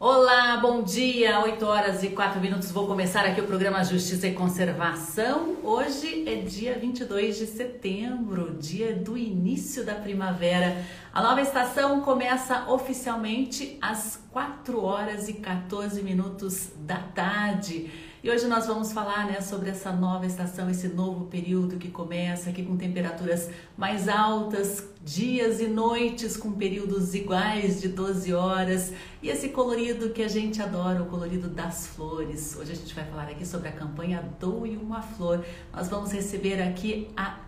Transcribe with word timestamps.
Olá, 0.00 0.56
bom 0.56 0.82
dia, 0.82 1.40
8 1.40 1.64
horas 1.64 2.02
e 2.02 2.08
4 2.08 2.40
minutos. 2.40 2.70
Vou 2.72 2.84
começar 2.84 3.24
aqui 3.24 3.40
o 3.40 3.46
programa 3.46 3.82
Justiça 3.84 4.26
e 4.26 4.34
Conservação. 4.34 5.56
Hoje 5.62 6.28
é 6.28 6.34
dia 6.34 6.76
22 6.76 7.38
de 7.38 7.46
setembro, 7.46 8.56
dia 8.58 8.92
do 8.92 9.16
início 9.16 9.84
da 9.84 9.94
primavera. 9.94 10.84
A 11.12 11.22
nova 11.22 11.40
estação 11.40 12.00
começa 12.00 12.68
oficialmente 12.68 13.78
às 13.80 14.20
4 14.32 14.82
horas 14.82 15.28
e 15.28 15.34
14 15.34 16.02
minutos 16.02 16.72
da 16.80 16.98
tarde. 16.98 17.88
E 18.24 18.30
hoje 18.30 18.46
nós 18.46 18.66
vamos 18.66 18.90
falar 18.90 19.26
né, 19.26 19.42
sobre 19.42 19.68
essa 19.68 19.92
nova 19.92 20.24
estação, 20.24 20.70
esse 20.70 20.88
novo 20.88 21.26
período 21.26 21.76
que 21.76 21.90
começa 21.90 22.48
aqui 22.48 22.62
com 22.62 22.74
temperaturas 22.74 23.50
mais 23.76 24.08
altas, 24.08 24.82
dias 25.04 25.60
e 25.60 25.66
noites 25.66 26.34
com 26.34 26.50
períodos 26.50 27.14
iguais 27.14 27.82
de 27.82 27.88
12 27.88 28.32
horas 28.32 28.94
e 29.22 29.28
esse 29.28 29.50
colorido 29.50 30.08
que 30.08 30.22
a 30.22 30.28
gente 30.28 30.62
adora, 30.62 31.02
o 31.02 31.06
colorido 31.06 31.48
das 31.48 31.86
flores. 31.86 32.56
Hoje 32.58 32.72
a 32.72 32.74
gente 32.74 32.94
vai 32.94 33.04
falar 33.04 33.24
aqui 33.24 33.46
sobre 33.46 33.68
a 33.68 33.72
campanha 33.72 34.24
Doe 34.40 34.74
uma 34.78 35.02
Flor. 35.02 35.44
Nós 35.70 35.88
vamos 35.88 36.10
receber 36.10 36.62
aqui 36.62 37.08
a 37.14 37.43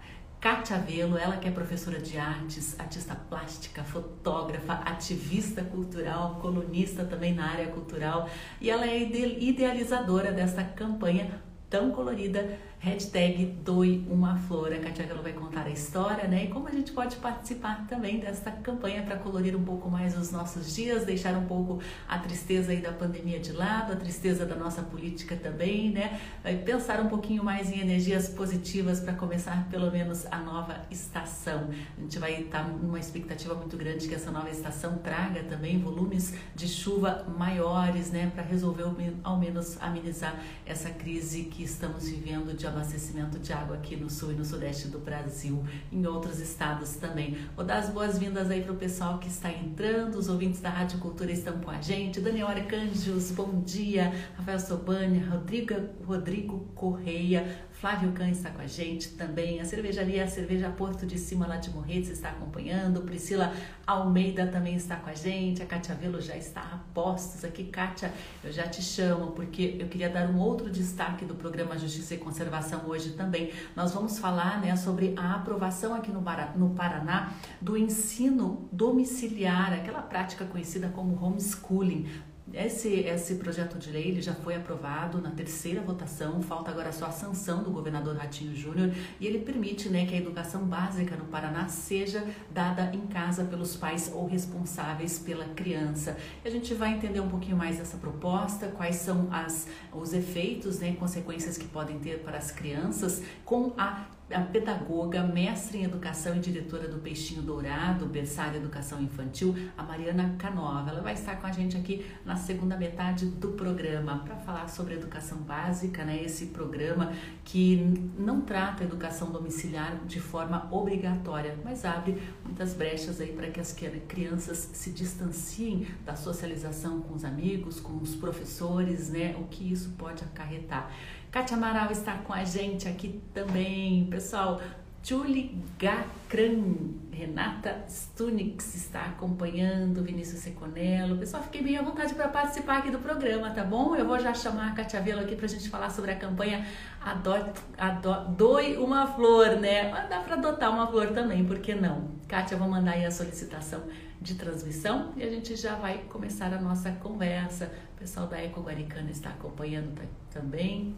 Kátia 0.46 0.78
Velo, 0.78 1.18
ela 1.18 1.38
que 1.38 1.48
é 1.48 1.50
professora 1.50 1.98
de 1.98 2.16
artes, 2.16 2.78
artista 2.78 3.16
plástica, 3.16 3.82
fotógrafa, 3.82 4.74
ativista 4.74 5.60
cultural, 5.60 6.36
colunista 6.40 7.04
também 7.04 7.34
na 7.34 7.50
área 7.50 7.66
cultural, 7.66 8.28
e 8.60 8.70
ela 8.70 8.86
é 8.86 8.96
idealizadora 8.96 10.30
dessa 10.30 10.62
campanha 10.62 11.42
tão 11.68 11.90
colorida 11.90 12.60
hashtag 12.86 13.46
Doe 13.64 14.06
uma 14.08 14.36
Flor. 14.36 14.72
A 14.72 14.78
Katia 14.78 15.12
vai 15.20 15.32
contar 15.32 15.66
a 15.66 15.70
história, 15.70 16.28
né? 16.28 16.44
E 16.44 16.48
como 16.48 16.68
a 16.68 16.70
gente 16.70 16.92
pode 16.92 17.16
participar 17.16 17.84
também 17.88 18.20
desta 18.20 18.52
campanha 18.52 19.02
para 19.02 19.16
colorir 19.16 19.56
um 19.56 19.64
pouco 19.64 19.90
mais 19.90 20.16
os 20.16 20.30
nossos 20.30 20.72
dias, 20.72 21.04
deixar 21.04 21.36
um 21.36 21.46
pouco 21.46 21.80
a 22.06 22.16
tristeza 22.20 22.70
aí 22.70 22.80
da 22.80 22.92
pandemia 22.92 23.40
de 23.40 23.50
lado, 23.50 23.92
a 23.92 23.96
tristeza 23.96 24.46
da 24.46 24.54
nossa 24.54 24.82
política 24.82 25.34
também, 25.34 25.90
né? 25.90 26.20
Vai 26.44 26.58
pensar 26.58 27.00
um 27.00 27.08
pouquinho 27.08 27.42
mais 27.42 27.72
em 27.72 27.80
energias 27.80 28.28
positivas 28.28 29.00
para 29.00 29.14
começar 29.14 29.66
pelo 29.68 29.90
menos 29.90 30.24
a 30.30 30.38
nova 30.38 30.86
estação. 30.88 31.68
A 31.98 32.00
gente 32.00 32.20
vai 32.20 32.42
estar 32.42 32.62
tá 32.62 32.68
numa 32.68 33.00
expectativa 33.00 33.54
muito 33.56 33.76
grande 33.76 34.06
que 34.06 34.14
essa 34.14 34.30
nova 34.30 34.48
estação 34.48 34.98
traga 34.98 35.42
também 35.42 35.80
volumes 35.80 36.34
de 36.54 36.68
chuva 36.68 37.26
maiores, 37.36 38.12
né? 38.12 38.30
Para 38.32 38.44
resolver 38.44 38.84
ao 39.24 39.36
menos 39.36 39.76
amenizar 39.82 40.40
essa 40.64 40.90
crise 40.90 41.44
que 41.44 41.64
estamos 41.64 42.08
vivendo 42.08 42.56
de 42.56 42.64
abastecimento 42.76 43.38
de 43.38 43.52
água 43.52 43.76
aqui 43.76 43.96
no 43.96 44.10
sul 44.10 44.32
e 44.32 44.34
no 44.34 44.44
sudeste 44.44 44.88
do 44.88 44.98
Brasil, 44.98 45.64
em 45.90 46.06
outros 46.06 46.38
estados 46.38 46.96
também. 46.96 47.36
Vou 47.56 47.64
dar 47.64 47.78
as 47.78 47.88
boas-vindas 47.88 48.50
aí 48.50 48.62
para 48.62 48.72
o 48.72 48.76
pessoal 48.76 49.18
que 49.18 49.28
está 49.28 49.50
entrando, 49.50 50.16
os 50.16 50.28
ouvintes 50.28 50.60
da 50.60 50.68
Rádio 50.68 50.98
Cultura 50.98 51.32
estão 51.32 51.58
com 51.58 51.70
a 51.70 51.80
gente. 51.80 52.20
Daniel 52.20 52.48
Arcanjos, 52.48 53.30
bom 53.30 53.62
dia. 53.62 54.12
Rafael 54.36 54.60
Sobania, 54.60 55.26
Rodrigo, 55.26 55.74
Rodrigo 56.04 56.66
Correia, 56.74 57.65
Flávio 57.80 58.10
Can 58.12 58.30
está 58.30 58.48
com 58.48 58.62
a 58.62 58.66
gente 58.66 59.10
também. 59.10 59.60
A 59.60 59.64
cervejaria 59.64 60.24
a 60.24 60.26
Cerveja 60.26 60.70
Porto 60.70 61.04
de 61.04 61.18
Cima 61.18 61.46
lá 61.46 61.56
de 61.56 61.68
Morretes 61.68 62.08
está 62.08 62.30
acompanhando. 62.30 63.02
Priscila 63.02 63.52
Almeida 63.86 64.46
também 64.46 64.76
está 64.76 64.96
com 64.96 65.10
a 65.10 65.14
gente. 65.14 65.62
A 65.62 65.66
Cátia 65.66 65.94
Velo 65.94 66.18
já 66.18 66.34
está 66.34 66.62
a 66.62 66.78
postos 66.94 67.44
aqui. 67.44 67.64
Cátia, 67.64 68.10
eu 68.42 68.50
já 68.50 68.66
te 68.66 68.82
chamo 68.82 69.32
porque 69.32 69.76
eu 69.78 69.88
queria 69.88 70.08
dar 70.08 70.26
um 70.30 70.38
outro 70.38 70.70
destaque 70.70 71.26
do 71.26 71.34
programa 71.34 71.76
Justiça 71.76 72.14
e 72.14 72.18
Conservação 72.18 72.86
hoje 72.86 73.10
também. 73.10 73.52
Nós 73.76 73.92
vamos 73.92 74.18
falar 74.18 74.58
né, 74.58 74.74
sobre 74.74 75.12
a 75.14 75.34
aprovação 75.34 75.94
aqui 75.94 76.10
no, 76.10 76.24
no 76.56 76.70
Paraná 76.70 77.34
do 77.60 77.76
ensino 77.76 78.70
domiciliar, 78.72 79.74
aquela 79.74 80.00
prática 80.00 80.46
conhecida 80.46 80.88
como 80.88 81.22
homeschooling. 81.22 82.06
Esse, 82.54 83.00
esse 83.00 83.34
projeto 83.34 83.76
de 83.76 83.90
lei 83.90 84.08
ele 84.08 84.22
já 84.22 84.32
foi 84.32 84.54
aprovado 84.54 85.20
na 85.20 85.32
terceira 85.32 85.80
votação, 85.80 86.40
falta 86.40 86.70
agora 86.70 86.92
só 86.92 87.06
a 87.06 87.10
sanção 87.10 87.64
do 87.64 87.72
governador 87.72 88.16
Ratinho 88.16 88.54
Júnior 88.54 88.94
e 89.18 89.26
ele 89.26 89.40
permite 89.40 89.88
né, 89.88 90.06
que 90.06 90.14
a 90.14 90.18
educação 90.18 90.64
básica 90.64 91.16
no 91.16 91.24
Paraná 91.24 91.66
seja 91.66 92.24
dada 92.50 92.94
em 92.94 93.06
casa 93.08 93.44
pelos 93.44 93.76
pais 93.76 94.12
ou 94.14 94.26
responsáveis 94.26 95.18
pela 95.18 95.44
criança. 95.46 96.16
E 96.44 96.48
a 96.48 96.50
gente 96.50 96.72
vai 96.72 96.94
entender 96.94 97.18
um 97.18 97.28
pouquinho 97.28 97.56
mais 97.56 97.78
dessa 97.78 97.96
proposta, 97.96 98.68
quais 98.68 98.96
são 98.96 99.28
as, 99.32 99.66
os 99.92 100.12
efeitos, 100.12 100.78
né, 100.78 100.94
consequências 100.94 101.58
que 101.58 101.66
podem 101.66 101.98
ter 101.98 102.20
para 102.20 102.38
as 102.38 102.52
crianças 102.52 103.22
com 103.44 103.72
a 103.76 104.06
a 104.30 104.40
pedagoga, 104.40 105.22
mestre 105.22 105.78
em 105.78 105.84
educação 105.84 106.36
e 106.36 106.40
diretora 106.40 106.88
do 106.88 106.98
Peixinho 106.98 107.42
Dourado, 107.42 108.06
berçário 108.06 108.56
Educação 108.56 109.00
Infantil, 109.00 109.54
a 109.78 109.84
Mariana 109.84 110.34
Canova. 110.36 110.90
Ela 110.90 111.00
vai 111.00 111.14
estar 111.14 111.36
com 111.36 111.46
a 111.46 111.52
gente 111.52 111.76
aqui 111.76 112.04
na 112.24 112.34
segunda 112.34 112.76
metade 112.76 113.26
do 113.26 113.52
programa 113.52 114.18
para 114.24 114.34
falar 114.36 114.68
sobre 114.68 114.94
educação 114.94 115.38
básica, 115.38 116.04
né? 116.04 116.20
Esse 116.20 116.46
programa 116.46 117.12
que 117.44 117.76
não 118.18 118.40
trata 118.40 118.82
a 118.82 118.86
educação 118.86 119.30
domiciliar 119.30 119.96
de 120.04 120.18
forma 120.18 120.68
obrigatória, 120.72 121.56
mas 121.62 121.84
abre 121.84 122.20
muitas 122.44 122.74
brechas 122.74 123.20
aí 123.20 123.32
para 123.32 123.48
que 123.48 123.60
as 123.60 123.72
crianças 124.08 124.70
se 124.72 124.90
distanciem 124.90 125.86
da 126.04 126.16
socialização 126.16 127.00
com 127.00 127.14
os 127.14 127.24
amigos, 127.24 127.78
com 127.78 127.96
os 127.98 128.16
professores, 128.16 129.08
né? 129.08 129.36
O 129.38 129.44
que 129.44 129.70
isso 129.70 129.90
pode 129.96 130.24
acarretar. 130.24 130.90
Kátia 131.30 131.56
Amaral 131.56 131.90
está 131.90 132.14
com 132.18 132.32
a 132.32 132.44
gente 132.44 132.88
aqui 132.88 133.20
também. 133.34 134.06
Pessoal, 134.06 134.60
Julie 135.02 135.56
Gacran, 135.78 136.64
Renata 137.12 137.84
Stunix 137.88 138.74
está 138.74 139.02
acompanhando, 139.02 140.02
Vinícius 140.02 140.40
Seconello. 140.40 141.16
Pessoal, 141.16 141.44
fiquei 141.44 141.62
bem 141.62 141.76
à 141.76 141.82
vontade 141.82 142.12
para 142.12 142.26
participar 142.26 142.78
aqui 142.78 142.90
do 142.90 142.98
programa, 142.98 143.50
tá 143.50 143.62
bom? 143.62 143.94
Eu 143.94 144.04
vou 144.04 144.18
já 144.18 144.34
chamar 144.34 144.72
a 144.72 144.74
Katia 144.74 145.00
Velo 145.00 145.20
aqui 145.20 145.36
para 145.36 145.46
a 145.46 145.48
gente 145.48 145.68
falar 145.68 145.90
sobre 145.90 146.10
a 146.10 146.16
campanha 146.16 146.66
Adote, 147.00 147.60
Adote, 147.78 148.32
Doe 148.32 148.78
uma 148.78 149.06
Flor, 149.06 149.60
né? 149.60 149.92
Dá 150.10 150.18
para 150.20 150.34
adotar 150.34 150.72
uma 150.72 150.88
flor 150.88 151.08
também, 151.12 151.44
por 151.44 151.60
que 151.60 151.72
não? 151.72 152.10
Kátia, 152.26 152.56
vou 152.56 152.68
mandar 152.68 152.94
aí 152.94 153.04
a 153.04 153.10
solicitação 153.12 153.84
de 154.20 154.34
transmissão 154.34 155.12
e 155.16 155.22
a 155.22 155.30
gente 155.30 155.54
já 155.54 155.76
vai 155.76 155.98
começar 156.08 156.52
a 156.52 156.60
nossa 156.60 156.90
conversa. 156.90 157.70
O 157.94 158.00
pessoal 158.00 158.26
da 158.26 158.38
Eco 158.38 158.60
Guaricana 158.60 159.10
está 159.12 159.30
acompanhando 159.30 160.02
também. 160.32 160.96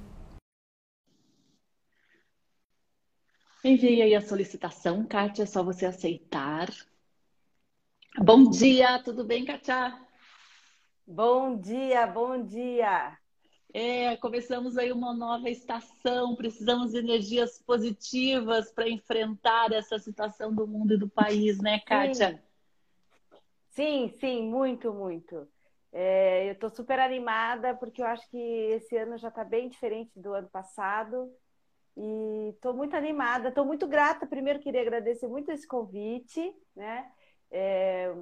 Enviei 3.69 4.01
aí 4.01 4.15
a 4.15 4.23
solicitação, 4.23 5.05
Kátia, 5.05 5.43
é 5.43 5.47
só 5.47 5.63
você 5.63 5.85
aceitar. 5.85 6.71
Bom 8.19 8.49
dia, 8.49 8.99
tudo 9.03 9.25
bem, 9.25 9.45
Kátia? 9.45 9.95
Bom 11.07 11.55
dia, 11.61 12.07
bom 12.07 12.43
dia. 12.43 13.19
É, 13.75 14.17
começamos 14.17 14.79
aí 14.79 14.91
uma 14.91 15.13
nova 15.13 15.51
estação, 15.51 16.35
precisamos 16.35 16.93
de 16.93 16.99
energias 16.99 17.63
positivas 17.63 18.73
para 18.73 18.89
enfrentar 18.89 19.71
essa 19.73 19.99
situação 19.99 20.51
do 20.55 20.67
mundo 20.67 20.95
e 20.95 20.99
do 20.99 21.07
país, 21.07 21.59
né, 21.59 21.79
Kátia? 21.81 22.43
Sim, 23.69 24.09
sim, 24.09 24.19
sim 24.19 24.49
muito, 24.51 24.95
muito. 24.95 25.47
É, 25.93 26.49
eu 26.49 26.53
estou 26.53 26.71
super 26.71 26.99
animada 26.99 27.75
porque 27.75 28.01
eu 28.01 28.07
acho 28.07 28.27
que 28.31 28.39
esse 28.39 28.97
ano 28.97 29.19
já 29.19 29.29
está 29.29 29.45
bem 29.45 29.69
diferente 29.69 30.19
do 30.19 30.33
ano 30.33 30.49
passado. 30.49 31.31
E 32.01 32.51
estou 32.51 32.73
muito 32.73 32.95
animada, 32.95 33.49
estou 33.49 33.65
muito 33.65 33.89
grata. 33.89 34.25
Primeiro, 34.25 34.61
queria 34.61 34.83
agradecer 34.83 35.27
muito 35.27 35.51
esse 35.51 35.67
convite, 35.67 36.55
né? 36.77 37.11
É, 37.51 38.15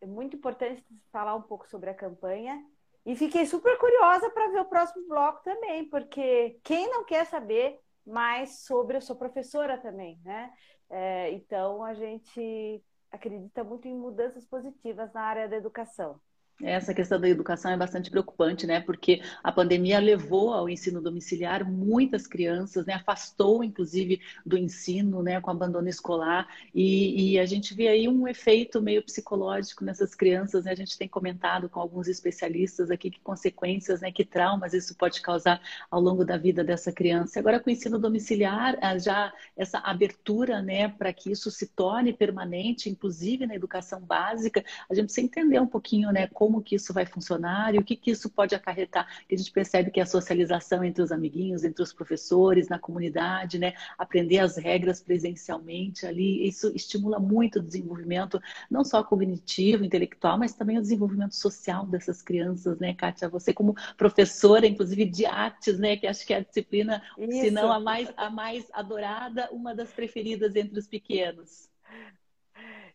é 0.00 0.06
muito 0.06 0.34
importante 0.34 0.84
falar 1.12 1.36
um 1.36 1.42
pouco 1.42 1.68
sobre 1.68 1.90
a 1.90 1.94
campanha. 1.94 2.60
E 3.06 3.14
fiquei 3.14 3.46
super 3.46 3.78
curiosa 3.78 4.28
para 4.30 4.50
ver 4.50 4.60
o 4.60 4.68
próximo 4.68 5.06
bloco 5.06 5.42
também, 5.44 5.88
porque 5.88 6.58
quem 6.64 6.90
não 6.90 7.04
quer 7.04 7.24
saber 7.24 7.78
mais 8.04 8.64
sobre, 8.64 8.96
eu 8.96 9.00
sou 9.00 9.14
professora 9.14 9.78
também, 9.78 10.20
né? 10.24 10.52
É, 10.90 11.30
então, 11.30 11.84
a 11.84 11.94
gente 11.94 12.82
acredita 13.12 13.62
muito 13.62 13.86
em 13.86 13.94
mudanças 13.94 14.44
positivas 14.44 15.12
na 15.12 15.22
área 15.22 15.48
da 15.48 15.56
educação. 15.56 16.20
Essa 16.62 16.92
questão 16.92 17.18
da 17.18 17.28
educação 17.28 17.70
é 17.70 17.76
bastante 17.76 18.10
preocupante, 18.10 18.66
né? 18.66 18.80
Porque 18.80 19.22
a 19.42 19.50
pandemia 19.50 19.98
levou 19.98 20.52
ao 20.52 20.68
ensino 20.68 21.00
domiciliar 21.00 21.68
muitas 21.68 22.26
crianças, 22.26 22.84
né? 22.84 22.94
Afastou, 22.94 23.64
inclusive, 23.64 24.20
do 24.44 24.58
ensino, 24.58 25.22
né? 25.22 25.40
Com 25.40 25.50
abandono 25.50 25.88
escolar. 25.88 26.46
E, 26.74 27.32
e, 27.32 27.38
a 27.38 27.46
gente 27.46 27.74
vê 27.74 27.88
aí 27.88 28.08
um 28.08 28.28
efeito 28.28 28.80
meio 28.82 29.02
psicológico 29.02 29.84
nessas 29.84 30.14
crianças, 30.14 30.64
né? 30.64 30.72
A 30.72 30.76
gente 30.76 30.98
tem 30.98 31.08
comentado 31.08 31.68
com 31.68 31.80
alguns 31.80 32.08
especialistas 32.08 32.90
aqui 32.90 33.10
que 33.10 33.20
consequências, 33.20 34.00
né? 34.00 34.12
Que 34.12 34.24
traumas 34.24 34.74
isso 34.74 34.94
pode 34.94 35.22
causar 35.22 35.60
ao 35.90 36.00
longo 36.00 36.24
da 36.24 36.36
vida 36.36 36.62
dessa 36.62 36.92
criança. 36.92 37.40
Agora, 37.40 37.58
com 37.58 37.70
o 37.70 37.72
ensino 37.72 37.98
domiciliar, 37.98 38.76
ah, 38.82 38.98
já 38.98 39.32
essa 39.56 39.78
abertura, 39.78 40.60
né? 40.60 40.88
Para 40.88 41.12
que 41.12 41.30
isso 41.32 41.50
se 41.50 41.68
torne 41.68 42.12
permanente, 42.12 42.90
inclusive 42.90 43.46
na 43.46 43.54
educação 43.54 44.00
básica, 44.00 44.64
a 44.88 44.94
gente 44.94 45.04
precisa 45.04 45.26
entender 45.26 45.58
um 45.60 45.66
pouquinho, 45.66 46.12
né? 46.12 46.26
Como 46.26 46.49
como 46.50 46.60
que 46.60 46.74
isso 46.74 46.92
vai 46.92 47.06
funcionar 47.06 47.74
e 47.76 47.78
o 47.78 47.84
que, 47.84 47.94
que 47.94 48.10
isso 48.10 48.28
pode 48.28 48.56
acarretar. 48.56 49.06
Que 49.28 49.36
a 49.36 49.38
gente 49.38 49.52
percebe 49.52 49.90
que 49.90 50.00
a 50.00 50.06
socialização 50.06 50.82
entre 50.82 51.00
os 51.00 51.12
amiguinhos, 51.12 51.62
entre 51.62 51.80
os 51.80 51.92
professores, 51.92 52.68
na 52.68 52.78
comunidade, 52.78 53.56
né? 53.56 53.74
Aprender 53.96 54.40
as 54.40 54.56
regras 54.56 55.00
presencialmente 55.00 56.04
ali, 56.04 56.46
isso 56.46 56.72
estimula 56.74 57.20
muito 57.20 57.60
o 57.60 57.62
desenvolvimento, 57.62 58.40
não 58.68 58.84
só 58.84 59.04
cognitivo, 59.04 59.84
intelectual, 59.84 60.36
mas 60.36 60.52
também 60.52 60.76
o 60.76 60.82
desenvolvimento 60.82 61.36
social 61.36 61.86
dessas 61.86 62.20
crianças, 62.20 62.78
né, 62.80 62.94
Kátia? 62.94 63.28
Você 63.28 63.52
como 63.52 63.76
professora, 63.96 64.66
inclusive 64.66 65.04
de 65.04 65.24
artes, 65.26 65.78
né? 65.78 65.96
Que 65.96 66.08
acho 66.08 66.26
que 66.26 66.34
é 66.34 66.38
a 66.38 66.40
disciplina, 66.40 67.00
isso. 67.16 67.42
se 67.42 67.50
não 67.52 67.70
a 67.70 67.78
mais, 67.78 68.12
a 68.16 68.28
mais 68.28 68.66
adorada, 68.72 69.48
uma 69.52 69.72
das 69.72 69.92
preferidas 69.92 70.56
entre 70.56 70.76
os 70.76 70.88
pequenos. 70.88 71.70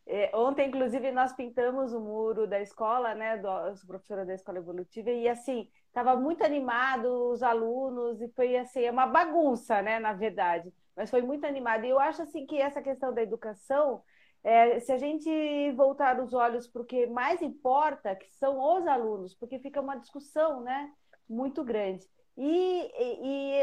É, 0.07 0.29
ontem, 0.35 0.67
inclusive, 0.67 1.11
nós 1.11 1.33
pintamos 1.33 1.91
o 1.91 1.99
muro 1.99 2.45
da 2.47 2.59
escola, 2.61 3.15
né? 3.15 3.37
Do, 3.37 3.47
eu 3.67 3.75
sou 3.75 3.87
professora 3.87 4.25
da 4.25 4.35
escola 4.35 4.59
evolutiva, 4.59 5.09
e 5.09 5.27
assim, 5.27 5.67
estava 5.87 6.15
muito 6.15 6.43
animado 6.43 7.31
os 7.31 7.41
alunos, 7.41 8.21
e 8.21 8.27
foi 8.29 8.55
assim, 8.55 8.81
é 8.83 8.91
uma 8.91 9.07
bagunça, 9.07 9.81
né, 9.81 9.97
na 9.99 10.13
verdade, 10.13 10.71
mas 10.95 11.09
foi 11.09 11.21
muito 11.21 11.45
animado. 11.45 11.85
E 11.85 11.89
eu 11.89 11.99
acho 11.99 12.21
assim 12.21 12.45
que 12.45 12.57
essa 12.61 12.81
questão 12.81 13.13
da 13.13 13.21
educação, 13.23 14.03
é, 14.43 14.79
se 14.79 14.91
a 14.91 14.97
gente 14.97 15.27
voltar 15.75 16.19
os 16.21 16.33
olhos 16.33 16.67
para 16.67 16.81
o 16.83 16.85
que 16.85 17.07
mais 17.07 17.41
importa, 17.41 18.15
que 18.15 18.31
são 18.35 18.59
os 18.59 18.85
alunos, 18.87 19.33
porque 19.33 19.57
fica 19.59 19.81
uma 19.81 19.95
discussão, 19.95 20.61
né, 20.61 20.91
muito 21.27 21.63
grande. 21.63 22.07
E, 22.37 22.91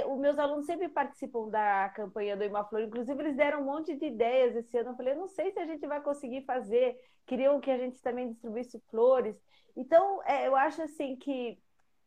e, 0.01 0.05
os 0.07 0.19
meus 0.19 0.39
alunos 0.39 0.65
sempre 0.65 0.89
participam 0.89 1.49
da 1.49 1.91
campanha 1.91 2.37
do 2.37 2.45
Imaflor, 2.45 2.83
inclusive 2.83 3.23
eles 3.23 3.37
deram 3.37 3.61
um 3.61 3.65
monte 3.65 3.95
de 3.95 4.07
ideias 4.07 4.57
esse 4.57 4.77
ano. 4.79 4.91
Eu 4.91 4.97
falei, 4.97 5.15
não 5.15 5.29
sei 5.29 5.53
se 5.53 5.59
a 5.59 5.67
gente 5.67 5.87
vai 5.87 6.01
conseguir 6.01 6.43
fazer, 6.43 6.99
queriam 7.27 7.61
que 7.61 7.71
a 7.71 7.77
gente 7.77 8.01
também 8.01 8.31
distribuísse 8.31 8.83
flores. 8.91 9.39
Então, 9.77 10.23
é, 10.25 10.49
eu 10.49 10.57
acho 10.57 10.81
assim 10.83 11.17
que 11.17 11.59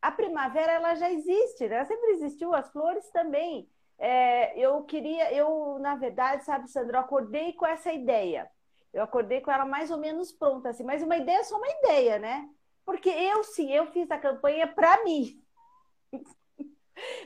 a 0.01 0.11
primavera 0.11 0.71
ela 0.71 0.95
já 0.95 1.11
existe, 1.11 1.67
né? 1.67 1.75
Ela 1.75 1.85
sempre 1.85 2.11
existiu, 2.11 2.53
as 2.53 2.71
flores 2.71 3.07
também. 3.11 3.69
É, 3.99 4.59
eu 4.59 4.83
queria, 4.83 5.31
eu, 5.33 5.77
na 5.79 5.95
verdade, 5.95 6.43
sabe, 6.45 6.67
Sandra, 6.69 6.97
eu 6.97 7.01
acordei 7.01 7.53
com 7.53 7.65
essa 7.65 7.91
ideia. 7.91 8.49
Eu 8.91 9.03
acordei 9.03 9.39
com 9.41 9.51
ela 9.51 9.65
mais 9.65 9.91
ou 9.91 9.97
menos 9.97 10.31
pronta, 10.31 10.69
assim, 10.69 10.83
mas 10.83 11.03
uma 11.03 11.17
ideia 11.17 11.39
é 11.39 11.43
só 11.43 11.57
uma 11.57 11.67
ideia, 11.67 12.17
né? 12.17 12.49
Porque 12.83 13.09
eu 13.09 13.43
sim, 13.43 13.71
eu 13.71 13.87
fiz 13.87 14.09
a 14.09 14.17
campanha 14.17 14.67
para 14.67 15.03
mim 15.03 15.44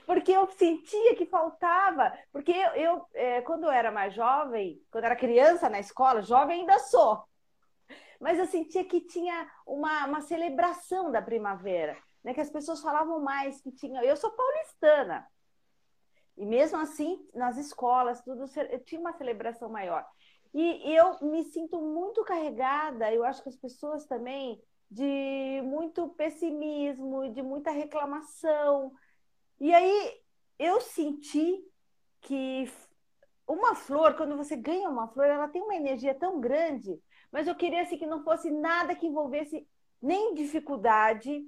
porque 0.05 0.31
eu 0.31 0.49
sentia 0.51 1.15
que 1.15 1.25
faltava. 1.25 2.11
Porque 2.31 2.51
eu, 2.51 2.71
eu 2.71 3.07
é, 3.13 3.41
quando 3.41 3.65
eu 3.65 3.71
era 3.71 3.91
mais 3.91 4.13
jovem, 4.13 4.81
quando 4.91 5.03
eu 5.03 5.07
era 5.07 5.15
criança 5.15 5.69
na 5.69 5.79
escola, 5.79 6.21
jovem 6.21 6.61
ainda 6.61 6.79
sou, 6.79 7.23
mas 8.19 8.37
eu 8.37 8.45
sentia 8.45 8.83
que 8.83 9.01
tinha 9.01 9.49
uma, 9.65 10.05
uma 10.05 10.21
celebração 10.21 11.11
da 11.11 11.21
primavera, 11.21 11.97
né? 12.23 12.33
que 12.33 12.41
as 12.41 12.49
pessoas 12.49 12.81
falavam 12.81 13.19
mais, 13.21 13.61
que 13.61 13.71
tinha. 13.71 14.03
Eu 14.03 14.17
sou 14.17 14.31
paulistana. 14.31 15.25
E 16.37 16.45
mesmo 16.45 16.77
assim, 16.79 17.25
nas 17.33 17.57
escolas, 17.57 18.21
tudo 18.21 18.45
tinha 18.85 19.01
uma 19.01 19.13
celebração 19.13 19.69
maior. 19.69 20.05
E 20.53 20.95
eu 20.95 21.19
me 21.21 21.43
sinto 21.43 21.79
muito 21.79 22.23
carregada, 22.23 23.13
eu 23.13 23.23
acho 23.23 23.43
que 23.43 23.49
as 23.49 23.55
pessoas 23.55 24.05
também, 24.05 24.59
de 24.89 25.61
muito 25.63 26.09
pessimismo, 26.09 27.31
de 27.31 27.41
muita 27.41 27.71
reclamação, 27.71 28.91
e 29.59 29.73
aí 29.73 30.13
eu 30.57 30.81
senti 30.81 31.63
que 32.21 32.69
uma 33.47 33.75
flor, 33.75 34.15
quando 34.15 34.37
você 34.37 34.55
ganha 34.55 34.89
uma 34.89 35.07
flor, 35.07 35.25
ela 35.25 35.47
tem 35.47 35.61
uma 35.61 35.75
energia 35.75 36.13
tão 36.13 36.39
grande, 36.39 36.99
mas 37.31 37.47
eu 37.47 37.55
queria 37.55 37.81
assim, 37.81 37.97
que 37.97 38.05
não 38.05 38.23
fosse 38.23 38.51
nada 38.51 38.95
que 38.95 39.07
envolvesse 39.07 39.67
nem 40.01 40.33
dificuldade, 40.33 41.43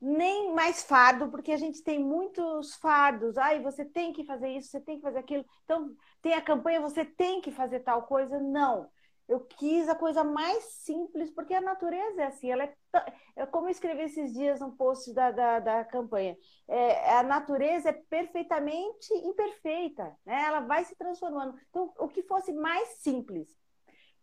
nem 0.00 0.52
mais 0.52 0.82
fardo, 0.82 1.30
porque 1.30 1.52
a 1.52 1.56
gente 1.56 1.82
tem 1.82 1.98
muitos 1.98 2.74
fardos. 2.74 3.38
Ai, 3.38 3.60
você 3.60 3.84
tem 3.84 4.12
que 4.12 4.24
fazer 4.24 4.50
isso, 4.50 4.68
você 4.68 4.80
tem 4.80 4.96
que 4.96 5.02
fazer 5.02 5.18
aquilo. 5.18 5.44
Então, 5.64 5.94
tem 6.20 6.34
a 6.34 6.42
campanha, 6.42 6.80
você 6.80 7.04
tem 7.04 7.40
que 7.40 7.50
fazer 7.50 7.80
tal 7.80 8.02
coisa. 8.02 8.38
Não. 8.38 8.90
Eu 9.28 9.40
quis 9.40 9.88
a 9.88 9.94
coisa 9.94 10.22
mais 10.22 10.62
simples, 10.64 11.30
porque 11.30 11.52
a 11.52 11.60
natureza 11.60 12.22
é 12.22 12.26
assim, 12.26 12.50
ela 12.50 12.64
é, 12.64 12.74
é 13.34 13.46
como 13.46 13.66
eu 13.66 13.70
escrevi 13.70 14.02
esses 14.02 14.32
dias 14.32 14.62
um 14.62 14.70
post 14.70 15.12
da, 15.12 15.32
da, 15.32 15.58
da 15.58 15.84
campanha. 15.84 16.36
É, 16.68 17.16
a 17.16 17.22
natureza 17.24 17.88
é 17.88 17.92
perfeitamente 17.92 19.12
imperfeita, 19.14 20.16
né? 20.24 20.44
ela 20.44 20.60
vai 20.60 20.84
se 20.84 20.94
transformando. 20.94 21.58
Então, 21.68 21.92
o 21.98 22.08
que 22.08 22.22
fosse 22.22 22.52
mais 22.52 22.88
simples. 23.00 23.48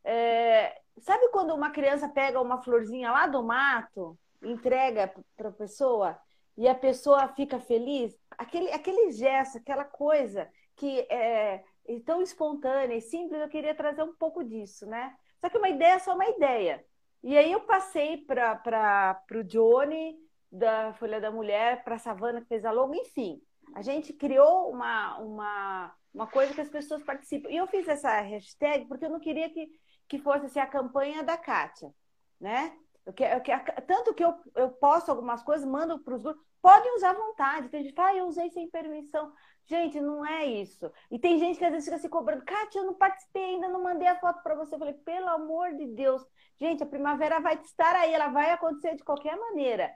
É, 0.05 0.81
sabe 1.00 1.29
quando 1.29 1.53
uma 1.53 1.71
criança 1.71 2.07
pega 2.07 2.41
uma 2.41 2.61
florzinha 2.61 3.11
lá 3.11 3.27
do 3.27 3.44
mato, 3.44 4.17
entrega 4.41 5.13
para 5.35 5.50
a 5.50 5.53
pessoa, 5.53 6.17
e 6.57 6.67
a 6.67 6.75
pessoa 6.75 7.27
fica 7.29 7.59
feliz? 7.59 8.17
Aquele, 8.38 8.71
aquele 8.71 9.11
gesto, 9.11 9.57
aquela 9.57 9.83
coisa 9.83 10.50
que 10.75 11.01
é, 11.09 11.63
e 11.88 12.00
tão 12.00 12.21
espontânea 12.21 12.95
e 12.95 13.01
simples, 13.01 13.41
eu 13.41 13.50
queria 13.50 13.75
trazer 13.75 14.03
um 14.03 14.13
pouco 14.13 14.44
disso, 14.44 14.85
né? 14.85 15.15
Só 15.39 15.50
que 15.50 15.57
uma 15.57 15.69
ideia 15.69 15.94
é 15.94 16.00
só 16.00 16.13
uma 16.13 16.27
ideia. 16.27 16.83
E 17.21 17.38
aí 17.38 17.51
eu 17.51 17.62
passei 17.62 18.18
para 18.18 19.21
o 19.31 19.44
Johnny, 19.44 20.18
da 20.51 20.94
Folha 20.94 21.19
da 21.19 21.31
Mulher, 21.31 21.83
para 21.83 21.95
a 21.95 22.00
Savana, 22.00 22.41
que 22.41 22.47
fez 22.47 22.63
a 22.63 22.71
logo, 22.71 22.94
enfim. 22.94 23.41
A 23.74 23.81
gente 23.81 24.13
criou 24.13 24.69
uma, 24.69 25.18
uma, 25.19 25.95
uma 26.13 26.27
coisa 26.27 26.53
que 26.53 26.62
as 26.62 26.69
pessoas 26.69 27.01
participam. 27.03 27.50
E 27.50 27.57
eu 27.57 27.68
fiz 27.68 27.88
essa 27.88 28.21
hashtag 28.21 28.86
porque 28.86 29.06
eu 29.06 29.09
não 29.09 29.19
queria 29.19 29.50
que, 29.50 29.68
que 30.07 30.19
fosse 30.19 30.45
assim, 30.45 30.59
a 30.59 30.68
campanha 30.68 31.24
da 31.24 31.38
Kátia, 31.38 31.94
né? 32.39 32.77
Eu 33.05 33.13
que, 33.13 33.23
eu 33.23 33.41
que, 33.41 33.51
tanto 33.81 34.13
que 34.13 34.23
eu, 34.23 34.33
eu 34.55 34.69
posto 34.71 35.09
algumas 35.09 35.44
coisas, 35.44 35.67
mando 35.67 36.00
para 36.00 36.15
os 36.15 36.21
grupos, 36.21 36.41
podem 36.61 36.95
usar 36.95 37.11
à 37.11 37.13
vontade. 37.13 37.69
Tem 37.69 37.83
gente 37.83 37.94
que 37.94 38.01
ah, 38.01 38.15
eu 38.15 38.27
usei 38.27 38.50
sem 38.50 38.69
permissão. 38.69 39.33
Gente, 39.65 40.00
não 40.00 40.25
é 40.25 40.45
isso. 40.45 40.91
E 41.11 41.19
tem 41.19 41.38
gente 41.38 41.57
que 41.57 41.65
às 41.65 41.71
vezes 41.71 41.85
fica 41.85 41.97
se 41.97 42.09
cobrando, 42.09 42.45
Kátia, 42.45 42.79
eu 42.79 42.85
não 42.85 42.94
participei 42.94 43.44
ainda, 43.44 43.67
não 43.69 43.83
mandei 43.83 44.07
a 44.07 44.19
foto 44.19 44.41
para 44.41 44.55
você. 44.55 44.75
Eu 44.75 44.79
falei, 44.79 44.94
pelo 44.94 45.29
amor 45.29 45.73
de 45.73 45.85
Deus, 45.88 46.25
gente, 46.59 46.83
a 46.83 46.85
primavera 46.85 47.39
vai 47.39 47.55
estar 47.55 47.95
aí, 47.95 48.13
ela 48.13 48.29
vai 48.29 48.51
acontecer 48.51 48.95
de 48.95 49.03
qualquer 49.03 49.38
maneira. 49.38 49.94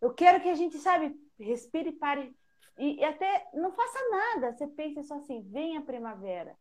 Eu 0.00 0.12
quero 0.14 0.40
que 0.40 0.48
a 0.48 0.54
gente, 0.54 0.78
sabe, 0.78 1.14
respire, 1.38 1.92
pare 1.92 2.34
e, 2.78 2.96
e 2.96 3.04
até 3.04 3.48
não 3.54 3.70
faça 3.72 3.98
nada. 4.10 4.52
Você 4.52 4.66
pensa 4.66 5.02
só 5.02 5.14
assim, 5.16 5.42
vem 5.42 5.76
a 5.76 5.82
primavera 5.82 6.56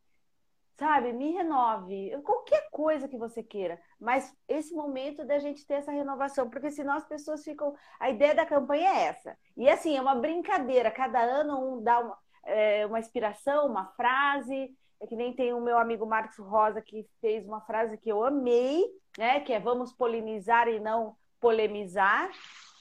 sabe, 0.79 1.11
me 1.11 1.31
renove, 1.31 2.17
qualquer 2.23 2.69
coisa 2.71 3.07
que 3.07 3.17
você 3.17 3.43
queira, 3.43 3.79
mas 3.99 4.33
esse 4.47 4.73
momento 4.73 5.25
da 5.25 5.37
gente 5.37 5.67
ter 5.67 5.75
essa 5.75 5.91
renovação, 5.91 6.49
porque 6.49 6.71
senão 6.71 6.93
as 6.95 7.05
pessoas 7.05 7.43
ficam. 7.43 7.75
A 7.99 8.09
ideia 8.09 8.33
da 8.33 8.45
campanha 8.45 8.89
é 8.89 9.03
essa. 9.03 9.37
E 9.57 9.69
assim, 9.69 9.97
é 9.97 10.01
uma 10.01 10.15
brincadeira, 10.15 10.89
cada 10.89 11.19
ano 11.19 11.59
um 11.59 11.83
dá 11.83 11.99
uma, 11.99 12.17
é, 12.45 12.85
uma 12.85 12.99
inspiração, 12.99 13.67
uma 13.67 13.87
frase. 13.87 14.73
É 15.01 15.07
que 15.07 15.15
nem 15.15 15.33
tem 15.33 15.53
o 15.53 15.61
meu 15.61 15.77
amigo 15.77 16.05
Marcos 16.05 16.37
Rosa 16.37 16.81
que 16.81 17.07
fez 17.21 17.45
uma 17.45 17.61
frase 17.61 17.97
que 17.97 18.09
eu 18.09 18.23
amei, 18.23 18.85
né? 19.17 19.39
Que 19.41 19.53
é 19.53 19.59
vamos 19.59 19.93
polinizar 19.93 20.67
e 20.67 20.79
não 20.79 21.15
polemizar. 21.39 22.29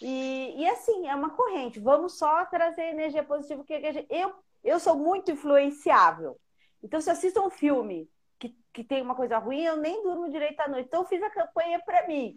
E, 0.00 0.54
e 0.56 0.68
assim, 0.68 1.08
é 1.08 1.14
uma 1.14 1.30
corrente. 1.30 1.78
Vamos 1.78 2.18
só 2.18 2.44
trazer 2.46 2.90
energia 2.90 3.22
positiva. 3.22 3.64
Que 3.64 3.92
gente, 3.92 4.06
eu, 4.10 4.32
eu 4.64 4.80
sou 4.80 4.96
muito 4.96 5.30
influenciável. 5.30 6.36
Então, 6.82 7.00
se 7.00 7.10
eu 7.10 7.12
assisto 7.12 7.40
um 7.44 7.50
filme 7.50 8.10
que, 8.38 8.56
que 8.72 8.84
tem 8.84 9.02
uma 9.02 9.14
coisa 9.14 9.38
ruim, 9.38 9.62
eu 9.62 9.76
nem 9.76 10.02
durmo 10.02 10.30
direito 10.30 10.60
à 10.60 10.68
noite. 10.68 10.86
Então, 10.86 11.02
eu 11.02 11.08
fiz 11.08 11.22
a 11.22 11.30
campanha 11.30 11.80
para 11.84 12.06
mim. 12.06 12.36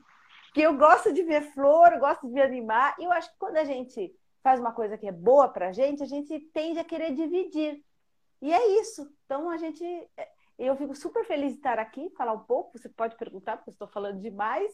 Que 0.54 0.62
eu 0.62 0.78
gosto 0.78 1.14
de 1.14 1.24
ver 1.24 1.42
flor, 1.54 1.98
gosto 2.00 2.28
de 2.28 2.34
me 2.34 2.42
animar. 2.42 2.96
E 3.00 3.04
eu 3.04 3.12
acho 3.12 3.30
que 3.32 3.38
quando 3.38 3.58
a 3.58 3.64
gente 3.64 4.14
faz 4.44 4.60
uma 4.60 4.74
coisa 4.74 4.98
que 4.98 5.08
é 5.08 5.12
boa 5.12 5.48
para 5.48 5.70
a 5.70 5.72
gente, 5.72 6.04
a 6.04 6.08
gente 6.08 6.40
tende 6.54 6.80
a 6.80 6.84
querer 6.84 7.14
dividir. 7.14 7.84
E 8.42 8.52
é 8.52 8.80
isso. 8.80 9.08
Então 9.26 9.50
a 9.50 9.58
gente. 9.58 9.84
É, 10.18 10.28
eu 10.58 10.76
fico 10.76 10.96
super 10.96 11.26
feliz 11.26 11.54
de 11.54 11.58
estar 11.58 11.80
aqui, 11.80 12.10
falar 12.18 12.34
um 12.34 12.40
pouco. 12.40 12.78
Você 12.78 12.90
pode 12.90 13.16
perguntar, 13.16 13.58
porque 13.58 13.70
eu 13.70 13.74
estou 13.74 13.88
falando 13.88 14.20
demais. 14.20 14.72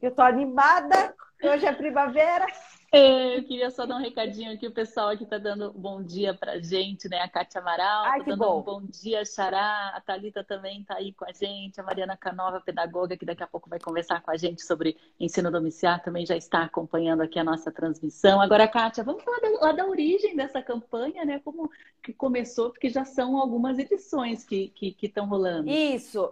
Eu 0.00 0.10
estou 0.10 0.24
animada. 0.24 1.14
Hoje 1.42 1.66
é 1.66 1.72
primavera. 1.72 2.46
É, 2.94 3.38
eu 3.38 3.44
queria 3.44 3.70
só 3.70 3.86
dar 3.86 3.96
um 3.96 4.00
recadinho 4.00 4.52
aqui, 4.52 4.66
o 4.66 4.70
pessoal 4.70 5.08
aqui 5.08 5.24
está 5.24 5.38
dando 5.38 5.72
bom 5.72 6.02
dia 6.02 6.34
pra 6.34 6.60
gente, 6.60 7.08
né? 7.08 7.20
A 7.20 7.28
Kátia 7.28 7.58
Amaral, 7.58 8.04
Ai, 8.04 8.18
tá 8.18 8.26
dando 8.26 8.38
bom. 8.38 8.60
um 8.60 8.62
bom 8.62 8.82
dia, 8.82 9.24
Xará, 9.24 9.92
a 9.94 10.00
Thalita 10.02 10.44
também 10.44 10.82
está 10.82 10.96
aí 10.96 11.10
com 11.14 11.24
a 11.24 11.32
gente, 11.32 11.80
a 11.80 11.82
Mariana 11.82 12.18
Canova, 12.18 12.60
pedagoga, 12.60 13.16
que 13.16 13.24
daqui 13.24 13.42
a 13.42 13.46
pouco 13.46 13.70
vai 13.70 13.80
conversar 13.80 14.20
com 14.20 14.30
a 14.30 14.36
gente 14.36 14.62
sobre 14.62 14.98
ensino 15.18 15.50
domiciliar, 15.50 16.02
também 16.02 16.26
já 16.26 16.36
está 16.36 16.64
acompanhando 16.64 17.22
aqui 17.22 17.38
a 17.38 17.44
nossa 17.44 17.72
transmissão. 17.72 18.42
Agora, 18.42 18.68
Kátia, 18.68 19.02
vamos 19.02 19.24
falar 19.24 19.40
da, 19.40 19.48
lá 19.48 19.72
da 19.72 19.86
origem 19.86 20.36
dessa 20.36 20.60
campanha, 20.60 21.24
né? 21.24 21.40
Como 21.42 21.70
que 22.02 22.12
começou, 22.12 22.70
porque 22.70 22.90
já 22.90 23.06
são 23.06 23.38
algumas 23.38 23.78
edições 23.78 24.44
que 24.44 24.70
estão 25.02 25.26
rolando. 25.26 25.70
Isso. 25.70 26.30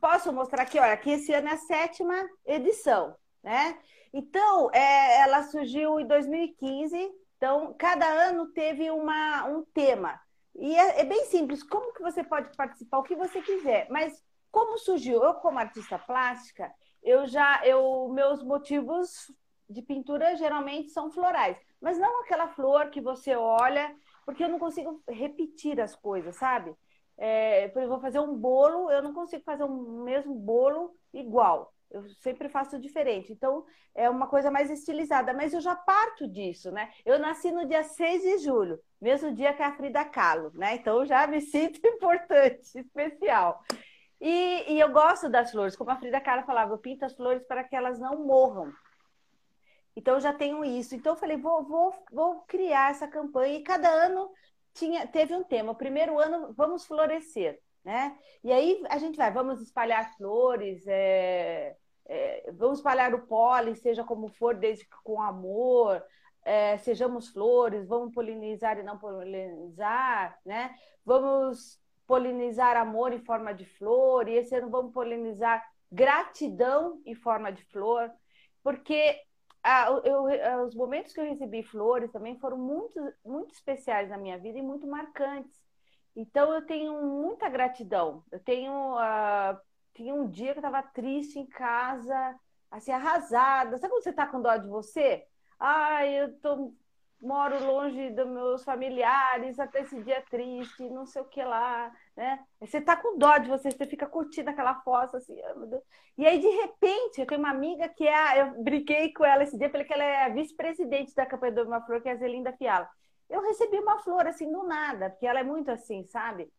Posso 0.00 0.32
mostrar 0.32 0.62
aqui, 0.62 0.78
olha, 0.78 0.92
aqui 0.92 1.10
esse 1.10 1.34
ano 1.34 1.48
é 1.48 1.52
a 1.52 1.56
sétima 1.56 2.14
edição, 2.46 3.16
né? 3.46 3.78
Então, 4.12 4.68
é, 4.72 5.20
ela 5.20 5.44
surgiu 5.44 6.00
em 6.00 6.06
2015. 6.06 6.96
Então, 7.36 7.72
cada 7.78 8.04
ano 8.04 8.48
teve 8.48 8.90
uma, 8.90 9.44
um 9.46 9.64
tema. 9.72 10.20
E 10.56 10.74
é, 10.74 11.02
é, 11.02 11.04
bem 11.04 11.26
simples. 11.26 11.62
Como 11.62 11.94
que 11.94 12.02
você 12.02 12.24
pode 12.24 12.54
participar? 12.56 12.98
O 12.98 13.04
que 13.04 13.14
você 13.14 13.40
quiser. 13.40 13.86
Mas 13.88 14.20
como 14.50 14.76
surgiu? 14.78 15.22
Eu, 15.22 15.34
como 15.34 15.60
artista 15.60 15.96
plástica, 15.96 16.72
eu 17.04 17.24
já, 17.28 17.64
eu, 17.64 18.08
meus 18.12 18.42
motivos 18.42 19.30
de 19.70 19.80
pintura 19.80 20.34
geralmente 20.34 20.90
são 20.90 21.10
florais, 21.10 21.56
mas 21.80 21.98
não 21.98 22.22
aquela 22.22 22.48
flor 22.48 22.88
que 22.90 23.00
você 23.00 23.34
olha, 23.34 23.94
porque 24.24 24.42
eu 24.42 24.48
não 24.48 24.58
consigo 24.58 25.02
repetir 25.08 25.80
as 25.80 25.94
coisas, 25.94 26.36
sabe? 26.36 26.74
É, 27.18 27.66
eu 27.76 27.88
vou 27.88 28.00
fazer 28.00 28.18
um 28.18 28.34
bolo, 28.34 28.90
eu 28.90 29.02
não 29.02 29.12
consigo 29.12 29.44
fazer 29.44 29.64
o 29.64 30.02
mesmo 30.04 30.34
bolo 30.34 30.96
igual. 31.12 31.72
Eu 31.90 32.08
sempre 32.20 32.48
faço 32.48 32.78
diferente. 32.78 33.32
Então, 33.32 33.64
é 33.94 34.10
uma 34.10 34.26
coisa 34.26 34.50
mais 34.50 34.70
estilizada, 34.70 35.32
mas 35.32 35.54
eu 35.54 35.60
já 35.60 35.74
parto 35.74 36.26
disso, 36.28 36.70
né? 36.70 36.90
Eu 37.04 37.18
nasci 37.18 37.50
no 37.52 37.66
dia 37.66 37.84
6 37.84 38.22
de 38.22 38.38
julho, 38.38 38.80
mesmo 39.00 39.32
dia 39.34 39.52
que 39.52 39.62
a 39.62 39.72
Frida 39.76 40.04
Kahlo, 40.04 40.50
né? 40.54 40.74
Então, 40.74 41.04
já 41.06 41.26
me 41.26 41.40
sinto 41.42 41.80
importante, 41.86 42.78
especial. 42.78 43.62
E, 44.20 44.72
e 44.72 44.80
eu 44.80 44.90
gosto 44.90 45.28
das 45.28 45.50
flores, 45.50 45.76
como 45.76 45.90
a 45.90 45.96
Frida 45.96 46.20
Kahlo 46.20 46.44
falava, 46.44 46.72
eu 46.72 46.78
pinto 46.78 47.04
as 47.04 47.14
flores 47.14 47.44
para 47.44 47.64
que 47.64 47.76
elas 47.76 47.98
não 47.98 48.24
morram. 48.26 48.72
Então, 49.94 50.14
eu 50.14 50.20
já 50.20 50.32
tenho 50.32 50.64
isso. 50.64 50.94
Então, 50.94 51.12
eu 51.12 51.16
falei, 51.18 51.36
vou, 51.36 51.64
vou, 51.64 51.94
vou 52.10 52.42
criar 52.42 52.90
essa 52.90 53.06
campanha. 53.08 53.58
E 53.58 53.62
cada 53.62 53.88
ano 53.88 54.30
tinha, 54.74 55.06
teve 55.06 55.34
um 55.34 55.44
tema. 55.44 55.72
O 55.72 55.76
primeiro 55.76 56.18
ano, 56.18 56.52
vamos 56.54 56.84
florescer 56.84 57.60
né? 57.86 58.18
E 58.42 58.52
aí 58.52 58.82
a 58.90 58.98
gente 58.98 59.16
vai, 59.16 59.30
vamos 59.30 59.62
espalhar 59.62 60.16
flores, 60.16 60.84
é, 60.88 61.76
é, 62.04 62.50
vamos 62.52 62.78
espalhar 62.78 63.14
o 63.14 63.28
pólen, 63.28 63.76
seja 63.76 64.02
como 64.02 64.28
for, 64.28 64.56
desde 64.56 64.84
que 64.84 64.96
com 65.04 65.22
amor, 65.22 66.02
é, 66.44 66.76
sejamos 66.78 67.28
flores, 67.28 67.86
vamos 67.86 68.12
polinizar 68.12 68.76
e 68.76 68.82
não 68.82 68.98
polinizar, 68.98 70.36
né? 70.44 70.74
Vamos 71.04 71.80
polinizar 72.08 72.76
amor 72.76 73.12
em 73.12 73.24
forma 73.24 73.54
de 73.54 73.64
flor, 73.64 74.28
e 74.28 74.34
esse 74.34 74.52
ano 74.56 74.68
vamos 74.68 74.92
polinizar 74.92 75.64
gratidão 75.90 77.00
em 77.06 77.14
forma 77.14 77.52
de 77.52 77.62
flor, 77.66 78.10
porque 78.64 79.16
eu, 80.04 80.24
os 80.64 80.74
momentos 80.74 81.12
que 81.12 81.20
eu 81.20 81.24
recebi 81.24 81.62
flores 81.62 82.10
também 82.10 82.36
foram 82.36 82.58
muito, 82.58 83.00
muito 83.24 83.54
especiais 83.54 84.08
na 84.10 84.18
minha 84.18 84.38
vida 84.38 84.58
e 84.58 84.62
muito 84.62 84.88
marcantes. 84.88 85.65
Então 86.16 86.52
eu 86.52 86.62
tenho 86.62 87.02
muita 87.02 87.48
gratidão. 87.48 88.24
Eu 88.32 88.40
tenho 88.40 88.72
uh, 88.96 89.60
tinha 89.94 90.14
um 90.14 90.28
dia 90.28 90.52
que 90.52 90.58
eu 90.58 90.66
estava 90.66 90.82
triste 90.82 91.38
em 91.38 91.46
casa, 91.46 92.34
assim 92.70 92.92
arrasada. 92.92 93.78
Sabe 93.78 93.92
quando 93.92 94.02
você 94.02 94.10
está 94.10 94.26
com 94.26 94.40
dó 94.40 94.56
de 94.56 94.68
você? 94.68 95.24
Ai, 95.58 96.20
eu 96.20 96.38
tô 96.40 96.72
moro 97.20 97.64
longe 97.64 98.10
dos 98.10 98.26
meus 98.26 98.62
familiares, 98.62 99.58
até 99.58 99.80
esse 99.80 100.02
dia 100.02 100.22
triste, 100.30 100.88
não 100.90 101.06
sei 101.06 101.22
o 101.22 101.24
que 101.24 101.42
lá, 101.42 101.90
né? 102.14 102.44
Você 102.60 102.78
tá 102.80 102.94
com 102.94 103.16
dó 103.16 103.38
de 103.38 103.48
você, 103.48 103.70
você 103.70 103.86
fica 103.86 104.06
curtindo 104.06 104.50
aquela 104.50 104.74
fossa, 104.82 105.16
assim, 105.16 105.34
oh, 105.56 105.82
e 106.18 106.26
aí 106.26 106.38
de 106.38 106.48
repente, 106.48 107.20
eu 107.20 107.26
tenho 107.26 107.40
uma 107.40 107.50
amiga 107.50 107.88
que 107.88 108.06
é, 108.06 108.42
eu 108.42 108.62
brinquei 108.62 109.12
com 109.14 109.24
ela 109.24 109.42
esse 109.42 109.56
dia, 109.56 109.70
falei 109.70 109.86
que 109.86 109.94
ela 109.94 110.04
é 110.04 110.24
a 110.24 110.28
vice-presidente 110.28 111.14
da 111.14 111.24
campanha 111.24 111.52
do 111.52 111.62
Uma 111.64 111.80
Flor, 111.80 112.02
que 112.02 112.08
é 112.08 112.12
a 112.12 112.16
Zelinda 112.16 112.52
Fiala 112.52 112.88
eu 113.28 113.40
recebi 113.42 113.78
uma 113.78 113.98
flor 113.98 114.26
assim 114.26 114.50
do 114.50 114.62
nada, 114.62 115.10
porque 115.10 115.26
ela 115.26 115.40
é 115.40 115.44
muito 115.44 115.70
assim, 115.70 116.04
sabe? 116.04 116.50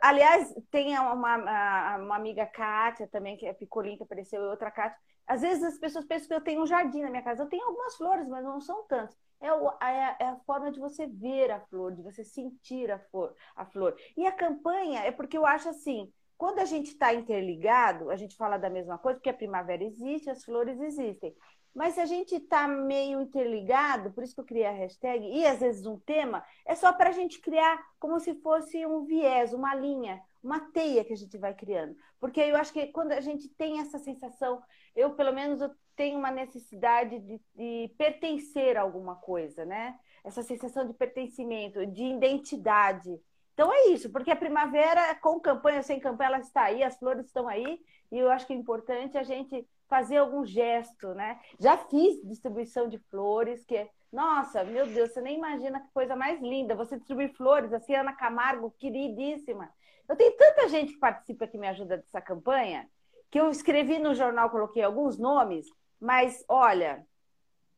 Aliás, 0.00 0.54
tem 0.70 0.96
uma, 0.98 1.96
uma 1.96 2.16
amiga 2.16 2.46
Kátia 2.46 3.08
também, 3.08 3.36
que 3.36 3.46
é 3.46 3.52
picolim, 3.52 3.96
que 3.96 4.02
apareceu, 4.02 4.42
e 4.42 4.46
outra 4.46 4.70
Kátia. 4.70 4.96
Às 5.26 5.42
vezes 5.42 5.62
as 5.62 5.78
pessoas 5.78 6.04
pensam 6.04 6.28
que 6.28 6.34
eu 6.34 6.40
tenho 6.40 6.62
um 6.62 6.66
jardim 6.66 7.02
na 7.02 7.10
minha 7.10 7.22
casa. 7.22 7.42
Eu 7.42 7.48
tenho 7.48 7.66
algumas 7.66 7.96
flores, 7.96 8.28
mas 8.28 8.44
não 8.44 8.60
são 8.60 8.84
tantas. 8.86 9.16
É, 9.40 9.52
o, 9.52 9.70
é, 9.82 10.16
é 10.20 10.28
a 10.28 10.36
forma 10.46 10.70
de 10.70 10.78
você 10.78 11.06
ver 11.06 11.50
a 11.50 11.60
flor, 11.60 11.92
de 11.92 12.02
você 12.02 12.22
sentir 12.22 12.90
a 12.90 12.98
flor, 12.98 13.34
a 13.56 13.66
flor. 13.66 13.96
E 14.16 14.24
a 14.24 14.32
campanha 14.32 15.00
é 15.00 15.10
porque 15.10 15.36
eu 15.36 15.44
acho 15.44 15.68
assim, 15.68 16.12
quando 16.36 16.58
a 16.58 16.64
gente 16.64 16.88
está 16.88 17.12
interligado, 17.14 18.10
a 18.10 18.16
gente 18.16 18.36
fala 18.36 18.56
da 18.58 18.70
mesma 18.70 18.98
coisa, 18.98 19.18
porque 19.18 19.30
a 19.30 19.34
primavera 19.34 19.82
existe, 19.84 20.30
as 20.30 20.44
flores 20.44 20.80
existem. 20.80 21.34
Mas 21.74 21.94
se 21.94 22.00
a 22.00 22.06
gente 22.06 22.34
está 22.34 22.68
meio 22.68 23.20
interligado, 23.22 24.12
por 24.12 24.22
isso 24.22 24.34
que 24.34 24.40
eu 24.40 24.44
criei 24.44 24.66
a 24.66 24.72
hashtag, 24.72 25.26
e 25.26 25.46
às 25.46 25.60
vezes 25.60 25.86
um 25.86 25.98
tema, 25.98 26.44
é 26.66 26.74
só 26.74 26.92
para 26.92 27.08
a 27.08 27.12
gente 27.12 27.40
criar 27.40 27.82
como 27.98 28.20
se 28.20 28.34
fosse 28.36 28.84
um 28.84 29.04
viés, 29.04 29.54
uma 29.54 29.74
linha, 29.74 30.22
uma 30.42 30.60
teia 30.60 31.04
que 31.04 31.12
a 31.12 31.16
gente 31.16 31.38
vai 31.38 31.54
criando. 31.54 31.96
Porque 32.20 32.40
eu 32.40 32.56
acho 32.56 32.72
que 32.72 32.86
quando 32.88 33.12
a 33.12 33.20
gente 33.20 33.48
tem 33.48 33.80
essa 33.80 33.98
sensação, 33.98 34.62
eu 34.94 35.14
pelo 35.14 35.32
menos 35.32 35.62
eu 35.62 35.70
tenho 35.96 36.18
uma 36.18 36.30
necessidade 36.30 37.18
de, 37.20 37.40
de 37.54 37.94
pertencer 37.96 38.76
a 38.76 38.82
alguma 38.82 39.16
coisa, 39.16 39.64
né? 39.64 39.98
Essa 40.24 40.42
sensação 40.42 40.86
de 40.86 40.92
pertencimento, 40.92 41.86
de 41.86 42.04
identidade. 42.04 43.18
Então 43.54 43.72
é 43.72 43.88
isso, 43.88 44.10
porque 44.10 44.30
a 44.30 44.36
primavera, 44.36 45.14
com 45.16 45.38
campanha, 45.40 45.82
sem 45.82 46.00
campanha, 46.00 46.28
ela 46.28 46.38
está 46.38 46.64
aí, 46.64 46.82
as 46.82 46.98
flores 46.98 47.26
estão 47.26 47.48
aí, 47.48 47.80
e 48.10 48.18
eu 48.18 48.30
acho 48.30 48.46
que 48.46 48.52
é 48.52 48.56
importante 48.56 49.18
a 49.18 49.22
gente 49.22 49.66
fazer 49.92 50.16
algum 50.16 50.42
gesto, 50.42 51.12
né? 51.12 51.38
Já 51.60 51.76
fiz 51.76 52.26
distribuição 52.26 52.88
de 52.88 52.96
flores, 53.10 53.62
que 53.62 53.90
nossa, 54.10 54.64
meu 54.64 54.86
Deus, 54.86 55.12
você 55.12 55.20
nem 55.20 55.36
imagina 55.36 55.80
que 55.80 55.92
coisa 55.92 56.16
mais 56.16 56.40
linda. 56.40 56.74
Você 56.74 56.96
distribuir 56.96 57.34
flores, 57.34 57.74
assim, 57.74 57.94
Ana 57.94 58.14
Camargo, 58.14 58.74
queridíssima. 58.78 59.70
Eu 60.08 60.16
tenho 60.16 60.34
tanta 60.34 60.66
gente 60.70 60.94
que 60.94 60.98
participa 60.98 61.46
que 61.46 61.58
me 61.58 61.68
ajuda 61.68 61.98
dessa 61.98 62.22
campanha, 62.22 62.88
que 63.30 63.38
eu 63.38 63.50
escrevi 63.50 63.98
no 63.98 64.14
jornal, 64.14 64.48
coloquei 64.48 64.82
alguns 64.82 65.18
nomes, 65.18 65.66
mas 66.00 66.42
olha, 66.48 67.06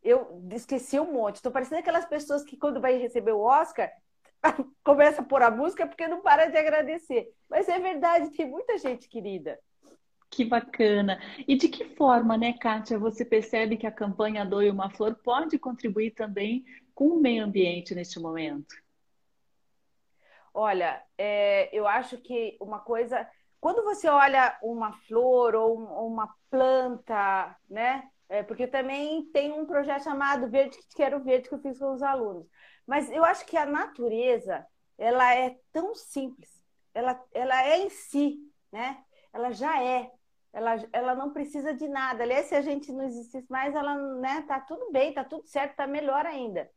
eu 0.00 0.40
esqueci 0.52 1.00
um 1.00 1.12
monte. 1.12 1.36
Estou 1.36 1.50
parecendo 1.50 1.80
aquelas 1.80 2.04
pessoas 2.04 2.44
que, 2.44 2.56
quando 2.56 2.80
vai 2.80 2.96
receber 2.96 3.32
o 3.32 3.40
Oscar, 3.40 3.90
começa 4.84 5.20
a 5.20 5.24
pôr 5.24 5.42
a 5.42 5.50
música 5.50 5.84
porque 5.84 6.06
não 6.06 6.20
para 6.20 6.46
de 6.46 6.56
agradecer. 6.56 7.28
Mas 7.50 7.68
é 7.68 7.80
verdade, 7.80 8.30
tem 8.36 8.48
muita 8.48 8.78
gente 8.78 9.08
querida. 9.08 9.58
Que 10.34 10.44
bacana. 10.44 11.20
E 11.46 11.54
de 11.54 11.68
que 11.68 11.84
forma, 11.94 12.36
né, 12.36 12.54
Kátia, 12.54 12.98
você 12.98 13.24
percebe 13.24 13.76
que 13.76 13.86
a 13.86 13.92
campanha 13.92 14.44
Doe 14.44 14.68
uma 14.68 14.90
Flor 14.90 15.14
pode 15.14 15.60
contribuir 15.60 16.10
também 16.10 16.64
com 16.92 17.06
o 17.06 17.20
meio 17.20 17.44
ambiente 17.44 17.94
neste 17.94 18.18
momento? 18.18 18.74
Olha, 20.52 21.00
é, 21.16 21.70
eu 21.72 21.86
acho 21.86 22.18
que 22.18 22.56
uma 22.60 22.80
coisa. 22.80 23.28
Quando 23.60 23.84
você 23.84 24.08
olha 24.08 24.58
uma 24.60 24.92
flor 25.06 25.54
ou 25.54 25.76
uma 26.04 26.34
planta, 26.50 27.56
né? 27.70 28.08
É, 28.28 28.42
porque 28.42 28.66
também 28.66 29.24
tem 29.26 29.52
um 29.52 29.66
projeto 29.66 30.02
chamado 30.02 30.50
Verde 30.50 30.76
que 30.76 30.96
Quero 30.96 31.22
Verde 31.22 31.48
que 31.48 31.54
eu 31.54 31.60
fiz 31.60 31.78
com 31.78 31.92
os 31.92 32.02
alunos. 32.02 32.44
Mas 32.84 33.08
eu 33.08 33.24
acho 33.24 33.46
que 33.46 33.56
a 33.56 33.64
natureza, 33.64 34.66
ela 34.98 35.32
é 35.32 35.56
tão 35.72 35.94
simples. 35.94 36.50
Ela, 36.92 37.22
ela 37.32 37.64
é 37.64 37.78
em 37.78 37.90
si, 37.90 38.38
né? 38.72 38.98
Ela 39.32 39.52
já 39.52 39.80
é 39.82 40.10
ela, 40.54 40.76
ela 40.92 41.14
não 41.14 41.32
precisa 41.32 41.74
de 41.74 41.88
nada. 41.88 42.22
Aliás, 42.22 42.46
se 42.46 42.54
a 42.54 42.62
gente 42.62 42.92
não 42.92 43.04
existisse 43.04 43.50
mais, 43.50 43.74
ela 43.74 43.96
né, 43.96 44.42
tá 44.42 44.60
tudo 44.60 44.90
bem, 44.92 45.12
tá 45.12 45.24
tudo 45.24 45.46
certo, 45.46 45.74
tá 45.74 45.86
melhor 45.86 46.24
ainda. 46.24 46.70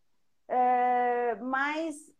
É, 0.47 1.35
mas 1.35 2.11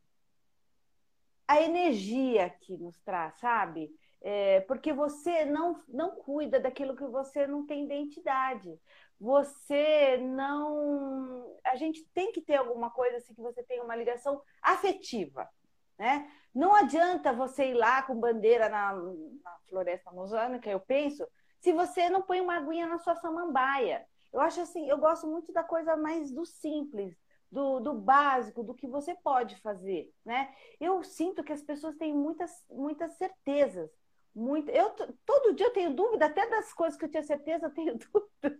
a 1.48 1.62
energia 1.62 2.50
que 2.62 2.78
nos 2.78 3.00
traz, 3.02 3.40
sabe? 3.40 3.90
É, 4.22 4.62
porque 4.62 4.94
você 4.94 5.46
não, 5.46 5.82
não 5.88 6.12
cuida 6.12 6.60
daquilo 6.60 6.96
que 6.96 7.06
você 7.06 7.48
não 7.48 7.66
tem 7.66 7.86
identidade. 7.86 8.80
Você 9.20 10.18
não. 10.18 11.58
A 11.66 11.76
gente 11.76 12.04
tem 12.14 12.32
que 12.32 12.42
ter 12.42 12.56
alguma 12.56 12.92
coisa 12.92 13.18
assim 13.18 13.34
que 13.34 13.42
você 13.42 13.64
tenha 13.64 13.84
uma 13.84 13.96
ligação 13.96 14.42
afetiva. 14.62 15.50
Né? 15.98 16.30
Não 16.54 16.76
adianta 16.76 17.34
você 17.34 17.72
ir 17.72 17.74
lá 17.74 18.04
com 18.04 18.20
bandeira 18.20 18.70
na, 18.70 18.94
na 18.94 19.58
floresta 19.68 20.12
amazônica, 20.12 20.70
eu 20.70 20.80
penso, 20.80 21.28
se 21.60 21.72
você 21.74 22.10
não 22.10 22.22
põe 22.22 22.42
uma 22.42 22.58
aguinha 22.58 22.88
na 22.88 23.00
sua 23.00 23.16
samambaia. 23.16 24.06
Eu 24.32 24.40
acho 24.42 24.62
assim, 24.62 24.90
eu 24.90 24.98
gosto 24.98 25.28
muito 25.28 25.52
da 25.54 25.64
coisa 25.64 25.96
mais 25.96 26.32
do 26.32 26.46
simples, 26.46 27.18
do, 27.52 27.80
do 27.80 27.94
básico, 27.94 28.64
do 28.64 28.74
que 28.74 28.88
você 28.88 29.16
pode 29.16 29.56
fazer, 29.58 30.14
né? 30.26 30.54
Eu 30.80 31.04
sinto 31.04 31.44
que 31.44 31.54
as 31.54 31.62
pessoas 31.62 31.96
têm 31.96 32.14
muitas, 32.14 32.52
muitas 32.70 33.14
certezas. 33.14 33.90
Muito, 34.36 34.70
eu 34.70 34.92
todo 35.26 35.56
dia 35.56 35.68
eu 35.68 35.74
tenho 35.74 35.94
dúvida, 35.96 36.28
até 36.28 36.48
das 36.48 36.72
coisas 36.74 36.98
que 36.98 37.06
eu 37.06 37.10
tinha 37.10 37.24
certeza, 37.24 37.68
eu 37.68 37.74
tenho 37.74 37.98
dúvida. 38.14 38.60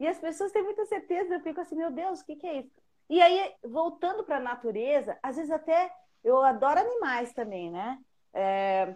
E 0.00 0.06
as 0.06 0.18
pessoas 0.18 0.52
têm 0.52 0.62
muita 0.62 0.86
certeza, 0.86 1.34
eu 1.34 1.40
fico 1.40 1.60
assim, 1.60 1.76
meu 1.76 1.90
Deus, 1.90 2.20
o 2.20 2.24
que, 2.24 2.36
que 2.36 2.46
é 2.46 2.60
isso? 2.60 2.70
E 3.10 3.20
aí, 3.20 3.54
voltando 3.62 4.24
para 4.24 4.36
a 4.36 4.40
natureza, 4.40 5.18
às 5.22 5.36
vezes 5.36 5.50
até 5.50 5.92
eu 6.24 6.40
adoro 6.42 6.80
animais 6.80 7.32
também, 7.32 7.70
né? 7.70 7.98
É, 8.32 8.94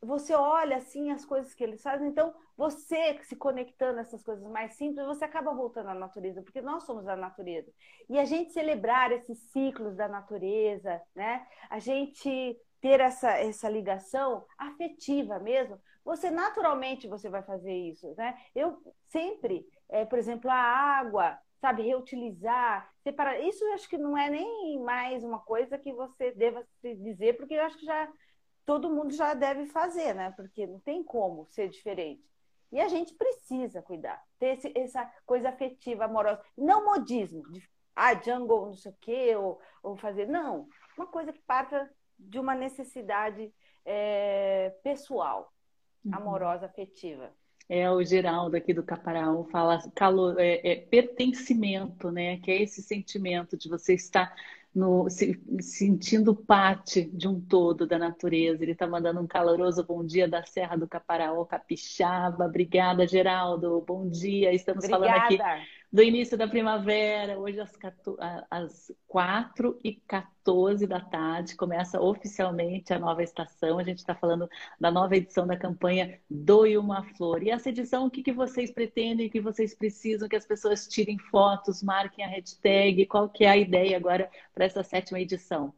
você 0.00 0.34
olha 0.34 0.76
assim 0.76 1.10
as 1.10 1.24
coisas 1.24 1.54
que 1.54 1.62
eles 1.62 1.82
fazem, 1.82 2.08
então 2.08 2.32
você 2.56 3.18
se 3.24 3.36
conectando 3.36 3.98
a 3.98 4.02
essas 4.02 4.22
coisas 4.22 4.44
mais 4.50 4.74
simples, 4.74 5.06
você 5.06 5.24
acaba 5.24 5.52
voltando 5.52 5.88
à 5.88 5.94
natureza, 5.94 6.42
porque 6.42 6.60
nós 6.60 6.84
somos 6.84 7.06
a 7.08 7.16
natureza. 7.16 7.70
E 8.08 8.18
a 8.18 8.24
gente 8.24 8.52
celebrar 8.52 9.12
esses 9.12 9.38
ciclos 9.50 9.96
da 9.96 10.08
natureza, 10.08 11.00
né? 11.14 11.46
A 11.68 11.78
gente 11.78 12.58
ter 12.80 13.00
essa, 13.00 13.30
essa 13.32 13.68
ligação 13.68 14.44
afetiva 14.56 15.38
mesmo, 15.40 15.80
você 16.04 16.30
naturalmente 16.30 17.08
você 17.08 17.28
vai 17.28 17.42
fazer 17.42 17.74
isso, 17.74 18.14
né? 18.16 18.36
Eu 18.54 18.80
sempre, 19.08 19.66
é, 19.88 20.04
por 20.04 20.18
exemplo, 20.18 20.50
a 20.50 20.54
água, 20.54 21.38
sabe, 21.60 21.82
reutilizar, 21.82 22.88
separar. 23.02 23.40
Isso 23.40 23.64
eu 23.64 23.74
acho 23.74 23.88
que 23.88 23.98
não 23.98 24.16
é 24.16 24.30
nem 24.30 24.80
mais 24.82 25.24
uma 25.24 25.40
coisa 25.40 25.76
que 25.76 25.92
você 25.92 26.30
deva 26.32 26.64
se 26.80 26.94
dizer, 26.94 27.36
porque 27.36 27.54
eu 27.54 27.62
acho 27.62 27.78
que 27.78 27.84
já 27.84 28.08
todo 28.68 28.90
mundo 28.90 29.14
já 29.14 29.32
deve 29.32 29.64
fazer, 29.64 30.14
né? 30.14 30.30
Porque 30.36 30.66
não 30.66 30.78
tem 30.78 31.02
como 31.02 31.46
ser 31.46 31.70
diferente. 31.70 32.22
E 32.70 32.78
a 32.78 32.86
gente 32.86 33.14
precisa 33.14 33.80
cuidar, 33.80 34.22
ter 34.38 34.58
esse, 34.58 34.70
essa 34.76 35.10
coisa 35.24 35.48
afetiva, 35.48 36.04
amorosa. 36.04 36.42
Não 36.54 36.84
modismo, 36.84 37.50
de 37.50 37.66
ah, 37.96 38.12
jungle, 38.14 38.66
não 38.66 38.74
sei 38.74 38.92
o 38.92 38.96
quê, 39.00 39.34
ou, 39.36 39.58
ou 39.82 39.96
fazer. 39.96 40.28
Não, 40.28 40.68
uma 40.98 41.06
coisa 41.06 41.32
que 41.32 41.40
parta 41.46 41.90
de 42.18 42.38
uma 42.38 42.54
necessidade 42.54 43.50
é, 43.86 44.74
pessoal, 44.82 45.50
uhum. 46.04 46.14
amorosa, 46.14 46.66
afetiva. 46.66 47.32
É, 47.70 47.90
o 47.90 48.04
Geraldo 48.04 48.54
aqui 48.54 48.74
do 48.74 48.82
Caparaó 48.82 49.44
fala 49.44 49.78
calor, 49.94 50.38
é, 50.38 50.60
é, 50.62 50.76
pertencimento, 50.76 52.10
né? 52.10 52.36
Que 52.40 52.50
é 52.50 52.62
esse 52.62 52.82
sentimento 52.82 53.56
de 53.56 53.66
você 53.66 53.94
estar 53.94 54.30
no, 54.78 55.10
se, 55.10 55.42
sentindo 55.60 56.34
parte 56.34 57.04
de 57.04 57.26
um 57.26 57.40
todo 57.40 57.86
da 57.86 57.98
natureza. 57.98 58.62
Ele 58.62 58.72
está 58.72 58.86
mandando 58.86 59.20
um 59.20 59.26
caloroso 59.26 59.84
bom 59.84 60.04
dia 60.04 60.28
da 60.28 60.44
Serra 60.44 60.76
do 60.76 60.86
Caparaó, 60.86 61.44
Capixaba. 61.44 62.46
Obrigada, 62.46 63.06
Geraldo. 63.06 63.84
Bom 63.86 64.08
dia. 64.08 64.52
Estamos 64.54 64.84
Obrigada. 64.84 65.10
falando 65.10 65.24
aqui 65.24 65.38
do 65.90 66.02
início 66.02 66.36
da 66.36 66.46
primavera, 66.46 67.38
hoje 67.38 67.58
às, 67.58 67.74
14, 67.74 68.18
às 68.50 68.92
4 69.06 69.78
e 69.82 69.94
14 70.06 70.86
da 70.86 71.00
tarde, 71.00 71.56
começa 71.56 71.98
oficialmente 71.98 72.92
a 72.92 72.98
nova 72.98 73.22
estação. 73.22 73.78
A 73.78 73.82
gente 73.82 73.98
está 73.98 74.14
falando 74.14 74.48
da 74.78 74.90
nova 74.90 75.16
edição 75.16 75.46
da 75.46 75.56
campanha 75.56 76.20
Doe 76.28 76.76
uma 76.76 77.02
Flor. 77.14 77.42
E 77.42 77.50
essa 77.50 77.70
edição, 77.70 78.06
o 78.06 78.10
que, 78.10 78.22
que 78.22 78.32
vocês 78.32 78.70
pretendem, 78.70 79.28
o 79.28 79.30
que 79.30 79.40
vocês 79.40 79.74
precisam, 79.74 80.28
que 80.28 80.36
as 80.36 80.46
pessoas 80.46 80.86
tirem 80.86 81.18
fotos, 81.18 81.82
marquem 81.82 82.22
a 82.22 82.28
hashtag, 82.28 83.06
qual 83.06 83.26
que 83.28 83.44
é 83.44 83.48
a 83.48 83.56
ideia 83.56 83.96
agora 83.96 84.30
para 84.54 84.66
essa 84.66 84.82
sétima 84.82 85.18
edição? 85.18 85.72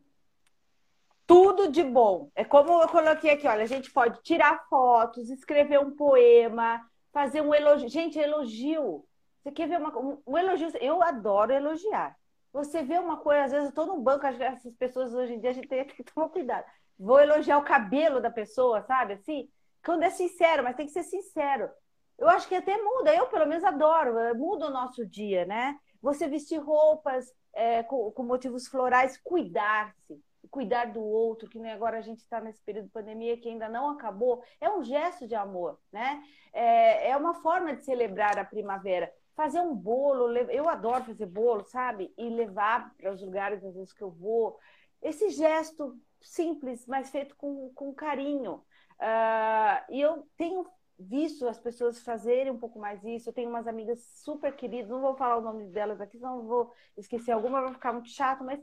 Tudo 1.25 1.71
de 1.71 1.85
bom. 1.85 2.29
É 2.35 2.43
como 2.43 2.83
eu 2.83 2.89
coloquei 2.89 3.31
aqui, 3.31 3.47
olha, 3.47 3.63
a 3.63 3.67
gente 3.67 3.93
pode 3.93 4.21
tirar 4.25 4.67
fotos, 4.69 5.31
escrever 5.31 5.79
um 5.79 5.93
poema, 5.93 6.85
fazer 7.13 7.41
um 7.41 7.55
elogio. 7.55 7.89
Gente, 7.89 8.19
elogio 8.19 9.05
você 9.43 9.51
quer 9.53 9.69
ver 9.69 9.79
uma, 9.79 9.97
um, 9.99 10.23
um 10.27 10.39
elogio? 10.39 10.71
Eu 10.81 11.03
adoro 11.03 11.53
elogiar. 11.53 12.17
Você 12.53 12.83
vê 12.83 12.99
uma 12.99 13.17
coisa, 13.17 13.45
às 13.45 13.53
vezes 13.53 13.67
eu 13.67 13.71
estou 13.71 13.87
no 13.87 14.01
banco, 14.01 14.27
essas 14.27 14.75
pessoas 14.75 15.15
hoje 15.15 15.35
em 15.35 15.41
dia 15.41 15.51
a 15.51 15.53
gente 15.53 15.69
tem 15.69 15.85
que 15.87 16.05
tomar 16.05 16.29
cuidado. 16.29 16.65
Vou 16.99 17.19
elogiar 17.21 17.59
o 17.59 17.65
cabelo 17.65 18.21
da 18.21 18.31
pessoa, 18.31 18.83
sabe? 18.83 19.15
Assim, 19.15 19.49
quando 19.85 20.03
é 20.03 20.11
sincero, 20.11 20.63
mas 20.63 20.77
tem 20.77 20.87
que 20.87 20.93
ser 20.93 21.05
sincero. 21.05 21.71
Eu 22.19 22.29
acho 22.29 22.47
que 22.47 22.55
até 22.55 22.77
muda, 22.77 23.15
eu 23.15 23.29
pelo 23.29 23.47
menos 23.47 23.65
adoro, 23.65 24.19
eh, 24.19 24.35
muda 24.35 24.67
o 24.67 24.71
nosso 24.71 25.07
dia, 25.07 25.47
né? 25.47 25.79
Você 26.03 26.29
vestir 26.29 26.59
roupas 26.59 27.27
é, 27.55 27.83
com, 27.83 28.11
com 28.13 28.23
motivos 28.23 28.67
florais, 28.69 29.17
cuidar-se 29.17 30.23
cuidar 30.51 30.87
do 30.87 31.03
outro, 31.03 31.49
que 31.49 31.59
nem 31.59 31.73
agora 31.73 31.99
a 31.99 32.03
gente 32.03 32.19
está 32.19 32.41
nesse 32.41 32.63
período 32.63 32.87
de 32.87 32.93
pandemia 32.93 33.37
que 33.37 33.49
ainda 33.49 33.69
não 33.69 33.91
acabou, 33.91 34.43
é 34.61 34.69
um 34.69 34.83
gesto 34.83 35.27
de 35.27 35.35
amor, 35.35 35.79
né? 35.93 36.23
É, 36.53 37.11
é 37.11 37.17
uma 37.17 37.35
forma 37.35 37.75
de 37.75 37.85
celebrar 37.85 38.39
a 38.39 38.45
primavera 38.45 39.13
fazer 39.41 39.61
um 39.61 39.75
bolo, 39.75 40.37
eu 40.37 40.69
adoro 40.69 41.03
fazer 41.03 41.25
bolo, 41.25 41.65
sabe? 41.65 42.13
E 42.19 42.29
levar 42.29 42.95
para 42.99 43.11
os 43.11 43.23
lugares 43.23 43.65
às 43.65 43.75
vezes 43.75 43.91
que 43.91 44.03
eu 44.03 44.11
vou. 44.11 44.59
Esse 45.01 45.31
gesto 45.31 45.99
simples, 46.21 46.87
mas 46.87 47.11
feito 47.11 47.35
com, 47.37 47.73
com 47.75 47.95
carinho. 47.95 48.63
Uh, 49.01 49.95
e 49.95 49.99
eu 49.99 50.29
tenho 50.37 50.67
visto 50.99 51.49
as 51.49 51.59
pessoas 51.59 52.03
fazerem 52.03 52.53
um 52.53 52.59
pouco 52.59 52.79
mais 52.79 53.03
isso. 53.03 53.31
Eu 53.31 53.33
tenho 53.33 53.49
umas 53.49 53.67
amigas 53.67 54.05
super 54.23 54.55
queridas, 54.55 54.91
não 54.91 55.01
vou 55.01 55.17
falar 55.17 55.39
o 55.39 55.41
nome 55.41 55.65
delas 55.69 56.03
aqui, 56.03 56.19
senão 56.19 56.43
vou 56.43 56.71
esquecer 56.99 57.33
alguma, 57.33 57.63
vai 57.63 57.73
ficar 57.73 57.95
muito 57.95 58.11
chato, 58.11 58.45
mas 58.45 58.61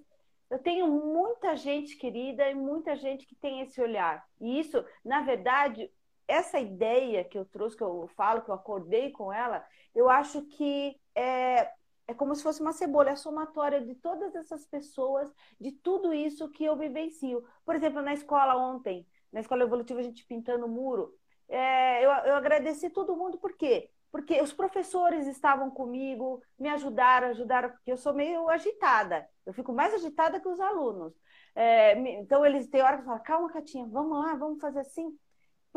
eu 0.47 0.59
tenho 0.59 0.87
muita 0.87 1.57
gente 1.57 1.97
querida 1.97 2.47
e 2.51 2.53
muita 2.53 2.95
gente 2.95 3.25
que 3.25 3.33
tem 3.33 3.61
esse 3.61 3.81
olhar. 3.81 4.23
E 4.39 4.59
isso, 4.59 4.85
na 5.03 5.21
verdade, 5.21 5.91
essa 6.27 6.59
ideia 6.59 7.23
que 7.23 7.37
eu 7.37 7.45
trouxe, 7.45 7.77
que 7.77 7.83
eu 7.83 8.07
falo, 8.15 8.41
que 8.41 8.49
eu 8.49 8.55
acordei 8.55 9.11
com 9.11 9.31
ela, 9.31 9.65
eu 9.95 10.09
acho 10.09 10.41
que 10.43 10.99
é, 11.15 11.71
é 12.07 12.13
como 12.13 12.35
se 12.35 12.43
fosse 12.43 12.61
uma 12.61 12.73
cebola, 12.73 13.09
é 13.09 13.13
a 13.13 13.15
somatória 13.15 13.81
de 13.81 13.95
todas 13.95 14.35
essas 14.35 14.65
pessoas, 14.65 15.31
de 15.59 15.71
tudo 15.71 16.13
isso 16.13 16.49
que 16.49 16.65
eu 16.65 16.75
vivencio. 16.75 17.43
Por 17.65 17.75
exemplo, 17.75 18.01
na 18.01 18.13
escola 18.13 18.55
ontem, 18.55 19.07
na 19.31 19.39
escola 19.39 19.63
evolutiva, 19.63 19.99
a 19.99 20.03
gente 20.03 20.25
pintando 20.25 20.65
o 20.65 20.69
muro, 20.69 21.13
é, 21.49 22.03
eu, 22.03 22.09
eu 22.09 22.35
agradeci 22.35 22.89
todo 22.89 23.15
mundo, 23.15 23.37
por 23.37 23.55
quê? 23.55 23.89
Porque 24.11 24.41
os 24.41 24.53
professores 24.53 25.27
estavam 25.27 25.69
comigo, 25.69 26.41
me 26.57 26.69
ajudaram, 26.69 27.29
ajudaram, 27.29 27.69
porque 27.69 27.91
eu 27.91 27.97
sou 27.97 28.13
meio 28.13 28.49
agitada, 28.49 29.27
eu 29.45 29.53
fico 29.53 29.73
mais 29.73 29.93
agitada 29.93 30.39
que 30.39 30.47
os 30.47 30.59
alunos. 30.59 31.13
É, 31.55 31.97
então, 32.19 32.45
eles 32.45 32.67
têm 32.67 32.81
hora 32.81 32.97
que 32.97 33.03
falam, 33.03 33.23
calma, 33.23 33.51
Catinha, 33.51 33.87
vamos 33.87 34.17
lá, 34.19 34.35
vamos 34.35 34.59
fazer 34.61 34.79
assim. 34.79 35.17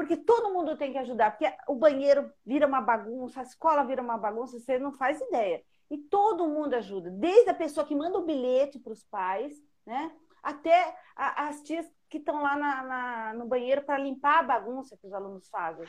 Porque 0.01 0.17
todo 0.17 0.51
mundo 0.51 0.79
tem 0.79 0.93
que 0.93 0.97
ajudar, 0.97 1.33
porque 1.33 1.55
o 1.69 1.75
banheiro 1.75 2.33
vira 2.43 2.67
uma 2.67 2.81
bagunça, 2.81 3.41
a 3.41 3.43
escola 3.43 3.85
vira 3.85 4.01
uma 4.01 4.17
bagunça, 4.17 4.59
você 4.59 4.79
não 4.79 4.93
faz 4.93 5.21
ideia. 5.21 5.63
E 5.91 5.99
todo 5.99 6.49
mundo 6.49 6.73
ajuda, 6.73 7.11
desde 7.11 7.51
a 7.51 7.55
pessoa 7.55 7.87
que 7.87 7.95
manda 7.95 8.17
o 8.17 8.25
bilhete 8.25 8.79
para 8.79 8.95
os 8.95 9.05
pais, 9.05 9.63
né? 9.85 10.11
até 10.43 10.97
a, 11.15 11.49
as 11.49 11.61
tias 11.61 11.87
que 12.09 12.17
estão 12.17 12.41
lá 12.41 12.57
na, 12.57 12.83
na, 12.83 13.35
no 13.35 13.45
banheiro 13.45 13.83
para 13.83 13.99
limpar 13.99 14.39
a 14.39 14.43
bagunça 14.43 14.97
que 14.97 15.07
os 15.07 15.13
alunos 15.13 15.51
fazem. 15.51 15.87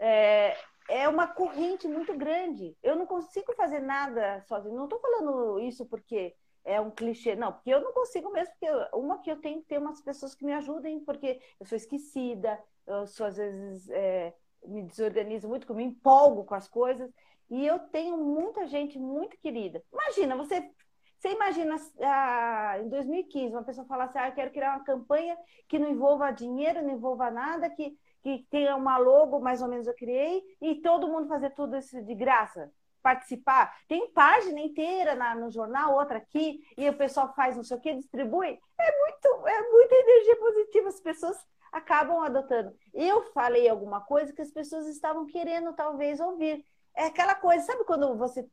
É, 0.00 0.56
é 0.88 1.08
uma 1.08 1.28
corrente 1.28 1.86
muito 1.86 2.12
grande. 2.12 2.76
Eu 2.82 2.96
não 2.96 3.06
consigo 3.06 3.54
fazer 3.54 3.78
nada 3.78 4.42
sozinho. 4.48 4.74
Não 4.74 4.86
estou 4.86 4.98
falando 4.98 5.60
isso 5.60 5.86
porque 5.86 6.34
é 6.64 6.80
um 6.80 6.90
clichê, 6.90 7.36
não, 7.36 7.52
porque 7.52 7.70
eu 7.70 7.80
não 7.80 7.92
consigo 7.92 8.30
mesmo, 8.30 8.52
porque 8.58 8.96
uma 8.96 9.18
que 9.18 9.30
eu 9.30 9.40
tenho 9.40 9.60
que 9.60 9.68
ter 9.68 9.78
umas 9.78 10.00
pessoas 10.00 10.34
que 10.34 10.44
me 10.44 10.52
ajudem, 10.54 11.00
porque 11.00 11.40
eu 11.60 11.66
sou 11.66 11.76
esquecida, 11.76 12.58
eu 12.86 13.06
sou, 13.06 13.26
às 13.26 13.36
vezes 13.36 13.88
é, 13.90 14.34
me 14.64 14.82
desorganizo 14.82 15.48
muito, 15.48 15.70
eu 15.70 15.76
me 15.76 15.84
empolgo 15.84 16.44
com 16.44 16.54
as 16.54 16.66
coisas. 16.68 17.12
E 17.50 17.66
eu 17.66 17.78
tenho 17.78 18.16
muita 18.16 18.66
gente 18.66 18.98
muito 18.98 19.36
querida. 19.38 19.82
Imagina, 19.92 20.34
você, 20.36 20.70
você 21.18 21.32
imagina 21.32 21.76
ah, 22.00 22.78
em 22.80 22.88
2015 22.88 23.54
uma 23.54 23.62
pessoa 23.64 23.86
falar 23.86 24.04
assim: 24.04 24.18
ah, 24.18 24.28
eu 24.28 24.34
quero 24.34 24.50
criar 24.50 24.76
uma 24.76 24.84
campanha 24.84 25.36
que 25.68 25.78
não 25.78 25.90
envolva 25.90 26.32
dinheiro, 26.32 26.82
não 26.82 26.94
envolva 26.94 27.30
nada, 27.30 27.68
que, 27.68 27.96
que 28.22 28.46
tenha 28.50 28.74
uma 28.74 28.96
logo, 28.96 29.38
mais 29.40 29.60
ou 29.60 29.68
menos 29.68 29.86
eu 29.86 29.94
criei, 29.94 30.42
e 30.60 30.76
todo 30.76 31.08
mundo 31.08 31.28
fazer 31.28 31.50
tudo 31.50 31.76
isso 31.76 32.02
de 32.02 32.14
graça 32.14 32.72
participar. 33.04 33.76
Tem 33.86 34.10
página 34.12 34.58
inteira 34.58 35.14
na, 35.14 35.34
no 35.34 35.50
jornal, 35.50 35.94
outra 35.94 36.16
aqui, 36.16 36.64
e 36.74 36.88
o 36.88 36.96
pessoal 36.96 37.34
faz 37.34 37.54
não 37.54 37.62
sei 37.62 37.76
o 37.76 37.80
que, 37.80 37.92
distribui. 37.92 38.58
É 38.80 38.98
muito, 38.98 39.46
é 39.46 39.70
muita 39.70 39.94
energia 39.94 40.36
positiva. 40.36 40.88
As 40.88 41.00
pessoas 41.00 41.36
acabam 41.70 42.20
adotando. 42.20 42.74
Eu 42.94 43.22
falei 43.32 43.68
alguma 43.68 44.00
coisa 44.00 44.32
que 44.32 44.40
as 44.40 44.50
pessoas 44.50 44.86
estavam 44.86 45.26
querendo 45.26 45.74
talvez 45.74 46.18
ouvir. 46.18 46.64
É 46.96 47.04
aquela 47.06 47.34
coisa, 47.34 47.66
sabe 47.66 47.84
quando 47.84 48.16
você. 48.16 48.48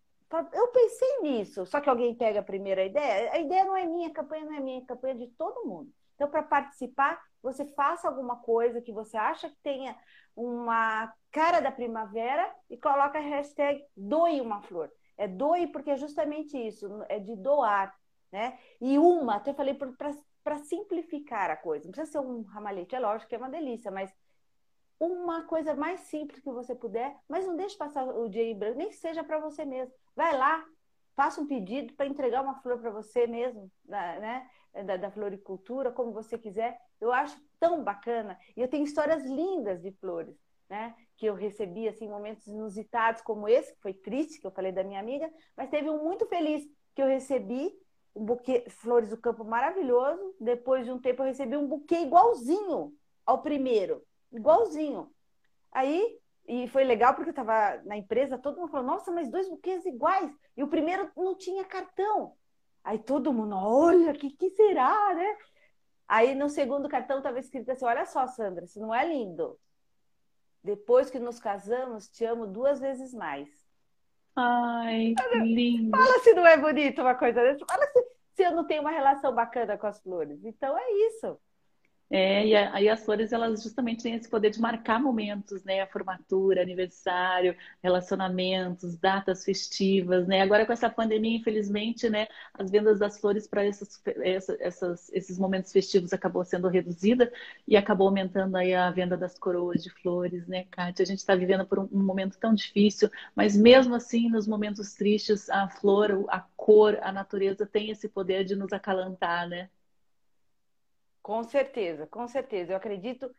Eu 0.54 0.68
pensei 0.68 1.20
nisso, 1.22 1.66
só 1.66 1.80
que 1.82 1.90
alguém 1.90 2.16
pega 2.16 2.40
a 2.42 2.44
primeira 2.44 2.86
ideia. 2.86 3.32
A 3.32 3.40
ideia 3.40 3.66
não 3.66 3.76
é 3.76 3.86
minha, 3.86 4.10
a 4.10 4.14
campanha 4.14 4.46
não 4.46 4.54
é 4.54 4.60
minha, 4.60 4.82
a 4.82 4.86
campanha 4.86 5.14
é 5.14 5.18
de 5.18 5.28
todo 5.28 5.66
mundo. 5.66 5.92
Então, 6.16 6.30
para 6.30 6.44
participar, 6.44 7.22
você 7.42 7.66
faça 7.66 8.08
alguma 8.08 8.38
coisa 8.38 8.82
que 8.82 8.94
você 8.94 9.18
acha 9.18 9.50
que 9.50 9.58
tenha 9.62 9.96
uma 10.36 11.12
cara 11.32 11.60
da 11.60 11.72
primavera 11.72 12.54
e 12.70 12.78
coloca 12.78 13.18
a 13.18 13.22
hashtag 13.22 13.84
doe 13.96 14.42
uma 14.42 14.62
flor. 14.62 14.92
É 15.18 15.28
doe 15.28 15.68
porque 15.68 15.92
é 15.92 15.98
justamente 15.98 16.58
isso, 16.58 16.88
é 17.08 17.20
de 17.20 17.36
doar. 17.36 17.96
Né? 18.32 18.58
E 18.80 18.98
uma, 18.98 19.36
até 19.36 19.54
falei 19.54 19.74
para 19.76 20.58
simplificar 20.58 21.50
a 21.50 21.58
coisa. 21.58 21.86
Não 21.86 21.92
precisa 21.92 22.12
ser 22.12 22.26
um 22.26 22.44
ramalhete, 22.44 22.96
é 22.96 23.00
lógico 23.00 23.30
que 23.30 23.36
é 23.36 23.38
uma 23.38 23.50
delícia, 23.50 23.92
mas 23.92 24.14
uma 25.00 25.44
coisa 25.44 25.74
mais 25.74 26.02
simples 26.02 26.40
que 26.40 26.52
você 26.52 26.76
puder, 26.76 27.16
mas 27.28 27.46
não 27.46 27.56
deixe 27.56 27.76
passar 27.76 28.06
o 28.06 28.30
dia 28.30 28.44
em 28.44 28.58
branco, 28.58 28.78
nem 28.78 28.90
que 28.90 28.96
seja 28.96 29.24
para 29.24 29.40
você 29.40 29.66
mesmo. 29.66 29.94
Vai 30.16 30.38
lá, 30.38 30.64
faça 31.16 31.42
um 31.42 31.48
pedido 31.48 31.94
para 31.94 32.06
entregar 32.06 32.44
uma 32.44 32.62
flor 32.62 32.80
para 32.80 32.92
você 32.92 33.26
mesmo, 33.26 33.72
né? 33.86 34.48
Da, 34.86 34.98
da, 34.98 35.12
floricultura, 35.12 35.92
como 35.92 36.14
você 36.14 36.38
quiser. 36.38 36.80
Eu 37.00 37.12
acho 37.12 37.36
tão 37.60 37.84
bacana. 37.84 38.40
E 38.56 38.62
eu 38.62 38.68
tenho 38.70 38.86
histórias 38.86 39.26
lindas 39.26 39.82
de 39.82 39.92
flores, 39.92 40.38
né? 40.70 40.96
Que 41.22 41.28
eu 41.28 41.36
recebi, 41.36 41.88
assim, 41.88 42.10
momentos 42.10 42.48
inusitados 42.48 43.22
como 43.22 43.48
esse, 43.48 43.76
que 43.76 43.80
foi 43.80 43.94
triste, 43.94 44.42
que 44.42 44.48
eu 44.48 44.50
falei 44.50 44.72
da 44.72 44.84
minha 44.84 45.00
amiga, 45.00 45.32
mas 45.56 45.70
teve 45.70 45.88
um 45.88 46.04
muito 46.04 46.26
feliz 46.26 46.68
que 46.96 47.02
eu 47.04 47.06
recebi 47.06 47.72
um 48.16 48.26
buquê 48.26 48.66
Flores 48.68 49.08
do 49.08 49.18
Campo 49.18 49.46
maravilhoso. 49.46 50.36
Depois 50.40 50.84
de 50.84 50.92
um 50.92 50.98
tempo 50.98 51.22
eu 51.22 51.28
recebi 51.28 51.56
um 51.56 51.68
buquê 51.68 52.00
igualzinho 52.00 52.92
ao 53.24 53.44
primeiro, 53.44 54.04
igualzinho. 54.32 55.14
Aí, 55.72 56.20
e 56.48 56.68
foi 56.70 56.84
legal 56.84 57.14
porque 57.14 57.30
eu 57.30 57.34
estava 57.40 57.80
na 57.86 57.96
empresa, 57.96 58.40
todo 58.40 58.60
mundo 58.60 58.72
falou: 58.72 58.88
"Nossa, 58.88 59.12
mas 59.12 59.30
dois 59.30 59.48
buquês 59.48 59.86
iguais". 59.86 60.32
E 60.58 60.64
o 60.64 60.68
primeiro 60.70 61.08
não 61.16 61.38
tinha 61.38 61.64
cartão. 61.64 62.36
Aí 62.84 62.98
todo 62.98 63.32
mundo, 63.32 63.56
olha, 63.56 64.12
que 64.14 64.32
que 64.32 64.50
será, 64.50 65.14
né? 65.14 65.38
Aí 66.08 66.34
no 66.34 66.50
segundo 66.50 66.90
cartão 66.90 67.20
estava 67.20 67.38
escrito 67.38 67.70
assim: 67.70 67.86
"Olha 67.86 68.08
só, 68.08 68.26
Sandra, 68.26 68.66
se 68.66 68.80
não 68.80 68.92
é 68.92 69.08
lindo. 69.08 69.60
Depois 70.64 71.10
que 71.10 71.20
nos 71.20 71.40
casamos, 71.40 72.08
te 72.08 72.24
amo 72.26 72.46
duas 72.46 72.80
vezes 72.80 73.14
mais". 73.14 73.50
Ai, 74.36 75.14
que 75.18 75.40
lindo. 75.40 75.92
Fala 75.92 76.20
se 76.20 76.34
não 76.34 76.46
é 76.46 76.58
bonito 76.58 77.02
uma 77.02 77.16
coisa 77.16 77.42
dessa. 77.42 77.66
Fala 77.66 77.86
se, 77.88 78.06
se 78.34 78.44
eu 78.44 78.52
não 78.52 78.66
tenho 78.66 78.82
uma 78.82 78.92
relação 78.92 79.34
bacana 79.34 79.78
com 79.78 79.88
as 79.88 80.00
flores. 80.02 80.44
Então 80.46 80.78
é 80.78 80.92
isso. 81.08 81.38
É, 82.14 82.46
e 82.46 82.54
aí 82.56 82.90
as 82.90 83.06
flores, 83.06 83.32
elas 83.32 83.64
justamente 83.64 84.04
têm 84.04 84.16
esse 84.16 84.30
poder 84.30 84.50
de 84.50 84.60
marcar 84.60 85.00
momentos, 85.02 85.64
né? 85.64 85.86
Formatura, 85.88 86.62
aniversário, 86.62 87.56
relacionamentos, 87.82 88.98
datas 88.98 89.46
festivas, 89.46 90.28
né? 90.28 90.42
Agora 90.42 90.66
com 90.66 90.74
essa 90.74 90.90
pandemia, 90.90 91.38
infelizmente, 91.38 92.10
né? 92.10 92.28
As 92.54 92.70
vendas 92.70 93.00
das 93.00 93.18
flores 93.18 93.48
para 93.48 93.66
esses, 93.66 94.02
essas, 94.60 95.10
esses 95.14 95.40
momentos 95.40 95.72
festivos 95.72 96.12
acabou 96.12 96.44
sendo 96.44 96.68
reduzida 96.68 97.32
e 97.66 97.78
acabou 97.78 98.08
aumentando 98.10 98.58
aí 98.58 98.74
a 98.74 98.92
venda 98.92 99.16
das 99.16 99.40
coroas 99.40 99.82
de 99.82 99.90
flores, 99.90 100.46
né, 100.48 100.66
Kátia? 100.70 101.04
A 101.04 101.06
gente 101.08 101.20
está 101.20 101.34
vivendo 101.34 101.66
por 101.66 101.80
um 101.80 101.88
momento 102.04 102.38
tão 102.38 102.54
difícil, 102.54 103.10
mas 103.34 103.56
mesmo 103.56 103.96
assim, 103.96 104.30
nos 104.30 104.46
momentos 104.48 104.94
tristes, 104.96 105.50
a 105.50 105.70
flor, 105.70 106.26
a 106.28 106.42
cor, 106.58 107.00
a 107.02 107.12
natureza 107.14 107.66
tem 107.66 107.90
esse 107.90 108.10
poder 108.10 108.44
de 108.44 108.54
nos 108.56 108.74
acalantar, 108.74 109.48
né? 109.48 109.70
Com 111.22 111.44
certeza, 111.44 112.08
com 112.08 112.28
certeza. 112.28 112.74
Eu 112.74 112.78
acredito 112.78 113.34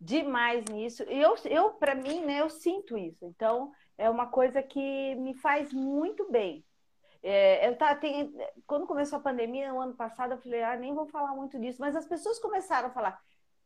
demais 0.00 0.64
nisso. 0.64 1.04
E 1.08 1.20
eu, 1.20 1.34
eu 1.44 1.70
para 1.74 1.94
mim, 1.94 2.24
né, 2.24 2.40
eu 2.40 2.50
sinto 2.50 2.96
isso. 2.96 3.24
Então, 3.24 3.72
é 3.98 4.08
uma 4.08 4.26
coisa 4.26 4.62
que 4.62 5.14
me 5.16 5.34
faz 5.34 5.72
muito 5.72 6.30
bem. 6.30 6.64
É, 7.22 7.68
eu 7.68 7.76
tá, 7.76 7.94
tem, 7.94 8.32
quando 8.66 8.86
começou 8.86 9.18
a 9.18 9.22
pandemia, 9.22 9.72
no 9.72 9.80
ano 9.80 9.94
passado, 9.94 10.32
eu 10.32 10.38
falei, 10.38 10.62
ah, 10.62 10.76
nem 10.76 10.94
vou 10.94 11.06
falar 11.06 11.34
muito 11.34 11.58
disso. 11.60 11.80
Mas 11.80 11.94
as 11.94 12.06
pessoas 12.06 12.38
começaram 12.38 12.88
a 12.88 12.92
falar, 12.92 13.20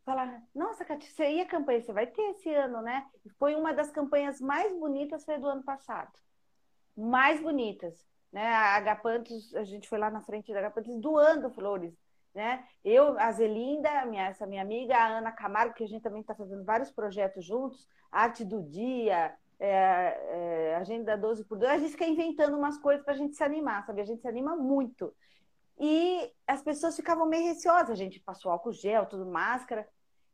falar, 0.05 0.43
nossa, 0.55 0.85
Cátia, 0.85 1.09
você 1.11 1.31
ia 1.31 1.47
campanha, 1.47 1.81
você 1.81 1.93
vai 1.93 2.07
ter 2.07 2.23
esse 2.31 2.53
ano, 2.53 2.83
né? 2.83 3.07
Foi 3.39 3.55
uma 3.55 3.73
das 3.73 3.91
campanhas 3.91 4.41
mais 4.41 4.77
bonitas, 4.79 5.25
foi 5.25 5.39
do 5.39 5.47
ano 5.49 5.63
passado. 5.63 6.13
Mais 6.97 7.41
bonitas. 7.41 8.05
Né? 8.33 8.45
A 8.47 8.75
Agapantos, 8.77 9.55
a 9.55 9.65
gente 9.65 9.89
foi 9.89 9.99
lá 9.99 10.11
na 10.11 10.21
frente 10.21 10.53
da 10.53 10.59
Agapantos 10.59 10.97
doando 11.01 11.51
flores 11.51 12.04
né? 12.35 12.65
Eu, 12.85 13.19
a 13.19 13.31
Zelinda, 13.31 14.05
minha, 14.07 14.27
essa 14.27 14.47
minha 14.47 14.63
amiga, 14.63 14.97
a 14.97 15.19
Ana 15.19 15.31
Camargo, 15.31 15.75
que 15.75 15.85
a 15.85 15.87
gente 15.87 16.03
também 16.03 16.21
está 16.21 16.35
fazendo 16.35 16.65
vários 16.65 16.91
projetos 16.91 17.45
juntos, 17.45 17.89
Arte 18.11 18.45
do 18.45 18.63
Dia, 18.63 19.35
é, 19.59 19.71
é, 20.71 20.77
Agenda 20.77 21.17
12 21.17 21.45
por 21.45 21.59
2, 21.59 21.71
a 21.71 21.79
gente 21.79 21.93
fica 21.93 22.07
inventando 22.07 22.57
umas 22.57 22.77
coisas 22.79 23.05
para 23.05 23.15
a 23.15 23.17
gente 23.17 23.37
se 23.37 23.45
animar, 23.45 23.85
sabe? 23.87 24.01
A 24.01 24.05
gente 24.05 24.21
se 24.21 24.29
anima 24.29 24.57
muito. 24.57 25.15
E 25.79 26.31
as 26.47 26.63
pessoas 26.63 26.97
ficavam 26.97 27.27
meio 27.27 27.47
receosas, 27.47 27.91
a 27.91 27.95
gente 27.95 28.21
passou 28.21 28.51
álcool 28.51 28.73
gel, 28.73 29.07
tudo 29.07 29.27
máscara, 29.27 29.87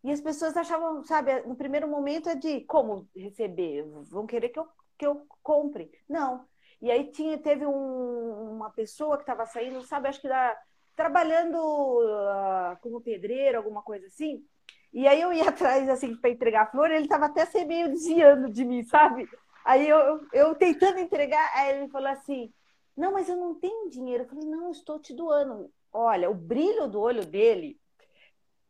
e 0.02 0.10
as 0.10 0.20
pessoas 0.20 0.56
achavam, 0.56 1.04
sabe, 1.04 1.42
no 1.42 1.54
primeiro 1.54 1.86
momento 1.86 2.28
é 2.30 2.34
de 2.34 2.62
como 2.62 3.08
receber, 3.14 3.84
vão 4.04 4.26
querer 4.26 4.48
que 4.48 4.58
eu, 4.58 4.66
que 4.98 5.06
eu 5.06 5.26
compre. 5.42 5.90
Não. 6.08 6.46
E 6.80 6.90
aí 6.90 7.10
tinha, 7.10 7.36
teve 7.38 7.66
um, 7.66 8.52
uma 8.52 8.70
pessoa 8.70 9.16
que 9.16 9.22
estava 9.22 9.44
saindo, 9.44 9.82
sabe, 9.82 10.08
acho 10.08 10.20
que 10.20 10.28
da 10.28 10.58
trabalhando 10.96 11.56
uh, 11.56 12.76
como 12.80 13.00
pedreiro, 13.00 13.58
alguma 13.58 13.82
coisa 13.82 14.06
assim. 14.06 14.44
E 14.92 15.06
aí 15.06 15.20
eu 15.20 15.32
ia 15.32 15.48
atrás, 15.50 15.88
assim, 15.88 16.16
para 16.16 16.30
entregar 16.30 16.62
a 16.62 16.70
flor, 16.70 16.90
ele 16.90 17.04
estava 17.04 17.26
até 17.26 17.42
assim, 17.42 17.64
meio 17.64 17.88
desviando 17.88 18.50
de 18.50 18.64
mim, 18.64 18.82
sabe? 18.82 19.28
Aí 19.64 19.88
eu, 19.88 20.20
eu 20.32 20.54
tentando 20.54 20.98
entregar, 20.98 21.50
aí 21.54 21.78
ele 21.78 21.88
falou 21.88 22.08
assim: 22.08 22.52
Não, 22.96 23.12
mas 23.12 23.28
eu 23.28 23.36
não 23.36 23.54
tenho 23.54 23.90
dinheiro. 23.90 24.24
Eu 24.24 24.28
falei: 24.28 24.44
Não, 24.48 24.70
estou 24.70 24.98
te 24.98 25.14
doando. 25.14 25.70
Olha, 25.92 26.30
o 26.30 26.34
brilho 26.34 26.88
do 26.88 27.00
olho 27.00 27.24
dele 27.24 27.78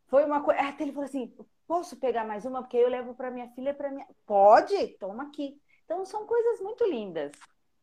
foi 0.09 0.24
uma 0.24 0.42
coisa. 0.42 0.61
Até 0.61 0.85
ele 0.85 0.92
falou 0.92 1.06
assim: 1.06 1.35
Posso 1.66 1.96
pegar 1.96 2.24
mais 2.24 2.44
uma? 2.44 2.62
Porque 2.62 2.76
eu 2.76 2.88
levo 2.88 3.14
para 3.14 3.30
minha 3.30 3.48
filha 3.50 3.72
para 3.72 3.90
minha. 3.90 4.06
Pode, 4.26 4.88
toma 4.98 5.24
aqui. 5.24 5.61
Então 5.85 6.04
são 6.04 6.26
coisas 6.26 6.61
muito 6.61 6.85
lindas. 6.85 7.33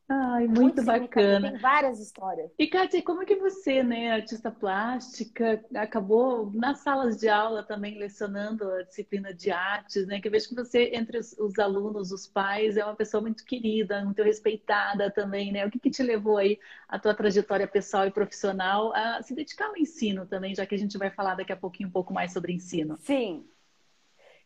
Ai, 0.10 0.48
muito, 0.48 0.62
muito 0.62 0.86
bacana. 0.86 1.52
Tem 1.52 1.60
várias 1.60 2.00
histórias. 2.00 2.50
E, 2.58 2.68
Kátia, 2.68 3.04
como 3.04 3.24
é 3.24 3.26
que 3.26 3.36
você, 3.36 3.84
né, 3.84 4.14
artista 4.14 4.50
plástica, 4.50 5.62
acabou 5.76 6.50
nas 6.54 6.80
salas 6.80 7.18
de 7.18 7.28
aula 7.28 7.62
também 7.62 7.98
lecionando 7.98 8.72
a 8.72 8.84
disciplina 8.84 9.34
de 9.34 9.52
artes, 9.52 10.08
né? 10.08 10.22
Que 10.22 10.30
eu 10.30 10.32
vejo 10.32 10.48
que 10.48 10.56
você, 10.56 10.92
entre 10.94 11.18
os, 11.18 11.34
os 11.38 11.60
alunos, 11.60 12.14
os 12.14 12.26
pais, 12.26 12.78
é 12.78 12.86
uma 12.86 12.96
pessoa 12.96 13.20
muito 13.20 13.44
querida, 13.44 14.04
muito 14.06 14.24
respeitada 14.24 15.12
também, 15.12 15.52
né? 15.52 15.66
O 15.66 15.70
que, 15.70 15.80
que 15.80 15.92
te 15.92 16.02
levou 16.02 16.38
aí 16.38 16.58
a 16.88 16.98
tua 16.98 17.14
trajetória 17.14 17.68
pessoal 17.68 18.08
e 18.08 18.12
profissional 18.12 18.94
a 18.96 19.22
se 19.22 19.36
dedicar 19.36 19.68
ao 19.68 19.78
ensino 19.78 20.26
também, 20.26 20.56
já 20.56 20.66
que 20.66 20.76
a 20.76 20.80
gente 20.80 20.98
vai 20.98 21.12
falar 21.12 21.36
daqui 21.36 21.52
a 21.52 21.58
pouquinho 21.58 21.90
um 21.90 21.92
pouco 21.92 22.14
mais 22.14 22.32
sobre 22.32 22.54
ensino? 22.54 22.98
Sim. 23.00 23.46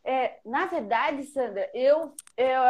É, 0.03 0.39
na 0.43 0.65
verdade, 0.65 1.23
Sandra, 1.25 1.69
eu, 1.71 2.15
eu 2.35 2.61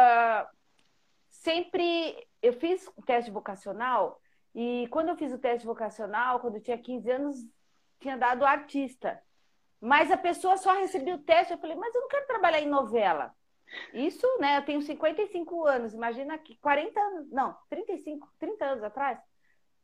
sempre 1.30 2.14
eu 2.42 2.52
fiz 2.52 2.86
o 2.96 3.02
teste 3.02 3.30
vocacional 3.30 4.20
e 4.54 4.86
quando 4.90 5.08
eu 5.08 5.16
fiz 5.16 5.32
o 5.32 5.38
teste 5.38 5.66
vocacional, 5.66 6.40
quando 6.40 6.56
eu 6.56 6.62
tinha 6.62 6.76
15 6.76 7.10
anos, 7.10 7.36
tinha 8.00 8.16
dado 8.16 8.44
artista. 8.44 9.22
Mas 9.80 10.10
a 10.10 10.16
pessoa 10.16 10.56
só 10.56 10.72
recebia 10.74 11.14
o 11.14 11.22
teste, 11.22 11.52
eu 11.52 11.58
falei, 11.58 11.76
mas 11.76 11.94
eu 11.94 12.02
não 12.02 12.08
quero 12.08 12.26
trabalhar 12.26 12.60
em 12.60 12.68
novela. 12.68 13.34
Isso, 13.94 14.26
né, 14.38 14.58
eu 14.58 14.64
tenho 14.64 14.82
55 14.82 15.66
anos, 15.66 15.94
imagina 15.94 16.36
que 16.38 16.56
40 16.58 17.00
anos, 17.00 17.30
não, 17.30 17.56
35, 17.70 18.28
30 18.38 18.64
anos 18.64 18.84
atrás. 18.84 19.18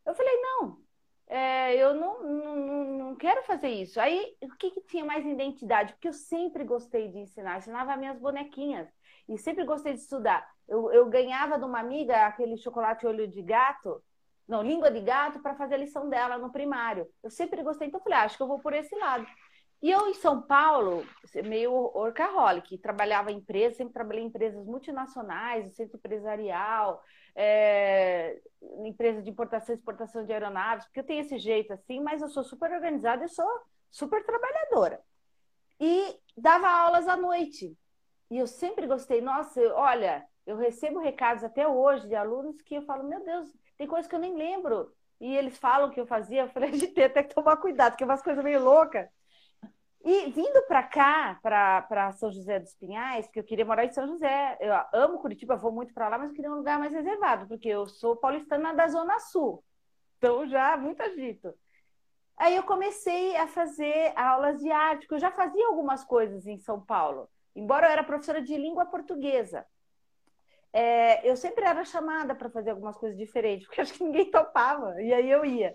Eu 0.05 0.14
falei, 0.14 0.37
não, 0.40 0.79
é, 1.27 1.77
eu 1.77 1.94
não, 1.94 2.23
não, 2.23 2.85
não 2.99 3.16
quero 3.16 3.42
fazer 3.44 3.68
isso. 3.68 4.01
Aí, 4.01 4.37
o 4.42 4.49
que, 4.57 4.71
que 4.71 4.81
tinha 4.83 5.05
mais 5.05 5.25
identidade? 5.25 5.92
Porque 5.94 6.09
eu 6.09 6.12
sempre 6.12 6.64
gostei 6.64 7.09
de 7.09 7.18
ensinar, 7.18 7.59
ensinava 7.59 7.97
minhas 7.97 8.18
bonequinhas 8.18 8.88
e 9.29 9.38
sempre 9.38 9.64
gostei 9.64 9.94
de 9.94 10.01
estudar. 10.01 10.47
Eu, 10.68 10.92
eu 10.92 11.07
ganhava 11.07 11.59
de 11.59 11.64
uma 11.64 11.81
amiga 11.81 12.26
aquele 12.26 12.57
chocolate 12.57 13.07
olho 13.07 13.26
de 13.26 13.40
gato, 13.42 14.02
não, 14.46 14.62
língua 14.62 14.90
de 14.90 15.00
gato, 15.00 15.40
para 15.40 15.54
fazer 15.54 15.74
a 15.74 15.78
lição 15.78 16.09
dela 16.09 16.38
no 16.38 16.50
primário. 16.50 17.07
Eu 17.22 17.31
sempre 17.31 17.62
gostei, 17.62 17.88
então 17.88 18.00
falei, 18.00 18.18
ah, 18.18 18.22
acho 18.22 18.37
que 18.37 18.42
eu 18.42 18.48
vou 18.48 18.59
por 18.61 18.72
esse 18.72 18.94
lado. 18.96 19.26
E 19.81 19.90
eu, 19.90 20.09
em 20.09 20.14
São 20.14 20.42
Paulo, 20.42 21.07
meio 21.44 21.72
workaholic, 21.72 22.78
trabalhava 22.78 23.31
em 23.31 23.37
empresas, 23.37 23.76
sempre 23.76 23.94
trabalhei 23.94 24.24
em 24.24 24.26
empresas 24.26 24.66
multinacionais, 24.66 25.72
centro 25.76 25.96
empresarial, 25.96 27.02
é, 27.37 28.40
empresa 28.85 29.22
de 29.22 29.31
importação 29.31 29.72
e 29.72 29.78
exportação 29.78 30.24
de 30.24 30.33
aeronaves, 30.33 30.85
porque 30.87 30.98
eu 31.00 31.07
tenho 31.07 31.20
esse 31.20 31.38
jeito 31.38 31.72
assim, 31.72 32.00
mas 32.00 32.20
eu 32.20 32.28
sou 32.28 32.42
super 32.42 32.72
organizada 32.72 33.24
e 33.24 33.28
sou 33.28 33.48
super 33.88 34.24
trabalhadora. 34.24 35.00
E 35.78 36.18
dava 36.37 36.68
aulas 36.68 37.07
à 37.07 37.16
noite. 37.16 37.76
E 38.31 38.38
eu 38.38 38.46
sempre 38.48 38.87
gostei, 38.87 39.20
nossa, 39.20 39.61
olha, 39.74 40.26
eu 40.49 40.57
recebo 40.57 40.99
recados 40.99 41.45
até 41.45 41.69
hoje 41.69 42.09
de 42.09 42.15
alunos 42.15 42.63
que 42.63 42.75
eu 42.75 42.83
falo, 42.83 43.07
meu 43.07 43.23
Deus, 43.23 43.55
tem 43.77 43.87
coisas 43.87 44.09
que 44.09 44.15
eu 44.15 44.19
nem 44.19 44.35
lembro. 44.35 44.91
E 45.21 45.37
eles 45.37 45.59
falam 45.59 45.91
que 45.91 46.01
eu 46.01 46.07
fazia, 46.07 46.41
eu 46.45 46.49
falei, 46.49 46.73
gente 46.73 46.95
tem 46.95 47.05
até 47.05 47.23
que 47.23 47.35
tomar 47.35 47.59
cuidado, 47.59 47.93
porque 47.93 48.03
é 48.03 48.07
umas 48.07 48.23
coisas 48.23 48.43
meio 48.43 48.65
loucas. 48.65 49.07
E 50.03 50.31
vindo 50.31 50.63
para 50.67 50.83
cá, 50.85 51.39
para 51.43 52.13
São 52.13 52.33
José 52.33 52.59
dos 52.59 52.75
Pinhais, 52.75 53.27
porque 53.27 53.41
eu 53.41 53.45
queria 53.45 53.65
morar 53.67 53.85
em 53.85 53.93
São 53.93 54.07
José, 54.07 54.57
eu 54.59 54.73
amo 54.95 55.19
Curitiba, 55.19 55.55
vou 55.55 55.71
muito 55.71 55.93
para 55.93 56.09
lá, 56.09 56.17
mas 56.17 56.31
eu 56.31 56.35
queria 56.35 56.51
um 56.51 56.57
lugar 56.57 56.79
mais 56.79 56.95
reservado, 56.95 57.47
porque 57.47 57.69
eu 57.69 57.87
sou 57.87 58.17
paulistana 58.17 58.73
da 58.73 58.89
Zona 58.89 59.19
Sul, 59.19 59.63
então 60.17 60.47
já 60.47 60.79
muito 60.79 61.03
agito. 61.03 61.53
Aí 62.39 62.57
eu 62.57 62.63
comecei 62.63 63.37
a 63.37 63.47
fazer 63.49 64.15
aulas 64.17 64.61
de 64.61 64.71
arte, 64.71 65.01
porque 65.01 65.17
eu 65.17 65.21
já 65.21 65.31
fazia 65.31 65.67
algumas 65.67 66.05
coisas 66.05 66.47
em 66.47 66.59
São 66.59 66.81
Paulo, 66.81 67.29
embora 67.55 67.87
eu 67.87 67.91
era 67.91 68.05
professora 68.05 68.41
de 68.41 68.57
língua 68.57 68.87
portuguesa 68.87 69.67
é, 70.72 71.28
eu 71.28 71.37
sempre 71.37 71.64
era 71.64 71.85
chamada 71.85 72.35
para 72.35 72.50
fazer 72.50 72.70
algumas 72.70 72.96
coisas 72.96 73.18
diferentes, 73.18 73.66
porque 73.68 73.81
acho 73.81 73.94
que 73.94 74.04
ninguém 74.04 74.31
topava, 74.31 75.00
e 75.00 75.12
aí 75.12 75.31
eu 75.31 75.44
ia. 75.44 75.74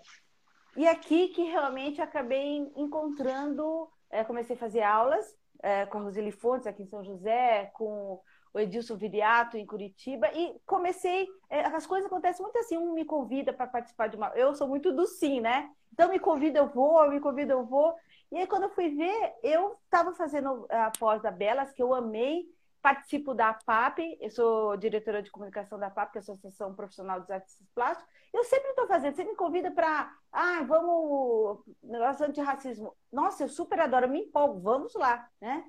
E 0.76 0.86
aqui 0.88 1.28
que 1.28 1.42
realmente 1.44 2.00
acabei 2.00 2.56
encontrando, 2.76 3.88
é, 4.10 4.24
comecei 4.24 4.56
a 4.56 4.58
fazer 4.58 4.82
aulas 4.82 5.24
é, 5.62 5.86
com 5.86 5.98
a 5.98 6.02
Roseli 6.02 6.32
Fontes 6.32 6.66
aqui 6.66 6.82
em 6.82 6.86
São 6.86 7.04
José, 7.04 7.70
com 7.74 8.20
o 8.52 8.60
Edilson 8.60 8.96
Viriato 8.96 9.56
em 9.56 9.66
Curitiba, 9.66 10.30
e 10.32 10.60
comecei, 10.64 11.26
é, 11.50 11.60
as 11.60 11.86
coisas 11.86 12.06
acontecem 12.06 12.42
muito 12.42 12.58
assim, 12.58 12.76
um 12.76 12.92
me 12.92 13.04
convida 13.04 13.52
para 13.52 13.66
participar 13.66 14.08
de 14.08 14.16
uma, 14.16 14.28
eu 14.36 14.54
sou 14.54 14.68
muito 14.68 14.92
do 14.92 15.06
sim, 15.06 15.40
né? 15.40 15.68
Então 15.92 16.08
me 16.08 16.18
convida, 16.18 16.58
eu 16.58 16.68
vou, 16.68 17.08
me 17.08 17.18
convida, 17.18 17.52
eu 17.52 17.64
vou, 17.64 17.94
e 18.30 18.38
aí 18.38 18.46
quando 18.46 18.64
eu 18.64 18.70
fui 18.70 18.90
ver, 18.90 19.34
eu 19.42 19.76
estava 19.84 20.12
fazendo 20.12 20.66
a 20.70 20.92
pós 20.98 21.22
da 21.22 21.30
Belas, 21.30 21.72
que 21.72 21.82
eu 21.82 21.94
amei, 21.94 22.44
participo 22.84 23.32
da 23.32 23.48
APAP, 23.48 24.18
eu 24.20 24.28
sou 24.28 24.76
diretora 24.76 25.22
de 25.22 25.30
comunicação 25.30 25.78
da 25.78 25.86
APAP, 25.86 26.12
que 26.12 26.18
é 26.18 26.20
a 26.20 26.22
Associação 26.22 26.74
Profissional 26.74 27.18
dos 27.18 27.30
Artistas 27.30 27.66
Plásticos. 27.74 28.12
Eu 28.30 28.44
sempre 28.44 28.68
estou 28.68 28.86
fazendo, 28.86 29.16
você 29.16 29.24
me 29.24 29.34
convida 29.34 29.70
para, 29.70 30.14
ah, 30.30 30.62
vamos, 30.68 31.64
negócio 31.82 32.26
antirracismo. 32.26 32.94
Nossa, 33.10 33.42
eu 33.42 33.48
super 33.48 33.80
adoro, 33.80 34.06
me 34.06 34.20
empolgo, 34.20 34.60
vamos 34.60 34.92
lá, 34.92 35.26
né? 35.40 35.64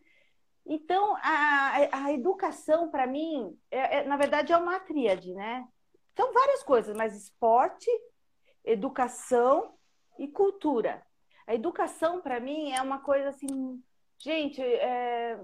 Então, 0.65 1.15
a, 1.21 2.03
a 2.05 2.11
educação, 2.11 2.91
para 2.91 3.07
mim, 3.07 3.57
é, 3.71 3.99
é, 3.99 4.03
na 4.03 4.17
verdade, 4.17 4.51
é 4.51 4.57
uma 4.57 4.77
tríade, 4.81 5.33
né? 5.33 5.65
São 6.17 6.33
várias 6.33 6.63
coisas, 6.63 6.93
mas 6.97 7.15
esporte, 7.15 7.89
educação 8.61 9.73
e 10.19 10.27
cultura. 10.27 11.01
A 11.47 11.55
educação, 11.55 12.21
para 12.21 12.41
mim, 12.41 12.73
é 12.73 12.81
uma 12.81 12.99
coisa 12.99 13.29
assim, 13.29 13.81
gente, 14.17 14.61
é, 14.61 15.39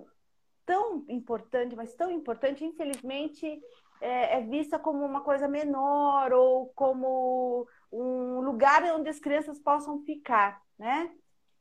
tão 0.65 1.05
importante, 1.07 1.75
mas 1.75 1.93
tão 1.93 2.11
importante, 2.11 2.63
infelizmente, 2.63 3.61
é, 4.01 4.37
é, 4.37 4.41
vista 4.41 4.79
como 4.79 5.05
uma 5.05 5.21
coisa 5.21 5.47
menor 5.47 6.33
ou 6.33 6.67
como 6.75 7.67
um 7.91 8.41
lugar 8.41 8.83
onde 8.95 9.09
as 9.09 9.19
crianças 9.19 9.59
possam 9.59 10.01
ficar, 10.03 10.61
né? 10.77 11.11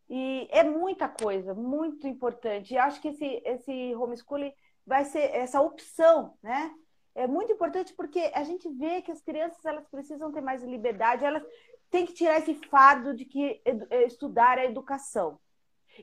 E 0.09 0.49
é 0.51 0.65
muita 0.65 1.09
coisa, 1.09 1.55
muito 1.55 2.09
importante. 2.09 2.75
E 2.75 2.79
acho 2.79 3.01
que 3.01 3.09
esse, 3.09 3.43
esse 3.45 3.95
homeschooling 3.95 4.53
vai 4.87 5.05
ser 5.05 5.35
essa 5.35 5.61
opção, 5.61 6.35
né? 6.43 6.75
É 7.15 7.27
muito 7.27 7.53
importante 7.53 7.93
porque 7.95 8.31
a 8.35 8.43
gente 8.43 8.69
vê 8.69 9.03
que 9.03 9.13
as 9.13 9.21
crianças 9.21 9.65
elas 9.65 9.87
precisam 9.89 10.33
ter 10.33 10.41
mais 10.41 10.63
liberdade, 10.63 11.25
elas 11.25 11.45
têm 11.91 12.07
que 12.07 12.15
tirar 12.15 12.39
esse 12.39 12.55
fardo 12.55 13.15
de 13.15 13.25
que 13.25 13.61
é, 13.65 14.05
estudar 14.05 14.59
é 14.59 14.67
educação. 14.67 15.39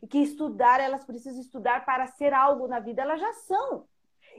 Que 0.09 0.19
estudar, 0.19 0.79
elas 0.79 1.03
precisam 1.05 1.41
estudar 1.41 1.85
para 1.85 2.07
ser 2.07 2.33
algo 2.33 2.67
na 2.67 2.79
vida, 2.79 3.01
elas 3.01 3.19
já 3.19 3.33
são. 3.33 3.87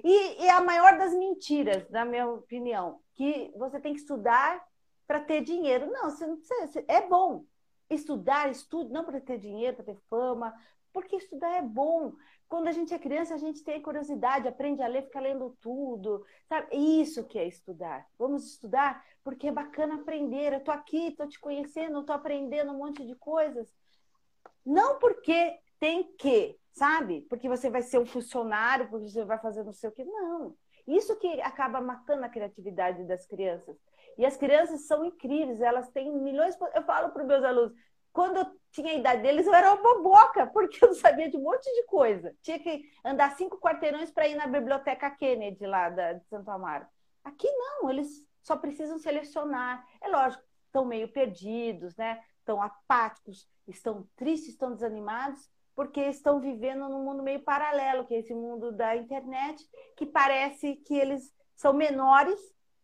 E, 0.05 0.45
e 0.45 0.49
a 0.49 0.61
maior 0.61 0.97
das 0.97 1.13
mentiras, 1.13 1.89
na 1.91 2.05
minha 2.05 2.29
opinião, 2.29 3.01
que 3.15 3.53
você 3.57 3.81
tem 3.81 3.93
que 3.93 4.01
estudar 4.01 4.65
para 5.07 5.21
ter 5.21 5.43
dinheiro. 5.43 5.91
Não, 5.91 6.11
você 6.11 6.27
não 6.27 6.37
precisa, 6.37 6.85
é 6.87 7.07
bom. 7.07 7.45
Estudar, 7.91 8.51
estudo, 8.51 8.93
não 8.93 9.05
para 9.05 9.21
ter 9.21 9.39
dinheiro, 9.39 9.77
para 9.77 9.87
ter 9.87 9.99
fama, 10.11 10.55
porque 10.93 11.17
estudar 11.17 11.57
é 11.57 11.63
bom. 11.63 12.13
Quando 12.49 12.69
a 12.69 12.73
gente 12.73 12.95
é 12.95 12.99
criança, 12.99 13.35
a 13.35 13.39
gente 13.39 13.63
tem 13.63 13.81
curiosidade, 13.81 14.49
aprende 14.49 14.83
a 14.83 14.87
ler, 14.87 15.05
fica 15.05 15.21
lendo 15.21 15.57
tudo, 15.61 16.25
sabe? 16.49 16.75
Isso 16.75 17.25
que 17.25 17.39
é 17.39 17.47
estudar. 17.47 18.07
Vamos 18.19 18.45
estudar 18.53 19.05
porque 19.23 19.49
é 19.49 19.53
bacana 19.53 19.97
aprender. 19.97 20.53
Eu 20.53 20.61
tô 20.61 20.71
aqui, 20.71 21.11
tô 21.13 21.27
te 21.27 21.39
conhecendo, 21.39 22.05
tô 22.05 22.13
aprendendo 22.13 22.73
um 22.73 22.79
monte 22.79 23.05
de 23.07 23.15
coisas. 23.17 23.69
Não 24.65 24.99
porque 24.99 25.59
tem 25.79 26.05
que, 26.17 26.59
sabe? 26.73 27.23
Porque 27.29 27.49
você 27.49 27.71
vai 27.71 27.83
ser 27.83 27.99
um 27.99 28.07
funcionário, 28.07 28.89
porque 28.89 29.09
você 29.09 29.25
vai 29.25 29.39
fazer 29.39 29.65
não 29.65 29.73
sei 29.73 29.89
o 29.91 29.93
que. 29.93 30.05
Não. 30.05 30.55
Isso 30.87 31.17
que 31.17 31.41
acaba 31.43 31.81
matando 31.81 32.25
a 32.25 32.29
criatividade 32.29 33.05
das 33.05 33.27
crianças. 33.27 33.77
E 34.17 34.25
as 34.25 34.37
crianças 34.37 34.87
são 34.87 35.05
incríveis, 35.05 35.61
elas 35.61 35.89
têm 35.91 36.13
milhões. 36.13 36.57
Eu 36.75 36.83
falo 36.83 37.11
para 37.11 37.23
os 37.23 37.29
meus 37.29 37.45
alunos, 37.45 37.73
quando 38.13 38.39
eu 38.39 38.47
tinha 38.73 38.93
a 38.93 38.97
idade 38.97 39.23
deles, 39.23 39.47
eu 39.47 39.55
era 39.55 39.73
uma 39.73 39.83
boboca, 39.83 40.47
porque 40.53 40.85
eu 40.85 40.95
sabia 40.95 41.31
de 41.31 41.37
um 41.37 41.43
monte 41.43 41.65
de 41.73 41.85
coisa. 41.85 42.35
Tinha 42.43 42.59
que 42.59 42.83
andar 43.05 43.37
cinco 43.37 43.59
quarteirões 43.59 44.11
para 44.11 44.27
ir 44.27 44.35
na 44.35 44.47
biblioteca 44.47 45.11
Kennedy, 45.11 45.67
lá 45.67 45.91
da, 45.91 46.15
de 46.15 46.27
Santo 46.27 46.51
Amaro. 46.51 46.87
Aqui 47.23 47.49
não, 47.49 47.91
eles 47.91 48.27
só 48.43 48.57
precisam 48.57 48.99
selecionar. 48.99 49.87
É 50.01 50.09
lógico, 50.09 50.43
estão 50.67 50.85
meio 50.85 51.09
perdidos, 51.09 51.95
né? 51.97 52.21
Estão 52.49 52.63
apáticos, 52.63 53.47
estão 53.67 54.09
tristes, 54.17 54.51
estão 54.51 54.73
desanimados, 54.73 55.51
porque 55.75 56.01
estão 56.01 56.41
vivendo 56.41 56.89
num 56.89 57.05
mundo 57.05 57.23
meio 57.23 57.41
paralelo, 57.43 58.07
que 58.07 58.15
é 58.15 58.19
esse 58.21 58.35
mundo 58.35 58.73
da 58.73 58.97
internet, 58.97 59.69
que 59.95 60.07
parece 60.07 60.77
que 60.77 60.95
eles 60.95 61.35
são 61.55 61.75
menores 61.75 62.41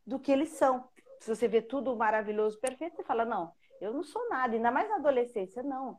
do 0.06 0.20
que 0.20 0.30
eles 0.30 0.50
são. 0.50 0.86
Se 1.18 1.34
você 1.34 1.48
vê 1.48 1.62
tudo 1.62 1.96
maravilhoso, 1.96 2.60
perfeito, 2.60 2.96
você 2.96 3.02
fala, 3.02 3.24
não, 3.24 3.52
eu 3.80 3.92
não 3.92 4.02
sou 4.02 4.28
nada, 4.28 4.54
ainda 4.54 4.70
mais 4.70 4.88
na 4.88 4.96
adolescência, 4.96 5.62
não. 5.62 5.98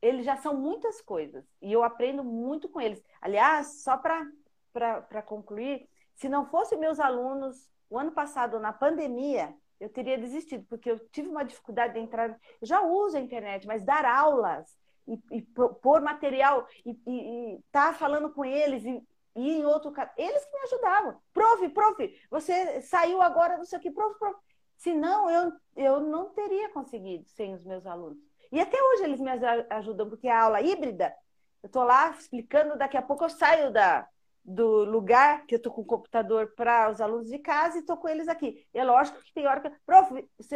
Eles 0.00 0.24
já 0.24 0.36
são 0.38 0.56
muitas 0.56 1.02
coisas 1.02 1.44
e 1.60 1.70
eu 1.70 1.84
aprendo 1.84 2.24
muito 2.24 2.70
com 2.70 2.80
eles. 2.80 3.04
Aliás, 3.20 3.82
só 3.82 3.98
para 3.98 5.22
concluir, 5.22 5.86
se 6.14 6.28
não 6.28 6.46
fossem 6.46 6.78
meus 6.78 6.98
alunos, 6.98 7.70
o 7.90 7.98
ano 7.98 8.12
passado, 8.12 8.58
na 8.58 8.72
pandemia, 8.72 9.54
eu 9.82 9.88
teria 9.88 10.16
desistido, 10.16 10.64
porque 10.68 10.90
eu 10.90 10.98
tive 11.10 11.28
uma 11.28 11.44
dificuldade 11.44 11.94
de 11.94 11.98
entrar. 11.98 12.30
Eu 12.30 12.66
já 12.66 12.80
uso 12.82 13.16
a 13.16 13.20
internet, 13.20 13.66
mas 13.66 13.84
dar 13.84 14.04
aulas 14.04 14.78
e, 15.08 15.20
e 15.32 15.42
pôr 15.42 16.00
material 16.00 16.66
e 16.86 16.92
estar 17.66 17.88
tá 17.88 17.92
falando 17.92 18.30
com 18.30 18.44
eles 18.44 18.84
e, 18.84 19.02
e 19.34 19.50
em 19.58 19.64
outro 19.64 19.92
eles 20.16 20.44
que 20.44 20.52
me 20.52 20.62
ajudavam. 20.64 21.20
Prof, 21.32 21.68
prof, 21.70 22.20
você 22.30 22.80
saiu 22.82 23.20
agora, 23.20 23.58
não 23.58 23.64
sei 23.64 23.78
o 23.78 23.82
que, 23.82 23.90
prof, 23.90 24.16
prof. 24.18 24.38
Senão 24.76 25.28
eu, 25.28 25.52
eu 25.76 26.00
não 26.00 26.30
teria 26.30 26.68
conseguido 26.70 27.28
sem 27.28 27.52
os 27.52 27.64
meus 27.64 27.84
alunos. 27.84 28.18
E 28.52 28.60
até 28.60 28.80
hoje 28.80 29.04
eles 29.04 29.20
me 29.20 29.30
ajudam, 29.70 30.08
porque 30.08 30.28
a 30.28 30.42
aula 30.42 30.60
híbrida, 30.60 31.12
eu 31.62 31.66
estou 31.66 31.82
lá 31.82 32.10
explicando, 32.10 32.78
daqui 32.78 32.96
a 32.96 33.02
pouco 33.02 33.24
eu 33.24 33.30
saio 33.30 33.72
da, 33.72 34.06
do 34.44 34.84
lugar 34.84 35.46
que 35.46 35.54
eu 35.54 35.58
estou 35.58 35.72
com 35.72 35.82
o 35.82 35.86
computador 35.86 36.52
para 36.56 36.90
os 36.90 37.00
alunos 37.00 37.28
de 37.28 37.38
casa 37.38 37.76
e 37.76 37.80
estou 37.80 37.96
com 37.96 38.08
eles 38.08 38.28
aqui. 38.28 38.66
E 38.74 38.78
é 38.78 38.84
lógico 38.84 39.22
que 39.22 39.32
tem 39.32 39.46
hora 39.46 39.60
que, 39.60 39.70
prof, 39.86 40.10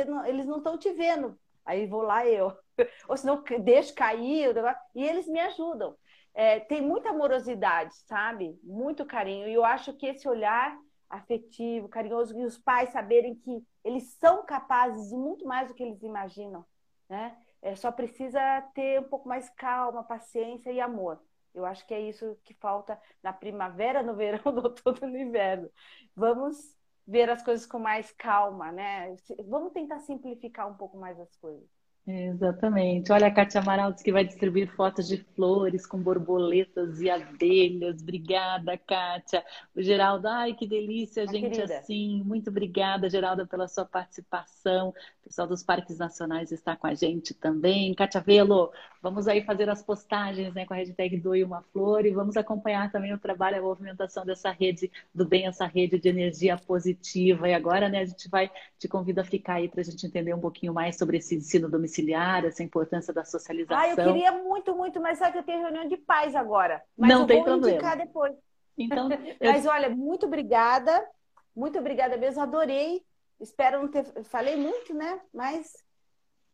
não, 0.07 0.25
eles 0.27 0.47
não 0.47 0.59
estão 0.59 0.77
te 0.77 0.93
vendo. 0.93 1.39
Aí 1.65 1.87
vou 1.87 2.03
lá 2.03 2.27
eu. 2.27 2.57
Ou 3.09 3.17
senão 3.17 3.43
deixo 3.61 3.95
cair, 3.95 4.55
e 4.95 5.05
eles 5.05 5.27
me 5.27 5.41
ajudam. 5.41 5.97
É, 6.35 6.61
tem 6.61 6.83
muita 6.83 7.11
amorosidade, 7.11 7.95
sabe? 8.07 8.59
Muito 8.63 9.07
carinho. 9.07 9.49
E 9.49 9.55
eu 9.55 9.65
acho 9.65 9.93
que 9.95 10.07
esse 10.07 10.29
olhar 10.29 10.77
afetivo, 11.09 11.89
carinhoso, 11.89 12.39
e 12.39 12.45
os 12.45 12.59
pais 12.59 12.91
saberem 12.91 13.35
que 13.37 13.65
eles 13.85 14.13
são 14.19 14.45
capazes 14.45 15.09
de 15.09 15.17
muito 15.17 15.47
mais 15.47 15.69
do 15.69 15.75
que 15.75 15.83
eles 15.83 16.03
imaginam, 16.03 16.65
né? 17.09 17.37
É, 17.63 17.75
só 17.75 17.91
precisa 17.91 18.41
ter 18.75 19.01
um 19.01 19.09
pouco 19.09 19.29
mais 19.29 19.49
calma, 19.51 20.05
paciência 20.05 20.71
e 20.71 20.81
amor. 20.81 21.21
Eu 21.57 21.65
acho 21.65 21.87
que 21.87 21.95
é 21.95 22.01
isso 22.01 22.37
que 22.45 22.55
falta 22.55 23.01
na 23.23 23.33
primavera, 23.33 24.03
no 24.03 24.15
verão, 24.15 24.41
no 24.53 24.63
outono 24.63 24.99
no 25.03 25.19
inverno. 25.19 25.71
Vamos 26.15 26.77
ver 27.07 27.31
as 27.31 27.43
coisas 27.43 27.67
com 27.67 27.79
mais 27.79 28.13
calma, 28.13 28.71
né? 28.73 29.15
Vamos 29.49 29.73
tentar 29.73 30.01
simplificar 30.01 30.69
um 30.69 30.75
pouco 30.75 30.99
mais 30.99 31.19
as 31.19 31.35
coisas. 31.37 31.67
Exatamente. 32.09 33.11
Olha, 33.11 33.27
a 33.27 33.31
Kátia 33.33 33.61
Amaral 33.61 33.93
que 33.93 34.13
vai 34.13 34.25
distribuir 34.25 34.73
fotos 34.77 35.09
de 35.09 35.17
flores 35.35 35.85
com 35.85 35.99
borboletas 35.99 37.01
e 37.01 37.11
abelhas. 37.11 38.01
Obrigada, 38.01 38.79
Kátia. 38.79 39.45
O 39.75 39.83
Geraldo, 39.83 40.29
ai, 40.29 40.55
que 40.55 40.69
delícia, 40.69 41.25
a 41.25 41.27
gente 41.27 41.41
querida. 41.51 41.79
assim. 41.79 42.23
Muito 42.23 42.49
obrigada, 42.49 43.11
Geralda, 43.11 43.45
pela 43.45 43.67
sua 43.67 43.85
participação. 43.85 44.95
O 45.27 45.29
pessoal 45.29 45.49
dos 45.49 45.65
Parques 45.65 45.99
Nacionais 45.99 46.53
está 46.53 46.77
com 46.77 46.87
a 46.87 46.95
gente 46.95 47.35
também. 47.35 47.93
Kátia 47.97 48.21
Velo, 48.21 48.71
vamos 49.03 49.27
aí 49.27 49.43
fazer 49.43 49.69
as 49.69 49.83
postagens 49.83 50.55
né, 50.55 50.65
com 50.65 50.73
a 50.73 50.77
hashtag 50.77 51.17
Doe 51.17 51.43
Uma 51.43 51.63
Flor 51.73 52.07
e 52.07 52.13
vamos 52.13 52.37
acompanhar 52.37 52.93
também 52.93 53.13
o 53.13 53.19
trabalho, 53.19 53.59
a 53.59 53.61
movimentação 53.61 54.25
dessa 54.25 54.53
rede 54.53 54.89
do 55.13 55.27
bem, 55.27 55.49
essa 55.49 55.67
rede 55.67 55.99
de 55.99 56.09
energia 56.09 56.57
positiva. 56.57 57.49
E 57.49 57.55
agora, 57.55 57.89
né, 57.89 58.03
a 58.03 58.05
gente 58.05 58.29
vai 58.29 58.49
te 58.79 58.87
convida 58.87 59.23
a 59.23 59.25
ficar 59.25 59.55
aí 59.55 59.69
para 59.69 59.81
a 59.81 59.85
gente 59.85 60.07
entender 60.07 60.33
um 60.33 60.41
pouquinho 60.41 60.73
mais 60.73 60.97
sobre 60.97 61.17
esse 61.17 61.35
ensino 61.35 61.69
domiciliar 61.69 62.45
essa 62.45 62.63
importância 62.63 63.13
da 63.13 63.25
socialização. 63.25 63.83
Ah, 63.83 63.89
eu 63.89 63.97
queria 63.97 64.31
muito, 64.31 64.77
muito, 64.77 65.01
mas 65.01 65.19
sabe 65.19 65.33
que 65.33 65.39
eu 65.39 65.43
tenho 65.43 65.63
reunião 65.63 65.89
de 65.89 65.97
pais 65.97 66.37
agora. 66.37 66.81
Mas 66.97 67.11
Não 67.11 67.23
eu 67.23 67.27
tem 67.27 67.39
vou 67.39 67.47
problema. 67.47 67.73
indicar 67.73 67.97
depois. 67.97 68.33
Então, 68.79 69.11
eu... 69.41 69.51
mas 69.51 69.67
olha, 69.67 69.91
muito 69.91 70.27
obrigada. 70.27 71.05
Muito 71.53 71.81
obrigada 71.81 72.17
mesmo, 72.17 72.41
adorei. 72.41 73.03
Espero 73.41 73.81
não 73.81 73.89
ter. 73.89 74.05
Falei 74.25 74.57
muito, 74.57 74.95
né? 74.95 75.21
Mas 75.33 75.73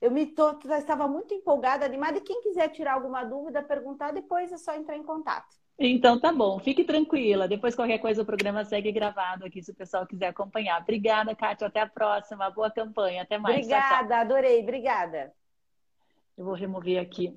eu 0.00 0.10
me 0.10 0.26
tô, 0.26 0.58
estava 0.76 1.06
muito 1.06 1.32
empolgada, 1.32 1.84
animada. 1.84 2.18
E 2.18 2.22
quem 2.22 2.42
quiser 2.42 2.68
tirar 2.68 2.94
alguma 2.94 3.24
dúvida, 3.24 3.62
perguntar, 3.62 4.12
depois 4.12 4.50
é 4.50 4.56
só 4.56 4.74
entrar 4.74 4.96
em 4.96 5.02
contato. 5.02 5.62
Então 5.78 6.20
tá 6.20 6.32
bom, 6.32 6.58
fique 6.58 6.84
tranquila. 6.84 7.48
Depois 7.48 7.74
qualquer 7.74 7.98
coisa 7.98 8.22
o 8.22 8.26
programa 8.26 8.64
segue 8.64 8.92
gravado 8.92 9.44
aqui 9.44 9.62
se 9.62 9.70
o 9.70 9.74
pessoal 9.74 10.06
quiser 10.06 10.28
acompanhar. 10.28 10.80
Obrigada, 10.80 11.34
Kátia. 11.34 11.66
Até 11.66 11.80
a 11.80 11.88
próxima. 11.88 12.50
Boa 12.50 12.70
campanha. 12.70 13.22
Até 13.22 13.38
mais. 13.38 13.56
Obrigada, 13.56 13.98
tchau, 13.98 14.08
tchau. 14.08 14.16
adorei. 14.16 14.60
Obrigada. 14.60 15.32
Eu 16.36 16.44
vou 16.44 16.54
remover 16.54 17.00
aqui 17.00 17.36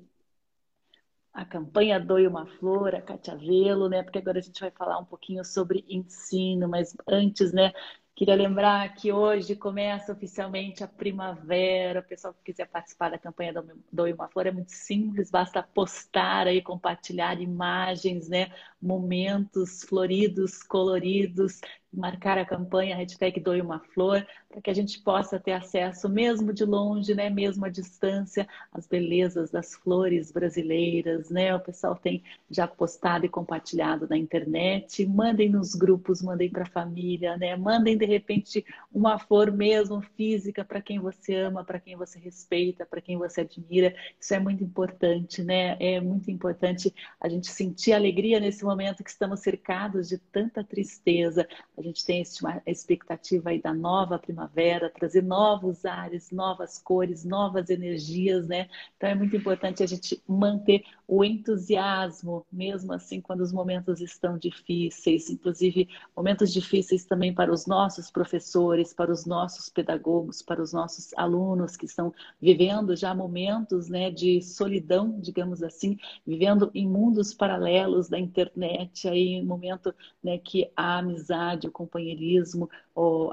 a 1.32 1.44
campanha 1.44 2.00
Doe 2.00 2.26
uma 2.26 2.46
Flor, 2.46 2.94
a 2.94 3.02
Kátia 3.02 3.36
Velo, 3.36 3.88
né? 3.88 4.02
Porque 4.02 4.18
agora 4.18 4.38
a 4.38 4.42
gente 4.42 4.58
vai 4.58 4.70
falar 4.70 4.98
um 4.98 5.04
pouquinho 5.04 5.44
sobre 5.44 5.84
ensino, 5.88 6.66
mas 6.66 6.96
antes, 7.06 7.52
né? 7.52 7.72
Queria 8.16 8.34
lembrar 8.34 8.94
que 8.94 9.12
hoje 9.12 9.54
começa 9.54 10.10
oficialmente 10.10 10.82
a 10.82 10.88
primavera. 10.88 12.00
O 12.00 12.02
pessoal 12.02 12.32
que 12.32 12.50
quiser 12.50 12.66
participar 12.66 13.10
da 13.10 13.18
campanha 13.18 13.52
Doe 13.92 14.14
uma 14.14 14.26
Flor 14.26 14.46
é 14.46 14.50
muito 14.50 14.72
simples, 14.72 15.30
basta 15.30 15.62
postar 15.62 16.46
aí, 16.46 16.62
compartilhar 16.62 17.38
imagens, 17.42 18.26
né? 18.26 18.50
Momentos 18.80 19.82
floridos, 19.84 20.62
coloridos, 20.62 21.60
marcar 21.96 22.38
a 22.38 22.44
campanha 22.44 22.96
hashtag 22.96 23.40
Doe 23.40 23.60
uma 23.60 23.80
Flor, 23.80 24.26
para 24.48 24.60
que 24.60 24.70
a 24.70 24.74
gente 24.74 25.00
possa 25.00 25.40
ter 25.40 25.52
acesso, 25.52 26.08
mesmo 26.08 26.52
de 26.52 26.64
longe, 26.64 27.14
né, 27.14 27.30
mesmo 27.30 27.64
à 27.64 27.68
distância, 27.68 28.46
às 28.72 28.86
belezas 28.86 29.50
das 29.50 29.74
flores 29.74 30.30
brasileiras. 30.30 31.30
Né? 31.30 31.54
O 31.54 31.60
pessoal 31.60 31.94
tem 31.96 32.22
já 32.50 32.66
postado 32.66 33.26
e 33.26 33.28
compartilhado 33.28 34.06
na 34.08 34.16
internet. 34.16 35.04
Mandem 35.06 35.48
nos 35.48 35.74
grupos, 35.74 36.22
mandem 36.22 36.50
para 36.50 36.62
a 36.62 36.70
família, 36.70 37.36
né? 37.36 37.56
mandem 37.56 37.96
de 37.96 38.04
repente 38.04 38.64
uma 38.92 39.18
flor 39.18 39.50
mesmo 39.50 40.00
física 40.00 40.64
para 40.64 40.80
quem 40.80 40.98
você 40.98 41.34
ama, 41.34 41.64
para 41.64 41.80
quem 41.80 41.96
você 41.96 42.18
respeita, 42.18 42.86
para 42.86 43.00
quem 43.00 43.16
você 43.16 43.42
admira. 43.42 43.94
Isso 44.20 44.34
é 44.34 44.38
muito 44.38 44.62
importante, 44.62 45.42
né? 45.42 45.76
É 45.80 46.00
muito 46.00 46.30
importante 46.30 46.94
a 47.20 47.28
gente 47.28 47.48
sentir 47.48 47.92
alegria 47.92 48.40
nesse 48.40 48.64
momento 48.64 49.04
que 49.04 49.10
estamos 49.10 49.40
cercados 49.40 50.08
de 50.08 50.18
tanta 50.18 50.62
tristeza. 50.64 51.46
A 51.76 51.82
gente 51.86 52.04
tem 52.04 52.22
uma 52.42 52.62
expectativa 52.66 53.50
aí 53.50 53.60
da 53.60 53.72
nova 53.72 54.18
primavera, 54.18 54.90
trazer 54.90 55.22
novos 55.22 55.84
ares, 55.84 56.30
novas 56.30 56.78
cores, 56.78 57.24
novas 57.24 57.70
energias, 57.70 58.46
né? 58.46 58.68
Então 58.96 59.08
é 59.08 59.14
muito 59.14 59.36
importante 59.36 59.82
a 59.82 59.86
gente 59.86 60.22
manter 60.26 60.84
o 61.08 61.24
entusiasmo, 61.24 62.44
mesmo 62.50 62.92
assim, 62.92 63.20
quando 63.20 63.40
os 63.40 63.52
momentos 63.52 64.00
estão 64.00 64.36
difíceis, 64.36 65.30
inclusive 65.30 65.88
momentos 66.16 66.52
difíceis 66.52 67.04
também 67.04 67.32
para 67.32 67.52
os 67.52 67.66
nossos 67.66 68.10
professores, 68.10 68.92
para 68.92 69.12
os 69.12 69.24
nossos 69.24 69.68
pedagogos, 69.68 70.42
para 70.42 70.60
os 70.60 70.72
nossos 70.72 71.12
alunos 71.14 71.76
que 71.76 71.86
estão 71.86 72.12
vivendo 72.40 72.96
já 72.96 73.14
momentos 73.14 73.88
né, 73.88 74.10
de 74.10 74.42
solidão, 74.42 75.20
digamos 75.20 75.62
assim, 75.62 75.96
vivendo 76.26 76.70
em 76.74 76.88
mundos 76.88 77.32
paralelos 77.32 78.08
da 78.08 78.18
internet, 78.18 79.08
aí 79.08 79.42
momento 79.44 79.94
né, 80.22 80.38
que 80.38 80.70
a 80.76 80.98
amizade, 80.98 81.68
o 81.68 81.72
companheirismo, 81.72 82.68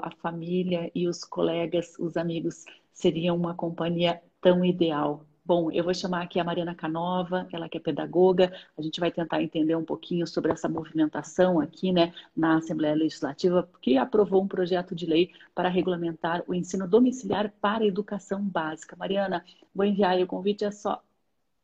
a 0.02 0.10
família 0.22 0.90
e 0.94 1.08
os 1.08 1.24
colegas, 1.24 1.94
os 1.98 2.16
amigos 2.16 2.64
seriam 2.92 3.36
uma 3.36 3.54
companhia 3.54 4.22
tão 4.40 4.64
ideal. 4.64 5.26
Bom, 5.46 5.70
eu 5.70 5.84
vou 5.84 5.92
chamar 5.92 6.22
aqui 6.22 6.40
a 6.40 6.44
Mariana 6.44 6.74
Canova, 6.74 7.46
ela 7.52 7.68
que 7.68 7.76
é 7.76 7.80
pedagoga. 7.80 8.50
A 8.78 8.80
gente 8.82 8.98
vai 8.98 9.10
tentar 9.12 9.42
entender 9.42 9.76
um 9.76 9.84
pouquinho 9.84 10.26
sobre 10.26 10.50
essa 10.50 10.68
movimentação 10.70 11.60
aqui, 11.60 11.92
né, 11.92 12.14
na 12.34 12.56
Assembleia 12.56 12.94
Legislativa, 12.94 13.68
que 13.82 13.98
aprovou 13.98 14.42
um 14.42 14.48
projeto 14.48 14.94
de 14.94 15.04
lei 15.04 15.32
para 15.54 15.68
regulamentar 15.68 16.42
o 16.46 16.54
ensino 16.54 16.88
domiciliar 16.88 17.52
para 17.60 17.84
a 17.84 17.86
educação 17.86 18.42
básica. 18.42 18.96
Mariana, 18.96 19.44
vou 19.74 19.84
enviar 19.84 20.18
o 20.18 20.26
convite, 20.26 20.64
é 20.64 20.70
só 20.70 21.02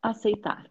aceitar. 0.02 0.70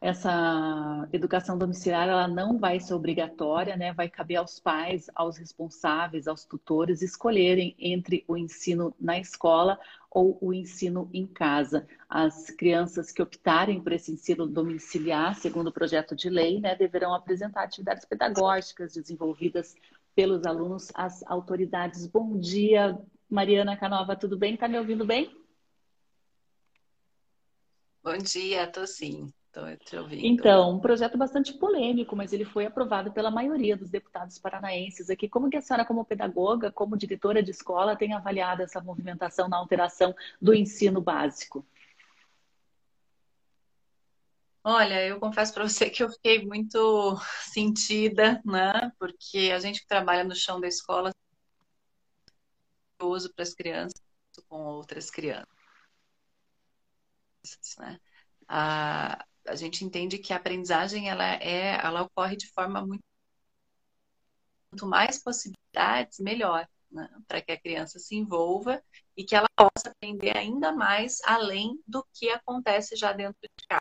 Essa 0.00 1.06
educação 1.12 1.58
domiciliar 1.58 2.08
ela 2.08 2.26
não 2.26 2.58
vai 2.58 2.80
ser 2.80 2.94
obrigatória, 2.94 3.76
né? 3.76 3.92
Vai 3.92 4.08
caber 4.08 4.36
aos 4.36 4.58
pais, 4.58 5.10
aos 5.14 5.36
responsáveis, 5.36 6.26
aos 6.26 6.44
tutores 6.44 7.02
escolherem 7.02 7.76
entre 7.78 8.24
o 8.26 8.34
ensino 8.34 8.94
na 8.98 9.18
escola 9.18 9.78
ou 10.10 10.38
o 10.40 10.54
ensino 10.54 11.10
em 11.12 11.26
casa. 11.26 11.86
As 12.08 12.48
crianças 12.48 13.12
que 13.12 13.20
optarem 13.20 13.82
por 13.82 13.92
esse 13.92 14.10
ensino 14.10 14.46
domiciliar, 14.46 15.34
segundo 15.34 15.66
o 15.66 15.72
projeto 15.72 16.16
de 16.16 16.30
lei, 16.30 16.58
né, 16.60 16.74
deverão 16.74 17.14
apresentar 17.14 17.64
atividades 17.64 18.06
pedagógicas 18.06 18.94
desenvolvidas 18.94 19.74
pelos 20.14 20.46
alunos 20.46 20.88
às 20.94 21.22
autoridades. 21.24 22.06
Bom 22.06 22.38
dia, 22.38 22.98
Mariana 23.28 23.76
Canova, 23.76 24.16
tudo 24.16 24.38
bem? 24.38 24.54
Está 24.54 24.66
me 24.66 24.78
ouvindo 24.78 25.04
bem? 25.04 25.30
Bom 28.02 28.16
dia, 28.16 28.66
tô 28.66 28.86
sim. 28.86 29.30
Então, 30.12 30.70
um 30.70 30.78
projeto 30.78 31.18
bastante 31.18 31.52
polêmico, 31.54 32.14
mas 32.14 32.32
ele 32.32 32.44
foi 32.44 32.66
aprovado 32.66 33.12
pela 33.12 33.30
maioria 33.30 33.76
dos 33.76 33.90
deputados 33.90 34.38
paranaenses 34.38 35.10
aqui. 35.10 35.28
Como 35.28 35.50
que 35.50 35.56
a 35.56 35.60
senhora, 35.60 35.84
como 35.84 36.04
pedagoga, 36.04 36.70
como 36.70 36.96
diretora 36.96 37.42
de 37.42 37.50
escola, 37.50 37.96
tem 37.96 38.12
avaliado 38.12 38.62
essa 38.62 38.80
movimentação 38.80 39.48
na 39.48 39.56
alteração 39.56 40.14
do 40.40 40.54
ensino 40.54 41.00
básico? 41.00 41.66
Olha, 44.62 45.06
eu 45.06 45.18
confesso 45.18 45.54
para 45.54 45.66
você 45.68 45.88
que 45.88 46.02
eu 46.02 46.10
fiquei 46.10 46.46
muito 46.46 47.16
sentida, 47.52 48.40
né? 48.44 48.92
Porque 48.98 49.50
a 49.54 49.58
gente 49.58 49.80
que 49.80 49.86
trabalha 49.88 50.22
no 50.22 50.34
chão 50.34 50.60
da 50.60 50.68
escola 50.68 51.10
uso 53.02 53.32
para 53.34 53.42
as 53.42 53.54
crianças 53.54 54.00
com 54.48 54.64
outras 54.64 55.10
crianças, 55.10 55.46
né? 57.78 57.98
Ah, 58.48 59.24
a 59.50 59.56
gente 59.56 59.84
entende 59.84 60.18
que 60.18 60.32
a 60.32 60.36
aprendizagem 60.36 61.08
ela 61.08 61.24
é, 61.24 61.78
ela 61.84 62.02
ocorre 62.02 62.36
de 62.36 62.48
forma 62.52 62.86
muito 62.86 63.02
quanto 64.70 64.86
mais 64.86 65.18
possibilidades, 65.18 66.20
melhor, 66.20 66.66
né? 66.90 67.08
para 67.26 67.42
que 67.42 67.52
a 67.52 67.60
criança 67.60 67.98
se 67.98 68.16
envolva 68.16 68.82
e 69.16 69.24
que 69.24 69.34
ela 69.34 69.48
possa 69.56 69.90
aprender 69.90 70.36
ainda 70.36 70.72
mais 70.72 71.18
além 71.24 71.82
do 71.86 72.06
que 72.14 72.30
acontece 72.30 72.94
já 72.96 73.12
dentro 73.12 73.40
de 73.42 73.66
casa. 73.68 73.79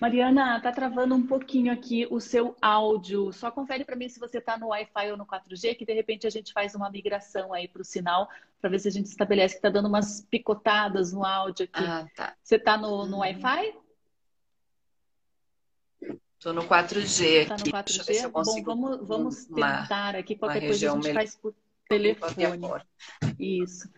Mariana, 0.00 0.60
tá 0.60 0.70
travando 0.70 1.14
um 1.14 1.26
pouquinho 1.26 1.72
aqui 1.72 2.06
o 2.10 2.20
seu 2.20 2.56
áudio. 2.62 3.32
Só 3.32 3.50
confere 3.50 3.84
para 3.84 3.96
mim 3.96 4.08
se 4.08 4.20
você 4.20 4.38
está 4.38 4.56
no 4.56 4.68
Wi-Fi 4.68 5.10
ou 5.10 5.16
no 5.16 5.26
4G, 5.26 5.76
que 5.76 5.84
de 5.84 5.92
repente 5.92 6.26
a 6.26 6.30
gente 6.30 6.52
faz 6.52 6.74
uma 6.74 6.88
migração 6.88 7.52
aí 7.52 7.66
para 7.66 7.82
o 7.82 7.84
sinal, 7.84 8.28
para 8.60 8.70
ver 8.70 8.78
se 8.78 8.88
a 8.88 8.92
gente 8.92 9.06
estabelece 9.06 9.54
que 9.54 9.58
está 9.58 9.70
dando 9.70 9.88
umas 9.88 10.20
picotadas 10.30 11.12
no 11.12 11.24
áudio 11.24 11.64
aqui. 11.64 11.84
Ah, 11.84 12.06
tá. 12.14 12.36
Você 12.42 12.56
está 12.56 12.76
no, 12.76 13.06
no. 13.06 13.18
Wi-Fi? 13.18 13.74
Estou 16.34 16.52
no 16.52 16.62
4G 16.62 17.24
Está 17.24 17.56
no 17.56 17.64
4G? 17.64 18.28
Bom, 18.30 18.62
vamos, 18.62 19.08
vamos 19.08 19.44
tentar 19.46 20.14
aqui. 20.14 20.36
Qualquer 20.36 20.60
coisa 20.60 20.92
a 20.92 20.94
gente 20.94 21.12
faz 21.12 21.34
por 21.34 21.52
telefone. 21.88 22.44
Isso. 23.36 23.88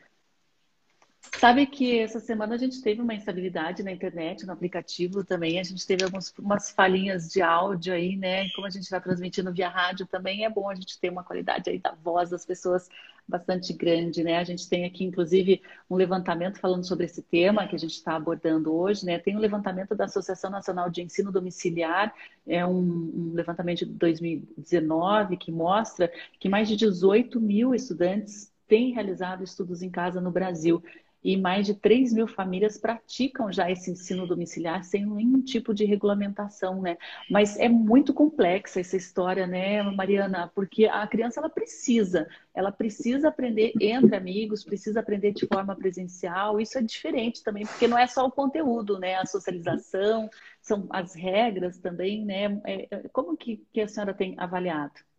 Sabe 1.38 1.64
que 1.64 1.98
essa 1.98 2.20
semana 2.20 2.54
a 2.54 2.58
gente 2.58 2.82
teve 2.82 3.00
uma 3.00 3.14
instabilidade 3.14 3.82
na 3.82 3.92
internet, 3.92 4.44
no 4.44 4.52
aplicativo 4.52 5.24
também. 5.24 5.58
A 5.58 5.62
gente 5.62 5.86
teve 5.86 6.04
algumas 6.04 6.34
umas 6.38 6.70
falhinhas 6.70 7.30
de 7.30 7.40
áudio 7.40 7.94
aí, 7.94 8.16
né? 8.16 8.48
Como 8.50 8.66
a 8.66 8.70
gente 8.70 8.82
está 8.82 9.00
transmitindo 9.00 9.52
via 9.52 9.68
rádio, 9.68 10.06
também 10.06 10.44
é 10.44 10.50
bom 10.50 10.68
a 10.68 10.74
gente 10.74 10.98
ter 10.98 11.08
uma 11.08 11.24
qualidade 11.24 11.70
aí 11.70 11.78
da 11.78 11.92
voz 11.92 12.30
das 12.30 12.44
pessoas 12.44 12.88
bastante 13.26 13.72
grande, 13.72 14.22
né? 14.22 14.38
A 14.38 14.44
gente 14.44 14.68
tem 14.68 14.84
aqui, 14.84 15.04
inclusive, 15.04 15.62
um 15.88 15.94
levantamento 15.94 16.58
falando 16.58 16.86
sobre 16.86 17.06
esse 17.06 17.22
tema 17.22 17.66
que 17.66 17.76
a 17.76 17.78
gente 17.78 17.94
está 17.94 18.16
abordando 18.16 18.74
hoje, 18.74 19.06
né? 19.06 19.18
Tem 19.18 19.36
um 19.36 19.40
levantamento 19.40 19.94
da 19.94 20.04
Associação 20.06 20.50
Nacional 20.50 20.90
de 20.90 21.00
Ensino 21.00 21.32
Domiciliar, 21.32 22.12
é 22.46 22.66
um, 22.66 22.80
um 22.80 23.32
levantamento 23.34 23.78
de 23.78 23.86
2019 23.86 25.36
que 25.36 25.52
mostra 25.52 26.12
que 26.38 26.48
mais 26.48 26.68
de 26.68 26.76
18 26.76 27.40
mil 27.40 27.74
estudantes 27.74 28.52
têm 28.66 28.92
realizado 28.92 29.42
estudos 29.42 29.82
em 29.82 29.90
casa 29.90 30.20
no 30.20 30.30
Brasil 30.30 30.82
e 31.22 31.36
mais 31.36 31.66
de 31.66 31.74
3 31.74 32.12
mil 32.12 32.26
famílias 32.26 32.78
praticam 32.78 33.52
já 33.52 33.70
esse 33.70 33.90
ensino 33.90 34.26
domiciliar 34.26 34.82
sem 34.84 35.04
nenhum 35.06 35.42
tipo 35.42 35.74
de 35.74 35.84
regulamentação, 35.84 36.80
né? 36.80 36.96
Mas 37.30 37.58
é 37.58 37.68
muito 37.68 38.14
complexa 38.14 38.80
essa 38.80 38.96
história, 38.96 39.46
né, 39.46 39.82
Mariana? 39.82 40.50
Porque 40.54 40.86
a 40.86 41.06
criança 41.06 41.40
ela 41.40 41.50
precisa, 41.50 42.28
ela 42.54 42.72
precisa 42.72 43.28
aprender 43.28 43.72
entre 43.80 44.16
amigos, 44.16 44.64
precisa 44.64 45.00
aprender 45.00 45.32
de 45.32 45.46
forma 45.46 45.76
presencial. 45.76 46.60
Isso 46.60 46.78
é 46.78 46.82
diferente 46.82 47.42
também, 47.42 47.66
porque 47.66 47.86
não 47.88 47.98
é 47.98 48.06
só 48.06 48.26
o 48.26 48.32
conteúdo, 48.32 48.98
né? 48.98 49.16
A 49.16 49.26
socialização, 49.26 50.28
são 50.60 50.86
as 50.90 51.14
regras 51.14 51.78
também, 51.78 52.24
né? 52.24 52.60
É, 52.64 52.88
é, 52.90 53.08
como 53.12 53.36
que, 53.36 53.58
que 53.72 53.80
a 53.80 53.88
senhora 53.88 54.14
tem 54.14 54.34
avaliado? 54.38 55.09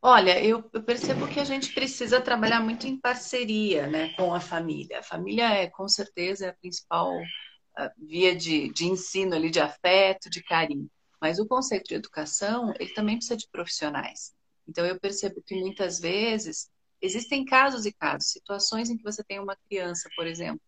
Olha, 0.00 0.42
eu, 0.42 0.62
percebo 0.62 1.26
que 1.26 1.40
a 1.40 1.44
gente 1.44 1.74
precisa 1.74 2.20
trabalhar 2.20 2.60
muito 2.60 2.86
em 2.86 2.96
parceria 2.96 3.88
né, 3.88 4.14
com 4.14 4.32
a 4.32 4.40
família. 4.40 5.00
A 5.00 5.02
família 5.02 5.50
é, 5.52 5.68
com 5.68 5.88
certeza, 5.88 6.50
a 6.50 6.52
principal 6.52 7.12
uh, 7.16 7.90
via 7.98 8.34
de, 8.34 8.72
de 8.72 8.86
ensino 8.86 9.34
ali, 9.34 9.50
de 9.50 9.58
afeto, 9.58 10.30
de 10.30 10.42
carinho. 10.42 10.88
Mas 11.20 11.40
o 11.40 11.46
conceito 11.46 11.88
de 11.88 11.96
educação, 11.96 12.72
ele 12.78 12.94
também 12.94 13.16
precisa 13.16 13.36
de 13.36 13.48
profissionais. 13.50 14.32
Então, 14.68 14.86
eu 14.86 15.00
percebo 15.00 15.42
que 15.44 15.56
muitas 15.56 15.98
vezes 15.98 16.70
existem 17.02 17.44
casos 17.44 17.84
e 17.84 17.92
casos, 17.92 18.30
situações 18.30 18.90
em 18.90 18.96
que 18.96 19.02
você 19.02 19.24
tem 19.24 19.40
uma 19.40 19.56
criança, 19.68 20.08
por 20.14 20.26
exemplo, 20.28 20.60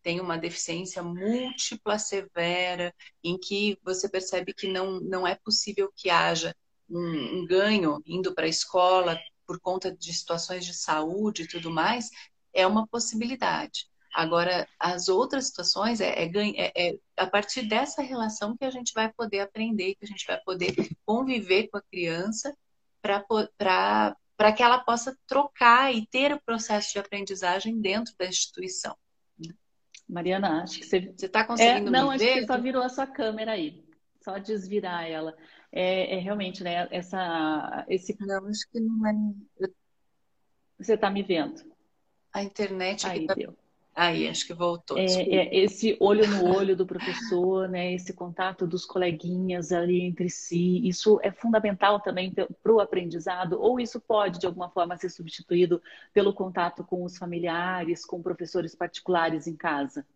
tem 0.00 0.20
uma 0.20 0.38
deficiência 0.38 1.02
múltipla 1.02 1.98
severa, 1.98 2.94
em 3.24 3.36
que 3.36 3.76
você 3.82 4.08
percebe 4.08 4.54
que 4.54 4.68
não, 4.68 5.00
não 5.00 5.26
é 5.26 5.34
possível 5.34 5.90
que 5.96 6.08
haja 6.08 6.54
um, 6.88 7.40
um 7.40 7.46
ganho 7.46 8.02
indo 8.06 8.34
para 8.34 8.46
a 8.46 8.48
escola 8.48 9.18
por 9.46 9.60
conta 9.60 9.94
de 9.94 10.12
situações 10.12 10.64
de 10.64 10.74
saúde 10.74 11.42
e 11.42 11.48
tudo 11.48 11.70
mais, 11.70 12.10
é 12.52 12.66
uma 12.66 12.86
possibilidade. 12.86 13.86
Agora, 14.12 14.66
as 14.80 15.08
outras 15.08 15.48
situações 15.48 16.00
é, 16.00 16.24
é, 16.24 16.30
é, 16.34 16.72
é, 16.74 16.98
a 17.18 17.26
partir 17.26 17.68
dessa 17.68 18.00
relação 18.00 18.56
que 18.56 18.64
a 18.64 18.70
gente 18.70 18.92
vai 18.94 19.12
poder 19.12 19.40
aprender, 19.40 19.94
que 19.94 20.04
a 20.04 20.08
gente 20.08 20.26
vai 20.26 20.40
poder 20.40 20.74
conviver 21.04 21.68
com 21.68 21.76
a 21.76 21.82
criança 21.82 22.56
para 23.02 24.52
que 24.56 24.62
ela 24.62 24.78
possa 24.78 25.16
trocar 25.26 25.94
e 25.94 26.06
ter 26.06 26.32
o 26.32 26.40
processo 26.40 26.94
de 26.94 26.98
aprendizagem 26.98 27.78
dentro 27.78 28.14
da 28.18 28.26
instituição. 28.26 28.96
Mariana, 30.08 30.62
acho 30.62 30.78
que 30.78 30.86
você 30.86 31.12
está 31.18 31.44
conseguindo 31.44 31.88
é, 31.88 31.90
não, 31.90 32.10
me 32.10 32.18
ver? 32.18 32.24
Não, 32.24 32.32
acho 32.32 32.40
que 32.40 32.46
só 32.46 32.58
virou 32.58 32.82
a 32.82 32.88
sua 32.88 33.06
câmera 33.06 33.52
aí. 33.52 33.84
Só 34.22 34.38
desvirar 34.38 35.06
ela 35.08 35.36
é, 35.72 36.16
é 36.16 36.18
realmente, 36.18 36.62
né, 36.62 36.88
essa, 36.90 37.84
esse... 37.88 38.16
Não, 38.20 38.46
acho 38.46 38.70
que 38.70 38.80
não 38.80 39.06
é... 39.06 39.68
Você 40.78 40.94
está 40.94 41.10
me 41.10 41.22
vendo? 41.22 41.62
A 42.32 42.42
internet... 42.42 43.06
Aí, 43.06 43.26
tá... 43.26 43.34
deu. 43.34 43.56
Aí, 43.96 44.28
acho 44.28 44.46
que 44.46 44.52
voltou. 44.52 44.98
É, 44.98 45.06
é, 45.06 45.56
esse 45.56 45.96
olho 45.98 46.28
no 46.28 46.54
olho 46.54 46.76
do 46.76 46.84
professor, 46.84 47.66
né? 47.66 47.94
Esse 47.94 48.12
contato 48.12 48.66
dos 48.66 48.84
coleguinhas 48.84 49.72
ali 49.72 50.02
entre 50.02 50.28
si, 50.28 50.86
isso 50.86 51.18
é 51.22 51.32
fundamental 51.32 51.98
também 51.98 52.30
para 52.30 52.72
o 52.72 52.78
aprendizado, 52.78 53.58
ou 53.58 53.80
isso 53.80 53.98
pode, 53.98 54.38
de 54.38 54.44
alguma 54.44 54.68
forma, 54.68 54.98
ser 54.98 55.08
substituído 55.08 55.80
pelo 56.12 56.34
contato 56.34 56.84
com 56.84 57.04
os 57.04 57.16
familiares, 57.16 58.04
com 58.04 58.20
professores 58.20 58.74
particulares 58.74 59.46
em 59.46 59.56
casa? 59.56 60.06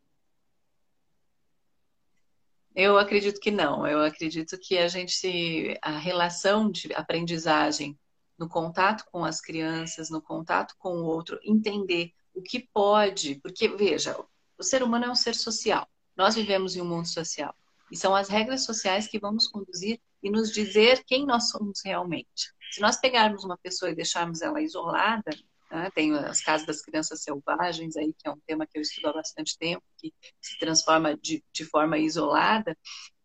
Eu 2.74 2.98
acredito 2.98 3.40
que 3.40 3.50
não. 3.50 3.86
Eu 3.86 4.02
acredito 4.02 4.58
que 4.58 4.78
a 4.78 4.88
gente, 4.88 5.78
a 5.82 5.98
relação 5.98 6.70
de 6.70 6.92
aprendizagem 6.94 7.98
no 8.38 8.48
contato 8.48 9.04
com 9.10 9.24
as 9.24 9.40
crianças, 9.40 10.08
no 10.08 10.22
contato 10.22 10.74
com 10.78 10.98
o 10.98 11.04
outro, 11.04 11.38
entender 11.44 12.12
o 12.34 12.40
que 12.40 12.68
pode, 12.72 13.34
porque 13.36 13.68
veja, 13.68 14.16
o 14.56 14.62
ser 14.62 14.82
humano 14.82 15.06
é 15.06 15.10
um 15.10 15.14
ser 15.14 15.34
social. 15.34 15.86
Nós 16.16 16.34
vivemos 16.34 16.76
em 16.76 16.80
um 16.80 16.86
mundo 16.86 17.06
social 17.06 17.54
e 17.90 17.96
são 17.96 18.14
as 18.14 18.28
regras 18.28 18.64
sociais 18.64 19.08
que 19.08 19.18
vão 19.18 19.32
nos 19.32 19.48
conduzir 19.48 20.00
e 20.22 20.30
nos 20.30 20.52
dizer 20.52 21.02
quem 21.04 21.26
nós 21.26 21.50
somos 21.50 21.80
realmente. 21.84 22.52
Se 22.70 22.80
nós 22.80 22.96
pegarmos 22.96 23.42
uma 23.42 23.58
pessoa 23.58 23.90
e 23.90 23.94
deixarmos 23.96 24.42
ela 24.42 24.62
isolada, 24.62 25.30
né, 25.70 25.90
tem 25.94 26.14
as 26.14 26.40
casas 26.40 26.66
das 26.66 26.82
crianças 26.82 27.22
selvagens 27.22 27.96
aí, 27.96 28.12
que 28.12 28.28
é 28.28 28.30
um 28.30 28.40
tema 28.46 28.66
que 28.66 28.78
eu 28.78 28.82
estudo 28.82 29.08
há 29.08 29.12
bastante 29.12 29.56
tempo, 29.58 29.82
que 29.96 30.12
se 30.40 30.58
transforma 30.58 31.16
de, 31.16 31.44
de 31.52 31.64
forma 31.64 31.98
isolada, 31.98 32.76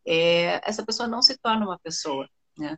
é, 0.05 0.61
essa 0.67 0.85
pessoa 0.85 1.07
não 1.07 1.21
se 1.21 1.37
torna 1.37 1.65
uma 1.65 1.79
pessoa. 1.79 2.29
Né? 2.57 2.77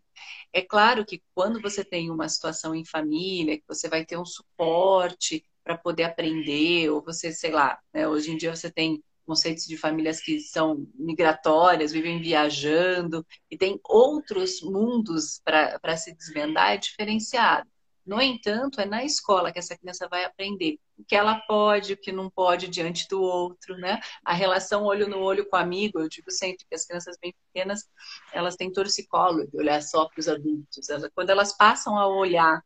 É 0.53 0.61
claro 0.61 1.05
que 1.05 1.21
quando 1.35 1.61
você 1.61 1.83
tem 1.83 2.09
uma 2.09 2.29
situação 2.29 2.73
em 2.73 2.85
família, 2.85 3.57
que 3.57 3.65
você 3.67 3.87
vai 3.89 4.05
ter 4.05 4.17
um 4.17 4.25
suporte 4.25 5.45
para 5.63 5.77
poder 5.77 6.03
aprender, 6.03 6.89
ou 6.89 7.03
você, 7.03 7.31
sei 7.31 7.51
lá, 7.51 7.77
né, 7.93 8.07
hoje 8.07 8.31
em 8.31 8.37
dia 8.37 8.55
você 8.55 8.71
tem 8.71 9.03
conceitos 9.25 9.65
de 9.65 9.75
famílias 9.75 10.21
que 10.21 10.39
são 10.39 10.87
migratórias, 10.95 11.91
vivem 11.91 12.21
viajando, 12.21 13.25
e 13.51 13.57
tem 13.57 13.77
outros 13.83 14.61
mundos 14.61 15.41
para 15.43 15.97
se 15.97 16.15
desvendar, 16.15 16.71
é 16.71 16.77
diferenciado. 16.77 17.69
No 18.07 18.21
entanto, 18.21 18.79
é 18.79 18.85
na 18.85 19.03
escola 19.03 19.51
que 19.51 19.59
essa 19.59 19.77
criança 19.77 20.07
vai 20.07 20.23
aprender 20.23 20.79
o 20.97 21.03
que 21.03 21.13
ela 21.13 21.35
pode, 21.41 21.91
o 21.91 21.97
que 21.97 22.11
não 22.11 22.29
pode 22.29 22.69
diante 22.69 23.05
do 23.09 23.21
outro, 23.21 23.77
né? 23.77 23.99
A 24.23 24.33
relação 24.33 24.85
olho 24.85 25.09
no 25.09 25.19
olho 25.19 25.45
com 25.49 25.57
o 25.57 25.59
amigo, 25.59 25.99
eu 25.99 26.07
digo 26.07 26.31
sempre 26.31 26.65
que 26.65 26.73
as 26.73 26.85
crianças 26.85 27.17
bem 27.21 27.35
pequenas, 27.53 27.87
elas 28.31 28.55
têm 28.55 28.71
torcicolo 28.71 29.45
de 29.45 29.57
olhar 29.57 29.83
só 29.83 30.07
para 30.07 30.19
os 30.21 30.29
adultos. 30.29 30.87
Quando 31.13 31.31
elas 31.31 31.51
passam 31.55 31.97
a 31.97 32.07
olhar 32.07 32.63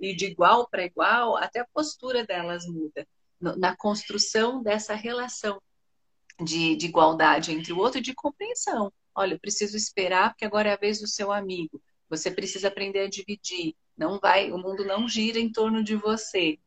e 0.00 0.16
de 0.16 0.24
igual 0.24 0.66
para 0.68 0.84
igual, 0.84 1.36
até 1.36 1.60
a 1.60 1.66
postura 1.72 2.24
delas 2.24 2.66
muda 2.66 3.06
na 3.38 3.76
construção 3.76 4.62
dessa 4.62 4.94
relação 4.94 5.60
de, 6.42 6.76
de 6.76 6.86
igualdade 6.86 7.52
entre 7.52 7.72
o 7.72 7.78
outro 7.78 7.98
e 7.98 8.02
de 8.02 8.14
compreensão. 8.14 8.92
Olha, 9.14 9.34
eu 9.34 9.40
preciso 9.40 9.76
esperar 9.76 10.30
porque 10.30 10.44
agora 10.44 10.70
é 10.70 10.72
a 10.72 10.76
vez 10.76 11.00
do 11.00 11.06
seu 11.06 11.30
amigo. 11.30 11.82
Você 12.08 12.30
precisa 12.30 12.68
aprender 12.68 13.00
a 13.00 13.08
dividir. 13.08 13.74
Não 14.02 14.18
vai, 14.18 14.50
o 14.50 14.58
mundo 14.58 14.84
não 14.84 15.08
gira 15.08 15.38
em 15.38 15.50
torno 15.50 15.80
de 15.84 15.94
você. 15.94 16.58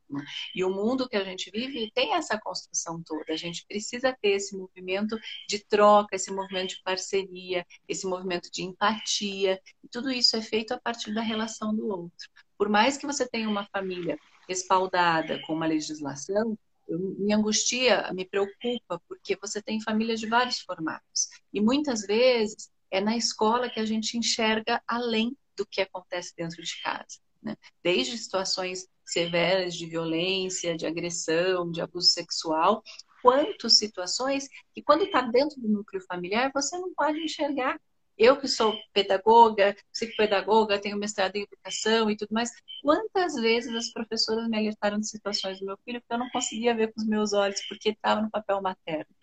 E 0.55 0.63
o 0.63 0.69
mundo 0.69 1.09
que 1.09 1.17
a 1.17 1.23
gente 1.25 1.51
vive 1.51 1.91
tem 1.93 2.13
essa 2.13 2.39
construção 2.39 3.03
toda. 3.03 3.33
A 3.33 3.36
gente 3.36 3.65
precisa 3.67 4.15
ter 4.21 4.29
esse 4.29 4.55
movimento 4.55 5.19
de 5.49 5.59
troca, 5.59 6.15
esse 6.15 6.31
movimento 6.31 6.69
de 6.69 6.81
parceria, 6.81 7.65
esse 7.89 8.07
movimento 8.07 8.49
de 8.49 8.63
empatia. 8.63 9.59
E 9.83 9.89
tudo 9.89 10.09
isso 10.09 10.38
é 10.38 10.41
feito 10.41 10.73
a 10.73 10.79
partir 10.79 11.13
da 11.13 11.21
relação 11.21 11.75
do 11.75 11.89
outro. 11.89 12.29
Por 12.57 12.69
mais 12.69 12.97
que 12.97 13.05
você 13.05 13.27
tenha 13.27 13.49
uma 13.49 13.65
família 13.65 14.17
respaldada 14.47 15.41
com 15.45 15.53
uma 15.53 15.65
legislação, 15.65 16.57
me 16.88 17.33
angustia, 17.33 18.09
me 18.13 18.23
preocupa, 18.23 19.01
porque 19.09 19.36
você 19.36 19.61
tem 19.61 19.81
famílias 19.81 20.21
de 20.21 20.27
vários 20.29 20.61
formatos. 20.61 21.27
E 21.51 21.59
muitas 21.59 22.01
vezes 22.05 22.71
é 22.89 23.01
na 23.01 23.17
escola 23.17 23.69
que 23.69 23.79
a 23.81 23.86
gente 23.86 24.17
enxerga 24.17 24.81
além 24.88 25.36
do 25.57 25.65
que 25.65 25.81
acontece 25.81 26.33
dentro 26.36 26.61
de 26.61 26.81
casa. 26.81 27.24
Né? 27.46 27.56
Desde 27.84 28.18
situações 28.18 28.88
severas 29.06 29.76
de 29.76 29.86
violência, 29.86 30.76
de 30.76 30.88
agressão, 30.88 31.70
de 31.70 31.80
abuso 31.80 32.08
sexual, 32.08 32.82
quanto 33.22 33.70
situações 33.70 34.48
que, 34.74 34.82
quando 34.82 35.04
está 35.04 35.22
dentro 35.22 35.62
do 35.62 35.68
núcleo 35.68 36.04
familiar, 36.08 36.52
você 36.54 36.76
não 36.80 36.91
pode 36.93 37.20
enxergar. 37.20 37.80
Eu 38.18 38.39
que 38.39 38.48
sou 38.48 38.74
pedagoga, 38.93 39.76
psicopedagoga, 39.91 40.80
tenho 40.80 40.98
mestrado 40.98 41.36
em 41.36 41.41
educação 41.43 42.10
e 42.10 42.16
tudo 42.16 42.34
mais, 42.34 42.50
quantas 42.82 43.36
vezes 43.36 43.76
as 43.76 43.91
professoras 43.91 44.48
me 44.48 44.58
alertaram 44.58 44.98
de 44.98 45.08
situações 45.08 45.60
do 45.60 45.66
meu 45.66 45.78
filho 45.84 46.00
que 46.00 46.14
eu 46.14 46.18
não 46.18 46.30
conseguia 46.30 46.74
ver 46.74 46.93
com 46.93 47.02
os 47.02 47.08
meus 47.08 47.34
olhos 47.34 47.62
porque 47.68 47.89
estava 47.89 48.22
no 48.22 48.32
papel 48.32 48.62
materno. 48.62 49.14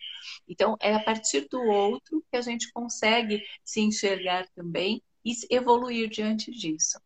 Então, 0.47 0.77
é 0.79 0.93
a 0.93 1.03
partir 1.03 1.47
do 1.49 1.59
outro 1.61 2.23
que 2.31 2.37
a 2.37 2.41
gente 2.41 2.71
consegue 2.71 3.43
se 3.63 3.81
enxergar 3.81 4.47
também 4.55 5.01
e 5.25 5.33
evoluir 5.49 6.07
diante 6.09 6.51
disso. 6.51 6.99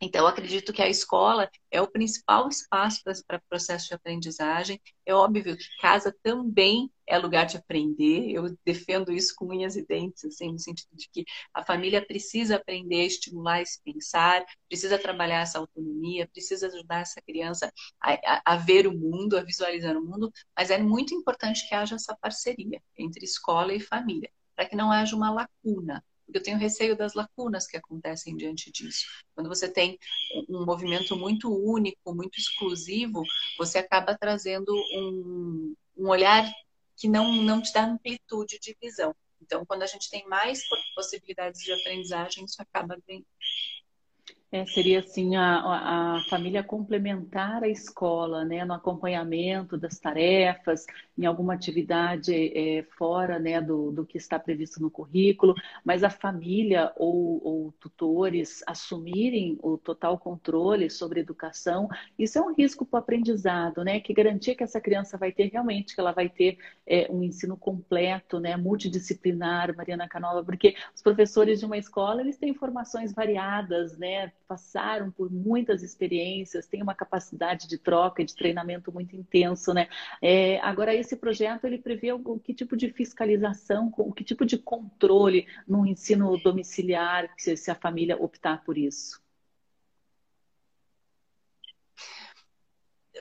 Então, 0.00 0.26
acredito 0.26 0.74
que 0.74 0.82
a 0.82 0.88
escola 0.88 1.50
é 1.70 1.80
o 1.80 1.90
principal 1.90 2.48
espaço 2.48 3.02
para 3.26 3.40
processo 3.48 3.88
de 3.88 3.94
aprendizagem. 3.94 4.80
É 5.06 5.14
óbvio 5.14 5.56
que 5.56 5.64
casa 5.80 6.14
também 6.22 6.90
é 7.06 7.16
lugar 7.16 7.46
de 7.46 7.56
aprender. 7.56 8.30
Eu 8.30 8.54
defendo 8.64 9.10
isso 9.10 9.34
com 9.34 9.46
unhas 9.46 9.74
e 9.74 9.86
dentes, 9.86 10.22
assim, 10.24 10.52
no 10.52 10.58
sentido 10.58 10.90
de 10.94 11.08
que 11.10 11.24
a 11.54 11.64
família 11.64 12.04
precisa 12.04 12.56
aprender, 12.56 13.06
estimular 13.06 13.62
esse 13.62 13.80
pensar, 13.82 14.44
precisa 14.68 14.98
trabalhar 14.98 15.40
essa 15.40 15.58
autonomia, 15.58 16.28
precisa 16.28 16.66
ajudar 16.66 17.00
essa 17.00 17.22
criança 17.22 17.72
a, 17.98 18.12
a, 18.12 18.42
a 18.54 18.56
ver 18.56 18.86
o 18.86 18.92
mundo, 18.92 19.38
a 19.38 19.42
visualizar 19.42 19.96
o 19.96 20.04
mundo. 20.04 20.30
Mas 20.54 20.70
é 20.70 20.78
muito 20.78 21.14
importante 21.14 21.66
que 21.66 21.74
haja 21.74 21.94
essa 21.94 22.14
parceria 22.20 22.82
entre 22.98 23.24
escola 23.24 23.72
e 23.72 23.80
família, 23.80 24.30
para 24.54 24.66
que 24.66 24.76
não 24.76 24.92
haja 24.92 25.16
uma 25.16 25.30
lacuna 25.30 26.04
porque 26.26 26.38
eu 26.38 26.42
tenho 26.42 26.58
receio 26.58 26.96
das 26.96 27.14
lacunas 27.14 27.66
que 27.66 27.76
acontecem 27.76 28.36
diante 28.36 28.70
disso. 28.70 29.06
Quando 29.34 29.48
você 29.48 29.68
tem 29.68 29.98
um 30.48 30.64
movimento 30.64 31.16
muito 31.16 31.48
único, 31.50 32.12
muito 32.14 32.38
exclusivo, 32.38 33.22
você 33.56 33.78
acaba 33.78 34.18
trazendo 34.18 34.74
um, 34.94 35.74
um 35.96 36.08
olhar 36.08 36.44
que 36.96 37.08
não, 37.08 37.32
não 37.32 37.62
te 37.62 37.72
dá 37.72 37.84
amplitude 37.84 38.58
de 38.58 38.76
visão. 38.82 39.14
Então, 39.40 39.64
quando 39.64 39.82
a 39.84 39.86
gente 39.86 40.10
tem 40.10 40.26
mais 40.26 40.62
possibilidades 40.94 41.60
de 41.60 41.72
aprendizagem, 41.72 42.44
isso 42.44 42.60
acaba 42.60 42.98
é, 44.50 44.64
seria 44.66 45.00
assim 45.00 45.36
a, 45.36 46.16
a 46.16 46.20
família 46.28 46.62
complementar 46.62 47.62
a 47.62 47.68
escola, 47.68 48.44
né, 48.44 48.64
no 48.64 48.74
acompanhamento 48.74 49.76
das 49.76 49.98
tarefas, 49.98 50.86
em 51.18 51.26
alguma 51.26 51.54
atividade 51.54 52.32
é, 52.34 52.82
fora 52.96 53.38
né, 53.38 53.60
do, 53.60 53.90
do 53.90 54.06
que 54.06 54.18
está 54.18 54.38
previsto 54.38 54.80
no 54.80 54.90
currículo, 54.90 55.54
mas 55.84 56.04
a 56.04 56.10
família 56.10 56.92
ou, 56.96 57.40
ou 57.44 57.74
tutores 57.80 58.62
assumirem 58.66 59.58
o 59.62 59.76
total 59.76 60.18
controle 60.18 60.90
sobre 60.90 61.20
a 61.20 61.22
educação, 61.22 61.88
isso 62.18 62.38
é 62.38 62.42
um 62.42 62.54
risco 62.54 62.84
para 62.84 62.98
o 62.98 63.00
aprendizado, 63.00 63.82
né? 63.84 64.00
Que 64.00 64.12
garantia 64.12 64.54
que 64.54 64.62
essa 64.62 64.80
criança 64.80 65.16
vai 65.16 65.32
ter 65.32 65.50
realmente, 65.50 65.94
que 65.94 66.00
ela 66.00 66.12
vai 66.12 66.28
ter 66.28 66.58
é, 66.86 67.08
um 67.10 67.22
ensino 67.22 67.56
completo, 67.56 68.38
né, 68.40 68.56
multidisciplinar, 68.56 69.74
Mariana 69.76 70.08
Canova, 70.08 70.44
porque 70.44 70.74
os 70.94 71.02
professores 71.02 71.60
de 71.60 71.66
uma 71.66 71.78
escola 71.78 72.20
eles 72.20 72.36
têm 72.36 72.54
formações 72.54 73.12
variadas, 73.12 73.96
né? 73.98 74.32
Passaram 74.46 75.10
por 75.10 75.30
muitas 75.30 75.82
experiências, 75.82 76.66
têm 76.66 76.82
uma 76.82 76.94
capacidade 76.94 77.68
de 77.68 77.78
troca 77.78 78.24
de 78.24 78.34
treinamento 78.34 78.92
muito 78.92 79.16
intenso, 79.16 79.72
né? 79.74 79.88
É, 80.22 80.58
agora, 80.60 80.94
esse 80.94 81.16
projeto, 81.16 81.64
ele 81.66 81.78
prevê 81.78 82.12
o, 82.12 82.38
que 82.38 82.54
tipo 82.54 82.76
de 82.76 82.90
fiscalização, 82.90 83.92
o 83.98 84.12
que 84.12 84.24
tipo 84.24 84.44
de 84.46 84.58
controle 84.58 85.46
no 85.66 85.86
ensino 85.86 86.36
domiciliar, 86.38 87.28
se, 87.36 87.56
se 87.56 87.70
a 87.70 87.74
família 87.74 88.16
optar 88.16 88.64
por 88.64 88.78
isso? 88.78 89.25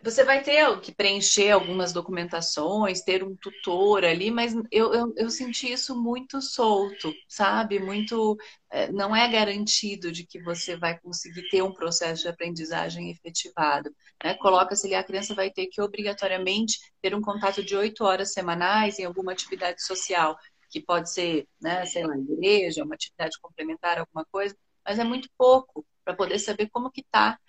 Você 0.06 0.24
vai 0.24 0.44
ter 0.44 0.80
que 0.82 0.94
preencher 0.94 1.50
algumas 1.50 1.92
documentações, 1.92 3.02
ter 3.02 3.24
um 3.24 3.36
tutor 3.36 4.06
ali, 4.06 4.30
mas 4.30 4.54
eu, 4.72 4.94
eu, 4.94 5.14
eu 5.18 5.30
senti 5.32 5.72
isso 5.72 6.00
muito 6.00 6.40
solto, 6.44 7.12
sabe? 7.28 7.80
Muito. 7.80 8.38
É, 8.70 8.92
não 8.92 9.16
é 9.16 9.28
garantido 9.28 10.12
de 10.12 10.24
que 10.24 10.40
você 10.44 10.78
vai 10.78 11.00
conseguir 11.00 11.50
ter 11.50 11.64
um 11.64 11.74
processo 11.74 12.22
de 12.22 12.28
aprendizagem 12.28 13.10
efetivado. 13.10 13.90
Né? 14.24 14.36
Coloca-se 14.36 14.86
ali, 14.86 14.94
a 14.94 15.04
criança 15.04 15.34
vai 15.34 15.50
ter 15.50 15.66
que 15.68 15.82
obrigatoriamente 15.82 16.78
ter 17.02 17.16
um 17.16 17.22
contato 17.22 17.64
de 17.64 17.76
oito 17.76 18.04
horas 18.04 18.32
semanais 18.32 19.00
em 19.00 19.06
alguma 19.06 19.32
atividade 19.32 19.82
social, 19.82 20.38
que 20.70 20.80
pode 20.80 21.12
ser, 21.12 21.48
né, 21.60 21.84
sei 21.88 22.06
lá, 22.06 22.16
igreja, 22.16 22.84
uma 22.84 22.94
atividade 22.94 23.40
complementar, 23.42 23.98
alguma 23.98 24.26
coisa, 24.26 24.56
mas 24.86 25.00
é 25.00 25.04
muito 25.04 25.28
pouco 25.36 25.84
para 26.04 26.16
poder 26.16 26.38
saber 26.38 26.70
como 26.70 26.92
que 26.92 27.02
está 27.02 27.40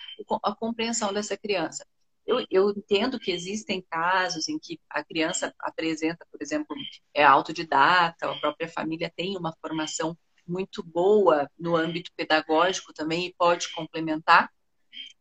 a 0.43 0.55
compreensão 0.55 1.13
dessa 1.13 1.37
criança. 1.37 1.85
Eu, 2.27 2.45
eu, 2.51 2.71
entendo 2.71 3.21
que 3.21 3.31
existem 3.31 3.81
casos 3.89 4.49
em 4.49 4.59
que 4.59 4.81
a 4.91 5.05
criança 5.05 5.55
apresenta, 5.61 6.27
por 6.31 6.43
exemplo, 6.43 6.75
é 7.15 7.23
autodidata, 7.25 8.29
a 8.29 8.41
própria 8.41 8.69
família 8.69 9.13
tem 9.15 9.37
uma 9.37 9.55
formação 9.61 10.17
muito 10.47 10.83
boa 10.83 11.49
no 11.59 11.77
âmbito 11.77 12.11
pedagógico 12.17 12.93
também 12.93 13.27
e 13.27 13.35
pode 13.35 13.73
complementar, 13.73 14.51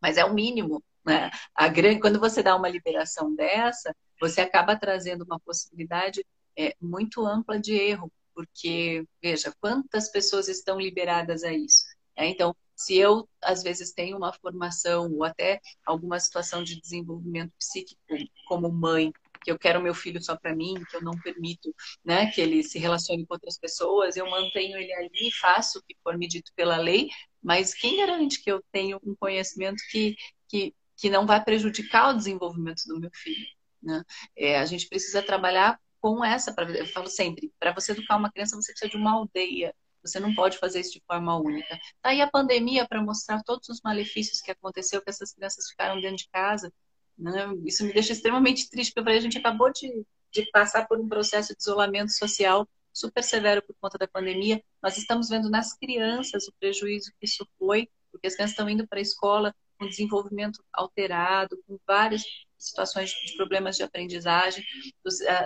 mas 0.01 0.17
é 0.17 0.25
o 0.25 0.33
mínimo. 0.33 0.83
Né? 1.05 1.29
A 1.53 1.67
grande, 1.67 1.99
quando 1.99 2.19
você 2.19 2.41
dá 2.41 2.55
uma 2.55 2.69
liberação 2.69 3.33
dessa, 3.35 3.95
você 4.19 4.41
acaba 4.41 4.75
trazendo 4.75 5.23
uma 5.23 5.39
possibilidade 5.39 6.25
é, 6.57 6.75
muito 6.81 7.25
ampla 7.25 7.59
de 7.59 7.73
erro, 7.73 8.11
porque, 8.33 9.05
veja, 9.21 9.53
quantas 9.61 10.09
pessoas 10.09 10.47
estão 10.47 10.79
liberadas 10.79 11.43
a 11.43 11.53
isso? 11.53 11.85
É, 12.15 12.25
então, 12.27 12.55
se 12.75 12.97
eu, 12.97 13.27
às 13.41 13.63
vezes, 13.63 13.93
tenho 13.93 14.17
uma 14.17 14.33
formação 14.33 15.11
ou 15.11 15.23
até 15.23 15.61
alguma 15.85 16.19
situação 16.19 16.63
de 16.63 16.79
desenvolvimento 16.79 17.51
psíquico 17.57 18.01
como 18.47 18.71
mãe 18.71 19.11
que 19.45 19.51
eu 19.51 19.59
quero 19.59 19.79
meu 19.79 19.93
filho 19.93 20.21
só 20.21 20.35
para 20.35 20.55
mim, 20.55 20.73
que 20.89 20.97
eu 20.97 21.03
não 21.03 21.13
permito 21.19 21.73
né, 22.03 22.31
que 22.31 22.41
ele 22.41 22.63
se 22.63 22.79
relacione 22.79 23.27
com 23.27 23.35
outras 23.35 23.59
pessoas, 23.59 24.17
eu 24.17 24.27
mantenho 24.27 24.75
ele 24.75 24.91
ali, 24.93 25.31
faço 25.39 25.77
o 25.77 25.83
que 25.83 25.95
for 26.03 26.17
me 26.17 26.27
dito 26.27 26.51
pela 26.55 26.77
lei, 26.77 27.09
mas 27.43 27.71
quem 27.75 27.97
garante 27.97 28.41
que 28.41 28.51
eu 28.51 28.59
tenho 28.71 28.99
um 29.03 29.15
conhecimento 29.15 29.77
que, 29.91 30.15
que, 30.49 30.73
que 30.97 31.11
não 31.11 31.27
vai 31.27 31.43
prejudicar 31.43 32.09
o 32.09 32.17
desenvolvimento 32.17 32.81
do 32.87 32.99
meu 32.99 33.11
filho? 33.13 33.45
Né? 33.83 34.03
É, 34.35 34.57
a 34.57 34.65
gente 34.65 34.89
precisa 34.89 35.21
trabalhar 35.21 35.79
com 36.01 36.25
essa, 36.25 36.51
pra, 36.51 36.67
eu 36.71 36.87
falo 36.87 37.07
sempre, 37.07 37.51
para 37.59 37.71
você 37.71 37.91
educar 37.91 38.17
uma 38.17 38.31
criança, 38.31 38.55
você 38.55 38.71
precisa 38.71 38.89
de 38.89 38.97
uma 38.97 39.13
aldeia, 39.13 39.75
você 40.05 40.19
não 40.19 40.33
pode 40.35 40.57
fazer 40.57 40.79
isso 40.79 40.93
de 40.93 41.03
forma 41.05 41.35
única. 41.37 41.79
Tá 42.01 42.09
aí 42.09 42.21
a 42.21 42.29
pandemia 42.29 42.87
para 42.87 43.01
mostrar 43.01 43.41
todos 43.43 43.67
os 43.69 43.81
malefícios 43.81 44.41
que 44.41 44.51
aconteceu, 44.51 45.01
que 45.01 45.09
essas 45.09 45.33
crianças 45.33 45.67
ficaram 45.69 45.99
dentro 45.99 46.17
de 46.17 46.29
casa. 46.29 46.71
Né? 47.17 47.31
Isso 47.65 47.83
me 47.83 47.93
deixa 47.93 48.13
extremamente 48.13 48.69
triste, 48.69 48.91
porque 48.91 48.99
eu 48.99 49.03
falei, 49.03 49.17
a 49.19 49.21
gente 49.21 49.37
acabou 49.37 49.71
de, 49.71 50.05
de 50.31 50.49
passar 50.51 50.87
por 50.87 50.99
um 50.99 51.07
processo 51.07 51.53
de 51.55 51.61
isolamento 51.61 52.11
social 52.11 52.67
super 52.93 53.23
severo 53.23 53.61
por 53.61 53.75
conta 53.81 53.97
da 53.97 54.07
pandemia. 54.07 54.63
Nós 54.81 54.97
estamos 54.97 55.27
vendo 55.29 55.49
nas 55.49 55.73
crianças 55.77 56.47
o 56.47 56.53
prejuízo 56.59 57.11
que 57.19 57.25
isso 57.25 57.45
foi, 57.59 57.89
porque 58.11 58.27
as 58.27 58.35
crianças 58.35 58.53
estão 58.53 58.69
indo 58.69 58.87
para 58.87 58.99
a 58.99 59.01
escola 59.01 59.53
com 59.77 59.87
desenvolvimento 59.87 60.63
alterado, 60.71 61.61
com 61.67 61.77
várias 61.85 62.23
situações 62.57 63.11
de 63.11 63.35
problemas 63.35 63.77
de 63.77 63.83
aprendizagem. 63.83 64.63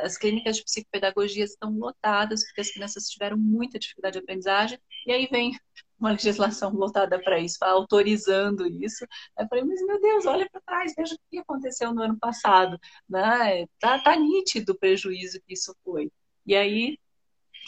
As 0.03 0.17
clínicas 0.17 0.57
de 0.57 0.63
psicopedagogia 0.63 1.43
estão 1.43 1.71
lotadas 1.77 2.43
porque 2.45 2.61
as 2.61 2.71
crianças 2.71 3.09
tiveram 3.09 3.37
muita 3.37 3.79
dificuldade 3.79 4.13
de 4.13 4.19
aprendizagem 4.19 4.79
e 5.05 5.11
aí 5.11 5.27
vem 5.31 5.57
uma 5.99 6.11
legislação 6.11 6.71
voltada 6.71 7.21
para 7.21 7.39
isso, 7.39 7.57
autorizando 7.61 8.65
isso. 8.67 9.05
Eu 9.37 9.47
falei, 9.47 9.65
mas 9.65 9.85
meu 9.85 9.99
Deus, 9.99 10.25
olha 10.25 10.49
para 10.49 10.61
trás, 10.61 10.93
veja 10.97 11.13
o 11.15 11.19
que 11.29 11.39
aconteceu 11.39 11.93
no 11.93 12.01
ano 12.01 12.17
passado. 12.17 12.79
Né? 13.07 13.65
Tá, 13.79 13.99
tá 13.99 14.15
nítido 14.15 14.71
o 14.71 14.77
prejuízo 14.77 15.41
que 15.45 15.53
isso 15.53 15.75
foi. 15.83 16.09
E 16.45 16.55
aí 16.55 16.97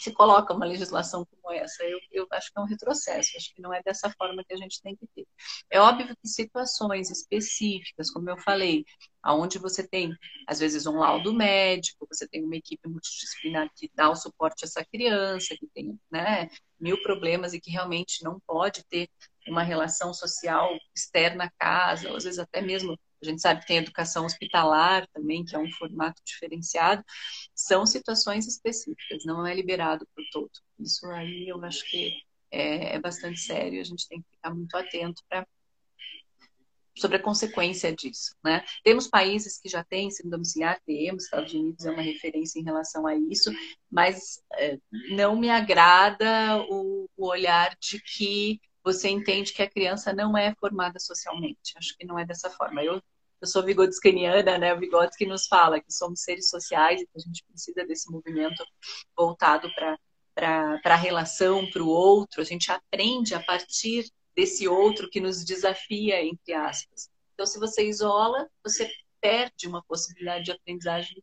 se 0.02 0.12
coloca 0.12 0.52
uma 0.52 0.66
legislação 0.66 1.24
como 1.24 1.54
essa. 1.54 1.84
Eu, 1.84 1.98
eu 2.10 2.26
acho 2.32 2.52
que 2.52 2.58
é 2.58 2.62
um 2.62 2.66
retrocesso, 2.66 3.36
acho 3.36 3.54
que 3.54 3.62
não 3.62 3.72
é 3.72 3.80
dessa 3.82 4.10
forma 4.10 4.42
que 4.44 4.52
a 4.52 4.56
gente 4.56 4.82
tem 4.82 4.96
que 4.96 5.06
ter. 5.14 5.26
É 5.70 5.80
óbvio 5.80 6.08
que 6.08 6.28
situações 6.28 7.08
específicas, 7.08 8.10
como 8.10 8.28
eu 8.28 8.36
falei, 8.36 8.84
aonde 9.22 9.58
você 9.58 9.86
tem, 9.86 10.12
às 10.48 10.58
vezes, 10.58 10.86
um 10.86 10.98
laudo 10.98 11.32
médico, 11.32 12.06
você 12.10 12.26
tem 12.26 12.44
uma 12.44 12.56
equipe 12.56 12.88
multidisciplinar 12.88 13.70
que 13.76 13.88
dá 13.94 14.10
o 14.10 14.16
suporte 14.16 14.64
a 14.64 14.66
essa 14.66 14.84
criança, 14.84 15.56
que 15.56 15.68
tem 15.72 15.96
né, 16.10 16.48
mil 16.80 17.00
problemas 17.02 17.54
e 17.54 17.60
que 17.60 17.70
realmente 17.70 18.24
não 18.24 18.40
pode 18.44 18.84
ter 18.86 19.08
uma 19.46 19.62
relação 19.62 20.12
social 20.12 20.68
externa 20.94 21.44
à 21.44 21.50
casa, 21.58 22.10
ou 22.10 22.16
às 22.16 22.24
vezes 22.24 22.40
até 22.40 22.60
mesmo 22.60 22.98
a 23.22 23.28
gente 23.28 23.40
sabe 23.40 23.60
que 23.60 23.66
tem 23.66 23.78
educação 23.78 24.24
hospitalar 24.24 25.06
também, 25.08 25.44
que 25.44 25.54
é 25.54 25.58
um 25.58 25.70
formato 25.72 26.20
diferenciado, 26.24 27.04
são 27.54 27.86
situações 27.86 28.46
específicas, 28.46 29.24
não 29.24 29.46
é 29.46 29.54
liberado 29.54 30.06
por 30.14 30.24
todo. 30.30 30.50
Isso 30.78 31.06
aí 31.06 31.48
eu 31.48 31.62
acho 31.64 31.84
que 31.90 32.12
é, 32.50 32.96
é 32.96 33.00
bastante 33.00 33.40
sério, 33.40 33.80
a 33.80 33.84
gente 33.84 34.08
tem 34.08 34.20
que 34.20 34.28
ficar 34.30 34.54
muito 34.54 34.76
atento 34.76 35.22
para 35.28 35.46
sobre 36.94 37.16
a 37.16 37.22
consequência 37.22 37.94
disso, 37.94 38.36
né? 38.44 38.64
Temos 38.84 39.06
países 39.06 39.58
que 39.58 39.68
já 39.68 39.82
têm 39.82 40.08
ensino 40.08 40.30
domiciliar, 40.30 40.80
temos, 40.84 41.24
Estados 41.24 41.52
Unidos 41.54 41.86
é 41.86 41.90
uma 41.90 42.02
referência 42.02 42.60
em 42.60 42.64
relação 42.64 43.06
a 43.06 43.16
isso, 43.16 43.50
mas 43.90 44.42
é, 44.54 44.78
não 45.10 45.34
me 45.34 45.48
agrada 45.48 46.62
o, 46.68 47.08
o, 47.16 47.26
olhar 47.26 47.74
de 47.80 48.00
que 48.00 48.60
você 48.84 49.08
entende 49.08 49.52
que 49.52 49.62
a 49.62 49.70
criança 49.70 50.12
não 50.12 50.36
é 50.36 50.54
formada 50.56 50.98
socialmente. 50.98 51.72
Acho 51.76 51.96
que 51.96 52.04
não 52.04 52.18
é 52.18 52.26
dessa 52.26 52.50
forma. 52.50 52.82
Eu 52.82 53.00
eu 53.42 53.48
sou 53.48 53.64
vigotscaniana, 53.64 54.56
né? 54.56 54.72
O 54.72 54.78
Vygotsky 54.78 55.26
nos 55.26 55.48
fala 55.48 55.80
que 55.80 55.92
somos 55.92 56.22
seres 56.22 56.48
sociais 56.48 57.00
e 57.00 57.06
que 57.06 57.16
a 57.16 57.20
gente 57.20 57.44
precisa 57.44 57.84
desse 57.84 58.08
movimento 58.08 58.64
voltado 59.16 59.68
para 59.74 60.80
a 60.84 60.96
relação, 60.96 61.68
para 61.68 61.82
o 61.82 61.88
outro. 61.88 62.40
A 62.40 62.44
gente 62.44 62.70
aprende 62.70 63.34
a 63.34 63.42
partir 63.42 64.08
desse 64.36 64.68
outro 64.68 65.10
que 65.10 65.20
nos 65.20 65.44
desafia, 65.44 66.24
entre 66.24 66.54
aspas. 66.54 67.10
Então, 67.34 67.44
se 67.44 67.58
você 67.58 67.84
isola, 67.84 68.48
você 68.62 68.88
perde 69.20 69.66
uma 69.66 69.82
possibilidade 69.82 70.44
de 70.44 70.52
aprendizagem 70.52 71.20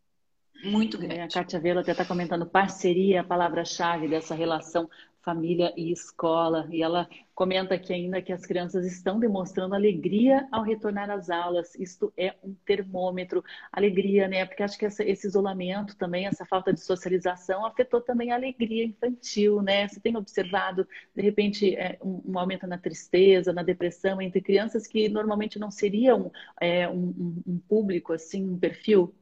muito 0.62 0.98
grande. 0.98 1.20
É, 1.20 1.24
a 1.24 1.30
Kátia 1.30 1.58
Vela 1.58 1.80
até 1.80 1.94
está 1.94 2.04
comentando 2.04 2.46
parceria, 2.46 3.22
a 3.22 3.24
palavra-chave 3.24 4.10
dessa 4.10 4.36
relação 4.36 4.90
família 5.30 5.72
e 5.78 5.92
escola. 5.92 6.68
E 6.72 6.82
ela 6.82 7.08
comenta 7.36 7.76
aqui 7.76 7.94
ainda 7.94 8.22
que 8.22 8.34
as 8.34 8.46
crianças 8.46 8.84
estão 8.86 9.20
demonstrando 9.20 9.76
alegria 9.76 10.48
ao 10.52 10.64
retornar 10.64 11.10
às 11.12 11.30
aulas. 11.30 11.76
Isto 11.76 12.12
é 12.18 12.34
um 12.44 12.56
termômetro. 12.66 13.44
Alegria, 13.72 14.28
né? 14.28 14.44
Porque 14.46 14.64
acho 14.64 14.78
que 14.78 14.86
essa, 14.86 15.04
esse 15.04 15.28
isolamento 15.28 15.96
também, 15.96 16.26
essa 16.26 16.46
falta 16.46 16.74
de 16.74 16.82
socialização, 16.82 17.64
afetou 17.64 18.02
também 18.02 18.32
a 18.32 18.36
alegria 18.36 18.84
infantil, 18.86 19.62
né? 19.62 19.88
Você 19.88 20.00
tem 20.00 20.18
observado, 20.18 20.88
de 21.16 21.22
repente, 21.22 21.76
é, 21.76 22.00
um, 22.04 22.22
um, 22.26 22.40
aumento 22.40 22.66
na 22.66 22.78
tristeza, 22.78 23.54
na 23.54 23.62
depressão 23.62 24.20
entre 24.20 24.42
crianças 24.42 24.88
que 24.88 25.08
normalmente 25.08 25.60
não 25.60 25.70
seriam 25.70 26.32
é, 26.60 26.90
um, 26.90 27.42
um 27.46 27.60
público, 27.60 28.14
assim, 28.14 28.50
um 28.50 28.58
perfil 28.58 29.14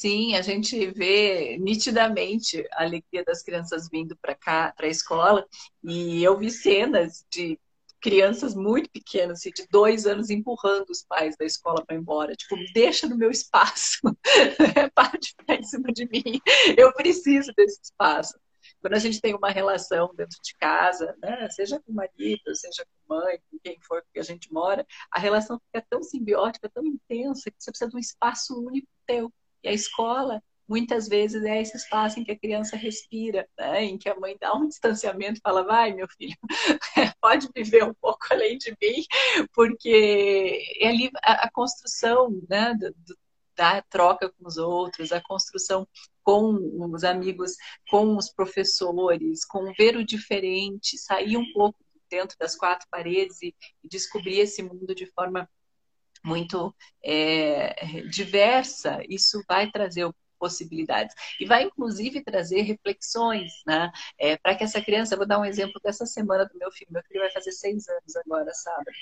Sim, 0.00 0.36
a 0.36 0.42
gente 0.42 0.92
vê 0.92 1.58
nitidamente 1.58 2.64
a 2.70 2.84
alegria 2.84 3.24
das 3.24 3.42
crianças 3.42 3.88
vindo 3.90 4.16
para 4.16 4.32
cá, 4.32 4.72
para 4.76 4.86
a 4.86 4.88
escola, 4.88 5.44
e 5.82 6.22
eu 6.22 6.38
vi 6.38 6.52
cenas 6.52 7.26
de 7.28 7.58
crianças 8.00 8.54
muito 8.54 8.88
pequenas, 8.92 9.40
assim, 9.40 9.50
de 9.50 9.66
dois 9.68 10.06
anos, 10.06 10.30
empurrando 10.30 10.88
os 10.88 11.02
pais 11.02 11.36
da 11.36 11.44
escola 11.44 11.84
para 11.84 11.96
embora. 11.96 12.36
Tipo, 12.36 12.54
deixa 12.72 13.08
no 13.08 13.16
meu 13.16 13.28
espaço, 13.28 13.98
para 14.94 15.18
de 15.18 15.30
ficar 15.36 15.56
em 15.56 15.64
cima 15.64 15.92
de 15.92 16.08
mim, 16.08 16.40
eu 16.76 16.92
preciso 16.92 17.52
desse 17.56 17.80
espaço. 17.82 18.38
Quando 18.80 18.94
a 18.94 19.00
gente 19.00 19.20
tem 19.20 19.34
uma 19.34 19.50
relação 19.50 20.14
dentro 20.14 20.38
de 20.40 20.54
casa, 20.58 21.12
né, 21.20 21.50
seja 21.50 21.80
com 21.80 21.90
o 21.90 21.94
marido, 21.96 22.54
seja 22.54 22.86
com 22.86 23.14
a 23.14 23.18
mãe, 23.18 23.40
com 23.50 23.58
quem 23.58 23.76
for 23.80 24.04
que 24.14 24.20
a 24.20 24.22
gente 24.22 24.52
mora, 24.52 24.86
a 25.10 25.18
relação 25.18 25.60
fica 25.66 25.84
tão 25.90 26.04
simbiótica, 26.04 26.70
tão 26.72 26.86
intensa, 26.86 27.50
que 27.50 27.56
você 27.58 27.72
precisa 27.72 27.90
de 27.90 27.96
um 27.96 27.98
espaço 27.98 28.64
único 28.64 28.86
teu. 29.04 29.32
A 29.68 29.72
escola, 29.72 30.42
muitas 30.66 31.08
vezes, 31.08 31.44
é 31.44 31.60
esse 31.60 31.76
espaço 31.76 32.18
em 32.18 32.24
que 32.24 32.32
a 32.32 32.38
criança 32.38 32.74
respira, 32.74 33.46
né? 33.58 33.84
em 33.84 33.98
que 33.98 34.08
a 34.08 34.18
mãe 34.18 34.36
dá 34.40 34.54
um 34.54 34.66
distanciamento 34.66 35.38
e 35.38 35.42
fala: 35.42 35.62
vai, 35.62 35.92
meu 35.92 36.08
filho, 36.08 36.36
pode 37.20 37.48
viver 37.54 37.84
um 37.84 37.94
pouco 37.94 38.26
além 38.30 38.56
de 38.56 38.70
mim, 38.80 39.04
porque 39.52 40.62
é 40.80 40.88
ali 40.88 41.10
a, 41.22 41.44
a 41.44 41.50
construção 41.50 42.30
né, 42.48 42.74
do, 42.74 42.94
da 43.54 43.82
troca 43.82 44.30
com 44.30 44.46
os 44.46 44.56
outros, 44.56 45.12
a 45.12 45.20
construção 45.20 45.86
com 46.22 46.54
os 46.94 47.04
amigos, 47.04 47.52
com 47.90 48.16
os 48.16 48.30
professores, 48.30 49.44
com 49.44 49.72
ver 49.74 49.96
o 49.96 50.04
diferente, 50.04 50.96
sair 50.96 51.36
um 51.36 51.52
pouco 51.52 51.78
dentro 52.08 52.38
das 52.38 52.56
quatro 52.56 52.86
paredes 52.90 53.42
e 53.42 53.54
descobrir 53.84 54.38
esse 54.38 54.62
mundo 54.62 54.94
de 54.94 55.04
forma 55.12 55.48
muito 56.24 56.74
é, 57.04 58.02
diversa, 58.10 59.00
isso 59.08 59.42
vai 59.48 59.70
trazer 59.70 60.10
possibilidades 60.38 61.14
e 61.40 61.46
vai 61.46 61.64
inclusive 61.64 62.22
trazer 62.22 62.62
reflexões, 62.62 63.50
né? 63.66 63.90
É, 64.18 64.36
para 64.36 64.54
que 64.56 64.62
essa 64.64 64.80
criança, 64.80 65.16
vou 65.16 65.26
dar 65.26 65.40
um 65.40 65.44
exemplo 65.44 65.80
dessa 65.82 66.06
semana 66.06 66.46
do 66.46 66.56
meu 66.56 66.70
filho, 66.70 66.92
meu 66.92 67.02
filho 67.04 67.20
vai 67.20 67.30
fazer 67.32 67.52
seis 67.52 67.88
anos 67.88 68.16
agora, 68.16 68.52
sábado. 68.54 68.92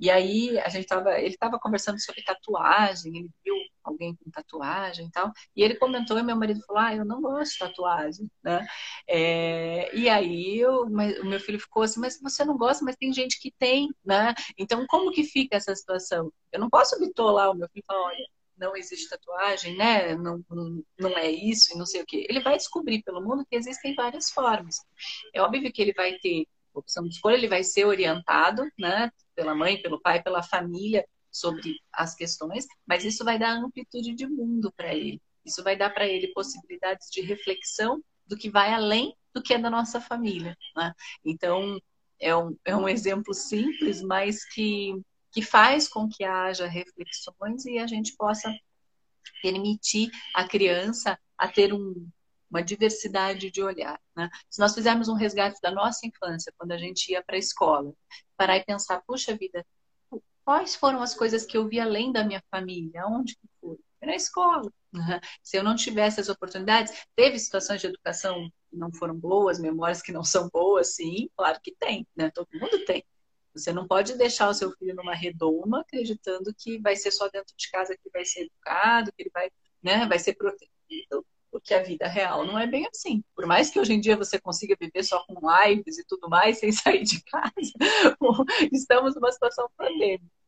E 0.00 0.10
aí 0.10 0.58
a 0.60 0.68
gente 0.68 0.86
tava, 0.86 1.18
ele 1.18 1.34
estava 1.34 1.58
conversando 1.58 2.00
sobre 2.00 2.22
tatuagem, 2.22 3.16
ele 3.16 3.30
viu 3.44 3.54
alguém 3.84 4.16
com 4.16 4.30
tatuagem 4.30 5.06
e 5.06 5.10
tal, 5.10 5.32
e 5.54 5.62
ele 5.62 5.74
comentou 5.76 6.18
e 6.18 6.22
meu 6.22 6.36
marido 6.36 6.60
falou, 6.66 6.82
ah, 6.82 6.94
eu 6.94 7.04
não 7.04 7.20
gosto 7.20 7.52
de 7.52 7.58
tatuagem, 7.58 8.30
né? 8.42 8.66
É, 9.08 9.94
e 9.96 10.08
aí 10.08 10.58
eu, 10.58 10.84
o 10.84 10.90
meu 11.26 11.40
filho 11.40 11.60
ficou 11.60 11.82
assim, 11.82 12.00
mas 12.00 12.20
você 12.20 12.44
não 12.44 12.56
gosta, 12.56 12.84
mas 12.84 12.96
tem 12.96 13.12
gente 13.12 13.38
que 13.40 13.52
tem, 13.58 13.88
né? 14.04 14.34
Então 14.58 14.86
como 14.88 15.10
que 15.12 15.24
fica 15.24 15.56
essa 15.56 15.74
situação? 15.74 16.32
Eu 16.52 16.60
não 16.60 16.70
posso 16.70 16.98
bitolar 16.98 17.50
o 17.50 17.54
meu 17.54 17.68
filho 17.68 17.82
e 17.82 17.86
falar, 17.86 18.06
olha, 18.06 18.26
não 18.56 18.76
existe 18.76 19.08
tatuagem, 19.08 19.76
né? 19.76 20.14
Não, 20.16 20.44
não, 20.50 20.84
não 20.98 21.18
é 21.18 21.30
isso 21.30 21.74
e 21.74 21.78
não 21.78 21.86
sei 21.86 22.02
o 22.02 22.06
quê. 22.06 22.26
Ele 22.28 22.40
vai 22.40 22.56
descobrir 22.56 23.02
pelo 23.02 23.22
mundo 23.22 23.44
que 23.48 23.56
existem 23.56 23.94
várias 23.94 24.30
formas. 24.30 24.76
É 25.34 25.40
óbvio 25.40 25.72
que 25.72 25.80
ele 25.82 25.94
vai 25.94 26.18
ter 26.18 26.46
opção 26.74 27.04
de 27.04 27.14
escolha, 27.14 27.34
ele 27.34 27.48
vai 27.48 27.64
ser 27.64 27.84
orientado, 27.84 28.62
né? 28.78 29.10
Pela 29.40 29.54
mãe, 29.54 29.80
pelo 29.80 29.98
pai, 29.98 30.22
pela 30.22 30.42
família 30.42 31.02
sobre 31.32 31.80
as 31.90 32.14
questões, 32.14 32.66
mas 32.86 33.04
isso 33.06 33.24
vai 33.24 33.38
dar 33.38 33.52
amplitude 33.52 34.14
de 34.14 34.26
mundo 34.26 34.70
para 34.76 34.94
ele. 34.94 35.18
Isso 35.46 35.64
vai 35.64 35.74
dar 35.76 35.88
para 35.88 36.06
ele 36.06 36.28
possibilidades 36.34 37.08
de 37.10 37.22
reflexão 37.22 38.04
do 38.26 38.36
que 38.36 38.50
vai 38.50 38.74
além 38.74 39.16
do 39.32 39.42
que 39.42 39.54
é 39.54 39.58
da 39.58 39.70
nossa 39.70 39.98
família. 39.98 40.54
Né? 40.76 40.92
Então, 41.24 41.80
é 42.20 42.36
um, 42.36 42.54
é 42.66 42.76
um 42.76 42.86
exemplo 42.86 43.32
simples, 43.32 44.02
mas 44.02 44.44
que, 44.44 44.92
que 45.32 45.40
faz 45.40 45.88
com 45.88 46.06
que 46.06 46.22
haja 46.22 46.66
reflexões 46.66 47.64
e 47.64 47.78
a 47.78 47.86
gente 47.86 48.14
possa 48.16 48.54
permitir 49.40 50.10
a 50.34 50.46
criança 50.46 51.18
a 51.38 51.48
ter 51.48 51.72
um, 51.72 52.06
uma 52.50 52.62
diversidade 52.62 53.50
de 53.50 53.62
olhar. 53.62 54.00
Né? 54.16 54.28
Se 54.48 54.60
nós 54.60 54.74
fizermos 54.74 55.08
um 55.08 55.14
resgate 55.14 55.60
da 55.62 55.70
nossa 55.70 56.06
infância, 56.06 56.52
quando 56.58 56.72
a 56.72 56.78
gente 56.78 57.12
ia 57.12 57.22
para 57.22 57.36
a 57.36 57.38
escola, 57.38 57.92
parar 58.36 58.56
e 58.56 58.64
pensar, 58.64 59.02
puxa 59.06 59.36
vida, 59.36 59.64
Quais 60.50 60.74
foram 60.74 61.00
as 61.00 61.14
coisas 61.14 61.46
que 61.46 61.56
eu 61.56 61.68
vi 61.68 61.78
além 61.78 62.10
da 62.10 62.24
minha 62.24 62.42
família? 62.50 63.06
Onde 63.06 63.36
que 63.36 63.48
foi? 63.60 63.78
Na 64.02 64.16
escola. 64.16 64.68
Uhum. 64.92 65.20
Se 65.42 65.56
eu 65.56 65.62
não 65.62 65.76
tivesse 65.76 66.20
as 66.20 66.28
oportunidades, 66.28 67.06
teve 67.14 67.38
situações 67.38 67.80
de 67.80 67.86
educação 67.86 68.50
que 68.68 68.76
não 68.76 68.92
foram 68.92 69.14
boas, 69.14 69.60
memórias 69.60 70.02
que 70.02 70.10
não 70.10 70.24
são 70.24 70.48
boas, 70.48 70.96
sim, 70.96 71.30
claro 71.36 71.60
que 71.62 71.72
tem, 71.78 72.04
né? 72.16 72.32
Todo 72.34 72.48
mundo 72.54 72.84
tem. 72.84 73.04
Você 73.54 73.72
não 73.72 73.86
pode 73.86 74.18
deixar 74.18 74.48
o 74.48 74.54
seu 74.54 74.72
filho 74.72 74.94
numa 74.96 75.14
redoma 75.14 75.82
acreditando 75.82 76.52
que 76.58 76.80
vai 76.80 76.96
ser 76.96 77.12
só 77.12 77.28
dentro 77.28 77.54
de 77.56 77.70
casa 77.70 77.96
que 77.96 78.10
vai 78.10 78.24
ser 78.24 78.40
educado, 78.40 79.12
que 79.12 79.22
ele 79.22 79.30
vai, 79.32 79.50
né, 79.80 80.04
vai 80.06 80.18
ser 80.18 80.34
protegido, 80.34 81.24
porque 81.50 81.74
a 81.74 81.82
vida 81.82 82.06
real 82.06 82.44
não 82.44 82.58
é 82.58 82.66
bem 82.66 82.86
assim. 82.86 83.22
Por 83.34 83.46
mais 83.46 83.70
que 83.70 83.78
hoje 83.78 83.92
em 83.92 84.00
dia 84.00 84.16
você 84.16 84.40
consiga 84.40 84.76
viver 84.78 85.02
só 85.02 85.24
com 85.26 85.40
lives 85.64 85.98
e 85.98 86.04
tudo 86.06 86.28
mais, 86.28 86.58
sem 86.60 86.72
sair 86.72 87.02
de 87.02 87.22
casa, 87.24 87.52
estamos 88.72 89.14
numa 89.14 89.32
situação 89.32 89.68
pandêmica. 89.76 90.39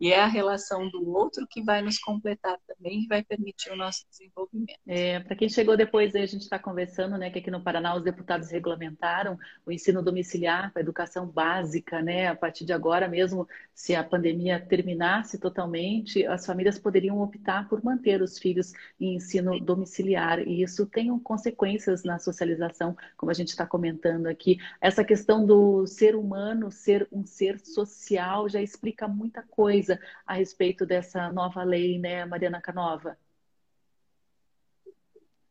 E 0.00 0.12
é 0.12 0.20
a 0.20 0.26
relação 0.26 0.88
do 0.90 1.08
outro 1.10 1.46
que 1.48 1.62
vai 1.62 1.82
nos 1.82 1.98
completar 1.98 2.58
também 2.66 3.04
e 3.04 3.06
vai 3.06 3.22
permitir 3.22 3.70
o 3.70 3.76
nosso 3.76 4.04
desenvolvimento. 4.10 4.78
É, 4.86 5.20
Para 5.20 5.36
quem 5.36 5.48
chegou 5.48 5.76
depois, 5.76 6.14
a 6.14 6.26
gente 6.26 6.42
está 6.42 6.58
conversando, 6.58 7.16
né, 7.16 7.30
que 7.30 7.38
aqui 7.38 7.50
no 7.50 7.62
Paraná 7.62 7.94
os 7.96 8.02
deputados 8.02 8.50
regulamentaram 8.50 9.38
o 9.64 9.72
ensino 9.72 10.02
domiciliar, 10.02 10.70
a 10.74 10.80
educação 10.80 11.26
básica, 11.26 12.02
né? 12.02 12.28
A 12.28 12.36
partir 12.36 12.64
de 12.64 12.72
agora 12.72 13.08
mesmo, 13.08 13.48
se 13.74 13.94
a 13.94 14.04
pandemia 14.04 14.60
terminasse 14.60 15.38
totalmente, 15.38 16.26
as 16.26 16.44
famílias 16.44 16.78
poderiam 16.78 17.20
optar 17.20 17.68
por 17.68 17.82
manter 17.82 18.22
os 18.22 18.38
filhos 18.38 18.72
em 19.00 19.16
ensino 19.16 19.58
domiciliar. 19.60 20.40
E 20.40 20.62
isso 20.62 20.86
tem 20.86 21.16
consequências 21.20 22.04
na 22.04 22.18
socialização, 22.18 22.96
como 23.16 23.30
a 23.30 23.34
gente 23.34 23.48
está 23.48 23.66
comentando 23.66 24.26
aqui. 24.26 24.58
Essa 24.80 25.04
questão 25.04 25.44
do 25.44 25.86
ser 25.86 26.14
humano 26.14 26.70
ser 26.70 27.08
um 27.10 27.24
ser 27.24 27.58
social 27.60 28.48
já 28.48 28.60
explica 28.60 29.08
muita 29.08 29.42
coisa 29.42 29.55
coisa 29.56 29.98
a 30.26 30.34
respeito 30.34 30.84
dessa 30.84 31.32
nova 31.32 31.64
lei, 31.64 31.98
né, 31.98 32.24
Mariana 32.26 32.60
Canova? 32.60 33.18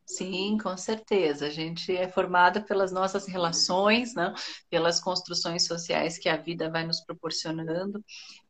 Sim, 0.06 0.60
com 0.60 0.78
certeza. 0.78 1.48
A 1.48 1.50
gente 1.50 1.96
é 1.96 2.08
formada 2.08 2.62
pelas 2.62 2.92
nossas 2.92 3.26
relações, 3.26 4.14
né? 4.14 4.34
pelas 4.70 5.02
construções 5.02 5.66
sociais 5.66 6.20
que 6.20 6.30
a 6.30 6.38
vida 6.38 6.70
vai 6.70 6.86
nos 6.86 7.02
proporcionando 7.02 8.06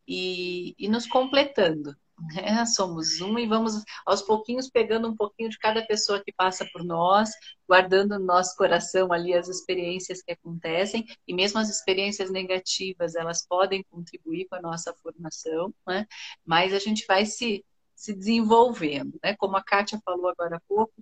e, 0.05 0.75
e 0.77 0.89
nos 0.89 1.07
completando. 1.07 1.95
Né? 2.33 2.65
Somos 2.65 3.19
um 3.19 3.37
e 3.37 3.45
vamos 3.45 3.83
aos 4.05 4.21
pouquinhos 4.21 4.69
pegando 4.69 5.07
um 5.09 5.15
pouquinho 5.15 5.49
de 5.49 5.59
cada 5.59 5.85
pessoa 5.85 6.23
que 6.23 6.31
passa 6.31 6.65
por 6.71 6.83
nós, 6.83 7.31
guardando 7.67 8.17
no 8.17 8.25
nosso 8.25 8.55
coração 8.55 9.11
ali 9.11 9.33
as 9.33 9.49
experiências 9.49 10.21
que 10.21 10.31
acontecem 10.31 11.05
e 11.27 11.33
mesmo 11.33 11.59
as 11.59 11.69
experiências 11.69 12.31
negativas 12.31 13.15
elas 13.15 13.45
podem 13.45 13.83
contribuir 13.91 14.47
com 14.47 14.55
a 14.55 14.61
nossa 14.61 14.93
formação, 14.93 15.73
né? 15.85 16.07
Mas 16.45 16.73
a 16.73 16.79
gente 16.79 17.05
vai 17.07 17.25
se 17.25 17.63
se 17.95 18.13
desenvolvendo, 18.13 19.17
né? 19.23 19.35
Como 19.37 19.55
a 19.55 19.63
Kátia 19.63 19.99
falou 20.03 20.27
agora 20.29 20.57
há 20.57 20.61
pouco, 20.67 20.93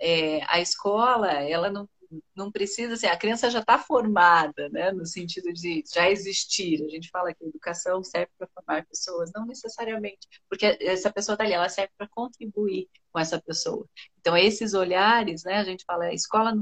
é, 0.00 0.40
a 0.48 0.60
escola 0.60 1.30
ela 1.30 1.70
não 1.70 1.86
não 2.34 2.50
precisa, 2.50 2.94
assim, 2.94 3.06
a 3.06 3.16
criança 3.16 3.50
já 3.50 3.60
está 3.60 3.78
formada, 3.78 4.68
né, 4.70 4.90
no 4.92 5.06
sentido 5.06 5.52
de 5.52 5.84
já 5.92 6.10
existir. 6.10 6.84
A 6.84 6.88
gente 6.88 7.08
fala 7.10 7.32
que 7.32 7.44
a 7.44 7.48
educação 7.48 8.02
serve 8.02 8.30
para 8.38 8.48
formar 8.48 8.86
pessoas, 8.86 9.30
não 9.34 9.46
necessariamente, 9.46 10.26
porque 10.48 10.78
essa 10.80 11.12
pessoa 11.12 11.34
está 11.34 11.44
ali, 11.44 11.52
ela 11.52 11.68
serve 11.68 11.92
para 11.96 12.08
contribuir 12.08 12.88
com 13.12 13.18
essa 13.18 13.40
pessoa. 13.40 13.86
Então, 14.18 14.36
esses 14.36 14.74
olhares, 14.74 15.44
né, 15.44 15.56
a 15.56 15.64
gente 15.64 15.84
fala, 15.84 16.06
a 16.06 16.14
escola, 16.14 16.52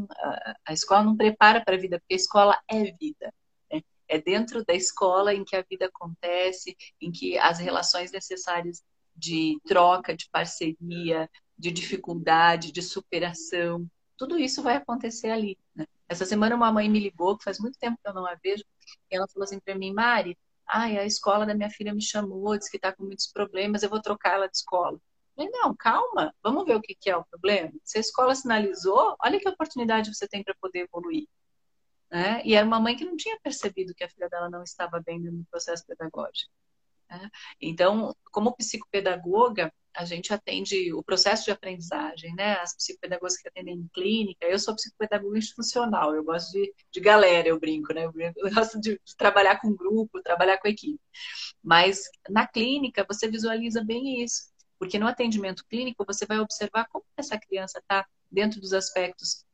a, 0.66 0.72
escola 0.72 1.04
não 1.04 1.16
prepara 1.16 1.62
para 1.64 1.76
a 1.76 1.78
vida, 1.78 1.98
porque 1.98 2.14
a 2.14 2.16
escola 2.16 2.58
é 2.68 2.84
vida. 2.92 3.32
Né? 3.72 3.82
É 4.08 4.20
dentro 4.20 4.64
da 4.64 4.74
escola 4.74 5.34
em 5.34 5.44
que 5.44 5.56
a 5.56 5.64
vida 5.68 5.86
acontece, 5.86 6.76
em 7.00 7.10
que 7.10 7.38
as 7.38 7.58
relações 7.58 8.12
necessárias 8.12 8.82
de 9.16 9.58
troca, 9.66 10.16
de 10.16 10.28
parceria, 10.30 11.28
de 11.58 11.72
dificuldade, 11.72 12.70
de 12.70 12.80
superação, 12.80 13.86
tudo 14.18 14.38
isso 14.38 14.62
vai 14.62 14.76
acontecer 14.76 15.30
ali. 15.30 15.56
Né? 15.74 15.86
Essa 16.08 16.26
semana 16.26 16.56
uma 16.56 16.72
mãe 16.72 16.88
me 16.90 16.98
ligou, 16.98 17.38
que 17.38 17.44
faz 17.44 17.58
muito 17.58 17.78
tempo 17.78 17.98
que 18.02 18.08
eu 18.08 18.12
não 18.12 18.26
a 18.26 18.34
vejo, 18.34 18.64
e 19.10 19.16
ela 19.16 19.28
falou 19.28 19.44
assim 19.44 19.60
para 19.60 19.74
mim, 19.74 19.92
Mari, 19.94 20.36
ai, 20.66 20.98
a 20.98 21.06
escola 21.06 21.46
da 21.46 21.54
minha 21.54 21.70
filha 21.70 21.94
me 21.94 22.02
chamou, 22.02 22.58
disse 22.58 22.70
que 22.70 22.76
está 22.76 22.92
com 22.92 23.04
muitos 23.04 23.28
problemas, 23.28 23.82
eu 23.82 23.88
vou 23.88 24.02
trocar 24.02 24.34
ela 24.34 24.48
de 24.48 24.56
escola. 24.56 25.00
Falei, 25.36 25.50
não, 25.52 25.74
calma, 25.74 26.34
vamos 26.42 26.64
ver 26.64 26.74
o 26.74 26.82
que, 26.82 26.94
que 26.94 27.08
é 27.08 27.16
o 27.16 27.24
problema. 27.24 27.72
Se 27.84 27.96
a 27.98 28.00
escola 28.00 28.34
sinalizou, 28.34 29.16
olha 29.22 29.38
que 29.38 29.48
oportunidade 29.48 30.12
você 30.12 30.26
tem 30.26 30.42
para 30.42 30.54
poder 30.60 30.80
evoluir. 30.80 31.28
Né? 32.10 32.42
E 32.44 32.54
era 32.54 32.66
uma 32.66 32.80
mãe 32.80 32.96
que 32.96 33.04
não 33.04 33.16
tinha 33.16 33.38
percebido 33.40 33.94
que 33.94 34.02
a 34.02 34.08
filha 34.08 34.28
dela 34.28 34.50
não 34.50 34.62
estava 34.62 35.00
bem 35.00 35.20
no 35.20 35.44
processo 35.50 35.86
pedagógico. 35.86 36.50
Né? 37.10 37.30
Então, 37.60 38.14
como 38.30 38.54
psicopedagoga, 38.54 39.72
a 39.98 40.04
gente 40.04 40.32
atende 40.32 40.92
o 40.92 41.02
processo 41.02 41.44
de 41.44 41.50
aprendizagem, 41.50 42.32
né? 42.36 42.54
As 42.60 42.74
psicopedagogas 42.76 43.36
que 43.36 43.48
atendem 43.48 43.74
em 43.74 43.88
clínica, 43.92 44.46
eu 44.46 44.58
sou 44.58 44.76
psicopedagoga 44.76 45.36
institucional, 45.36 46.14
eu 46.14 46.22
gosto 46.22 46.52
de, 46.52 46.72
de 46.92 47.00
galera, 47.00 47.48
eu 47.48 47.58
brinco, 47.58 47.92
né? 47.92 48.04
Eu, 48.04 48.12
gosto 48.54 48.80
de, 48.80 48.92
de, 49.04 49.16
trabalhar 49.16 49.60
com 49.60 49.74
grupo, 49.74 50.22
trabalhar 50.22 50.58
com 50.58 50.68
equipe. 50.68 51.00
Mas 51.62 52.02
na 52.28 52.46
clínica 52.46 53.04
você 53.08 53.28
visualiza 53.28 53.82
bem 53.84 54.22
isso, 54.22 54.52
porque 54.78 54.98
no 55.00 55.08
atendimento 55.08 55.64
clínico 55.68 56.04
você 56.06 56.24
vai 56.26 56.38
observar 56.38 56.86
como 56.92 57.04
essa 57.16 57.36
criança 57.36 57.78
está 57.80 58.06
dentro 58.30 58.60
dos 58.60 58.72
aspectos 58.72 59.44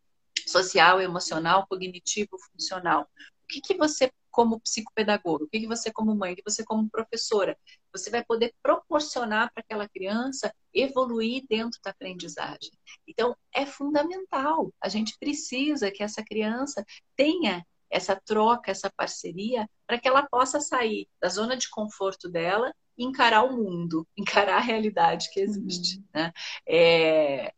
social, 0.46 1.00
emocional, 1.00 1.66
cognitivo, 1.66 2.36
funcional. 2.52 3.08
O 3.44 3.46
que, 3.48 3.60
que 3.62 3.74
você 3.78 4.12
como 4.34 4.60
psicopedagoga, 4.60 5.44
o 5.44 5.48
que 5.48 5.64
você 5.64 5.92
como 5.92 6.12
mãe, 6.12 6.32
o 6.32 6.36
que 6.36 6.42
você 6.44 6.64
como 6.64 6.90
professora, 6.90 7.56
você 7.92 8.10
vai 8.10 8.24
poder 8.24 8.52
proporcionar 8.60 9.52
para 9.54 9.62
aquela 9.62 9.88
criança 9.88 10.52
evoluir 10.74 11.44
dentro 11.48 11.80
da 11.84 11.92
aprendizagem. 11.92 12.72
Então, 13.06 13.36
é 13.54 13.64
fundamental. 13.64 14.74
A 14.80 14.88
gente 14.88 15.16
precisa 15.20 15.88
que 15.88 16.02
essa 16.02 16.24
criança 16.24 16.84
tenha 17.14 17.64
essa 17.88 18.16
troca, 18.16 18.72
essa 18.72 18.90
parceria, 18.90 19.70
para 19.86 20.00
que 20.00 20.08
ela 20.08 20.26
possa 20.28 20.58
sair 20.58 21.06
da 21.22 21.28
zona 21.28 21.56
de 21.56 21.70
conforto 21.70 22.28
dela 22.28 22.74
e 22.98 23.04
encarar 23.04 23.44
o 23.44 23.56
mundo, 23.56 24.04
encarar 24.18 24.56
a 24.56 24.60
realidade 24.60 25.30
que 25.30 25.38
existe. 25.38 25.98
Uhum. 25.98 26.04
Né? 26.12 26.32
É, 26.66 27.52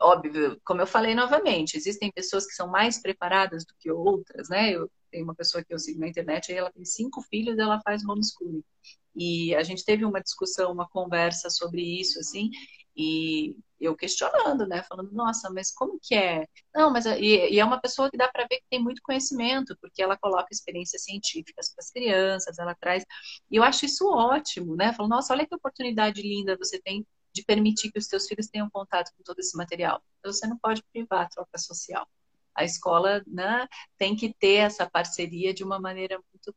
óbvio, 0.00 0.60
como 0.64 0.80
eu 0.80 0.86
falei 0.86 1.14
novamente, 1.14 1.76
existem 1.76 2.10
pessoas 2.10 2.44
que 2.44 2.54
são 2.54 2.66
mais 2.66 3.00
preparadas 3.00 3.64
do 3.64 3.74
que 3.78 3.88
outras, 3.88 4.48
né? 4.48 4.72
Eu 4.72 4.90
tenho 5.10 5.24
uma 5.24 5.34
pessoa 5.34 5.64
que 5.64 5.72
eu 5.72 5.78
sigo 5.78 6.00
na 6.00 6.08
internet, 6.08 6.52
ela 6.52 6.72
tem 6.72 6.84
cinco 6.84 7.22
filhos 7.22 7.56
e 7.56 7.60
ela 7.60 7.80
faz 7.82 8.04
homeschooling. 8.04 8.62
E 9.14 9.54
a 9.56 9.62
gente 9.62 9.84
teve 9.84 10.04
uma 10.04 10.20
discussão, 10.20 10.72
uma 10.72 10.88
conversa 10.88 11.50
sobre 11.50 11.82
isso, 11.82 12.18
assim, 12.20 12.50
e 12.96 13.56
eu 13.80 13.96
questionando, 13.96 14.66
né? 14.66 14.82
Falando, 14.82 15.12
nossa, 15.12 15.48
mas 15.50 15.72
como 15.72 15.98
que 16.02 16.14
é? 16.14 16.46
Não, 16.74 16.92
mas 16.92 17.06
e, 17.06 17.50
e 17.50 17.60
é 17.60 17.64
uma 17.64 17.80
pessoa 17.80 18.10
que 18.10 18.16
dá 18.16 18.28
para 18.28 18.46
ver 18.50 18.56
que 18.56 18.66
tem 18.70 18.82
muito 18.82 19.00
conhecimento, 19.02 19.76
porque 19.80 20.02
ela 20.02 20.16
coloca 20.16 20.48
experiências 20.50 21.04
científicas 21.04 21.72
para 21.72 21.82
as 21.82 21.90
crianças, 21.90 22.58
ela 22.58 22.74
traz. 22.74 23.04
E 23.50 23.56
eu 23.56 23.62
acho 23.62 23.84
isso 23.86 24.04
ótimo, 24.08 24.74
né? 24.76 24.92
Falando, 24.92 25.12
nossa, 25.12 25.32
olha 25.32 25.46
que 25.46 25.54
oportunidade 25.54 26.20
linda 26.22 26.56
você 26.56 26.80
tem 26.80 27.06
de 27.32 27.44
permitir 27.44 27.92
que 27.92 27.98
os 27.98 28.06
seus 28.06 28.26
filhos 28.26 28.48
tenham 28.48 28.68
contato 28.70 29.12
com 29.16 29.22
todo 29.22 29.38
esse 29.38 29.56
material. 29.56 30.02
Então, 30.18 30.32
você 30.32 30.46
não 30.46 30.58
pode 30.58 30.82
privar 30.92 31.26
a 31.26 31.28
troca 31.28 31.56
social. 31.58 32.06
A 32.58 32.64
escola 32.64 33.22
né, 33.24 33.68
tem 33.96 34.16
que 34.16 34.34
ter 34.34 34.56
essa 34.56 34.84
parceria 34.90 35.54
de 35.54 35.62
uma 35.62 35.78
maneira 35.78 36.20
muito 36.32 36.52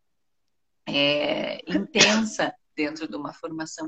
é, 0.88 1.60
intensa 1.72 2.52
dentro 2.76 3.08
de 3.08 3.16
uma 3.16 3.32
formação 3.32 3.88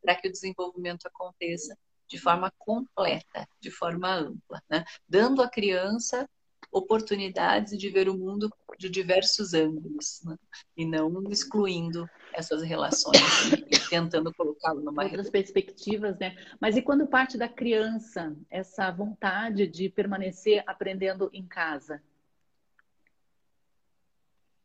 para 0.00 0.14
que 0.14 0.28
o 0.28 0.32
desenvolvimento 0.32 1.06
aconteça 1.06 1.76
de 2.08 2.18
forma 2.18 2.50
completa, 2.58 3.46
de 3.60 3.70
forma 3.70 4.10
ampla, 4.10 4.62
né? 4.68 4.82
dando 5.06 5.42
à 5.42 5.48
criança 5.48 6.26
oportunidades 6.72 7.76
de 7.76 7.90
ver 7.90 8.08
o 8.08 8.16
mundo 8.16 8.50
de 8.78 8.88
diversos 8.88 9.52
ângulos, 9.52 10.22
né? 10.24 10.36
e 10.76 10.84
não 10.84 11.22
excluindo 11.30 12.08
essas 12.32 12.62
relações 12.62 13.52
e, 13.52 13.74
e 13.74 13.88
tentando 13.88 14.32
colocá-lo 14.32 14.80
numa 14.80 15.02
outras 15.02 15.28
perspectivas, 15.28 16.18
né? 16.18 16.36
Mas 16.60 16.76
e 16.76 16.82
quando 16.82 17.06
parte 17.06 17.36
da 17.36 17.48
criança 17.48 18.34
essa 18.48 18.90
vontade 18.90 19.66
de 19.66 19.88
permanecer 19.88 20.62
aprendendo 20.66 21.28
em 21.32 21.46
casa? 21.46 22.02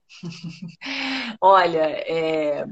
Olha, 1.42 1.82
é, 1.82 2.66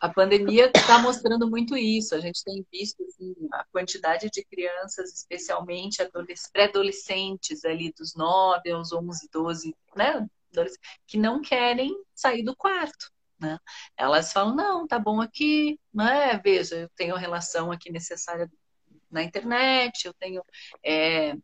a 0.00 0.08
pandemia 0.08 0.70
está 0.74 0.98
mostrando 0.98 1.48
muito 1.48 1.76
isso. 1.76 2.14
A 2.14 2.20
gente 2.20 2.42
tem 2.44 2.64
visto 2.70 3.02
assim, 3.04 3.34
a 3.52 3.64
quantidade 3.72 4.28
de 4.30 4.44
crianças, 4.44 5.12
especialmente 5.12 5.98
pré-adolescentes, 6.52 7.64
ali 7.64 7.92
dos 7.92 8.14
9 8.14 8.70
aos 8.70 8.92
11, 8.92 9.28
12, 9.32 9.76
né? 9.96 10.26
Que 11.06 11.18
não 11.18 11.40
querem 11.40 11.94
sair 12.14 12.42
do 12.42 12.56
quarto. 12.56 13.10
Né? 13.40 13.58
Elas 13.96 14.32
falam, 14.32 14.54
não, 14.54 14.86
tá 14.86 14.98
bom 14.98 15.20
aqui, 15.20 15.78
né? 15.94 16.36
veja, 16.38 16.74
eu 16.74 16.88
tenho 16.96 17.14
a 17.14 17.18
relação 17.18 17.70
aqui 17.70 17.90
necessária 17.90 18.50
na 19.08 19.22
internet, 19.22 20.06
eu 20.06 20.14
tenho 20.14 20.42
é, 20.84 21.34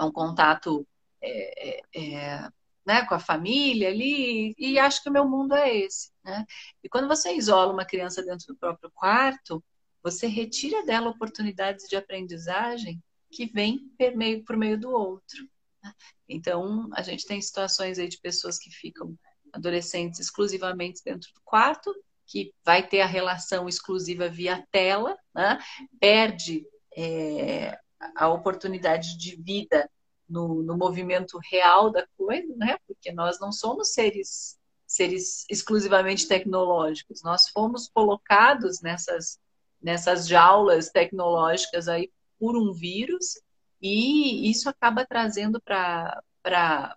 um 0.00 0.10
contato 0.10 0.86
é, 1.20 1.80
é, 1.94 2.48
né, 2.84 3.04
com 3.06 3.14
a 3.14 3.18
família 3.18 3.88
ali, 3.88 4.54
e 4.58 4.78
acho 4.78 5.02
que 5.02 5.08
o 5.08 5.12
meu 5.12 5.28
mundo 5.28 5.54
é 5.54 5.76
esse. 5.76 6.10
Né? 6.24 6.44
E 6.82 6.88
quando 6.88 7.08
você 7.08 7.32
isola 7.32 7.72
uma 7.72 7.84
criança 7.84 8.22
dentro 8.22 8.46
do 8.48 8.56
próprio 8.56 8.90
quarto, 8.92 9.62
você 10.02 10.26
retira 10.26 10.84
dela 10.84 11.10
oportunidades 11.10 11.88
de 11.88 11.96
aprendizagem 11.96 13.00
que 13.30 13.46
vêm 13.46 13.88
por 13.96 14.16
meio, 14.16 14.44
por 14.44 14.56
meio 14.56 14.78
do 14.78 14.90
outro. 14.90 15.48
Né? 15.82 15.92
Então, 16.28 16.88
a 16.92 17.02
gente 17.02 17.26
tem 17.26 17.40
situações 17.40 17.98
aí 17.98 18.08
de 18.08 18.20
pessoas 18.20 18.58
que 18.58 18.70
ficam 18.70 19.16
adolescentes 19.52 20.18
exclusivamente 20.18 21.02
dentro 21.04 21.32
do 21.34 21.40
quarto, 21.44 21.94
que 22.26 22.52
vai 22.64 22.86
ter 22.86 23.00
a 23.00 23.06
relação 23.06 23.68
exclusiva 23.68 24.28
via 24.28 24.66
tela, 24.70 25.16
né? 25.34 25.58
perde 26.00 26.66
é, 26.96 27.78
a 28.16 28.28
oportunidade 28.28 29.16
de 29.18 29.36
vida 29.36 29.88
no, 30.32 30.62
no, 30.62 30.76
movimento 30.76 31.38
real 31.50 31.90
da 31.90 32.06
coisa, 32.16 32.54
né? 32.56 32.78
Porque 32.86 33.12
nós 33.12 33.38
não 33.38 33.52
somos 33.52 33.92
seres 33.92 34.58
seres 34.86 35.46
exclusivamente 35.48 36.28
tecnológicos. 36.28 37.22
Nós 37.22 37.48
fomos 37.48 37.88
colocados 37.88 38.80
nessas 38.80 39.38
nessas 39.80 40.28
jaulas 40.28 40.90
tecnológicas 40.90 41.88
aí 41.88 42.10
por 42.38 42.56
um 42.56 42.72
vírus 42.72 43.40
e 43.80 44.50
isso 44.50 44.68
acaba 44.68 45.04
trazendo 45.04 45.60
para 45.60 46.22
para 46.42 46.96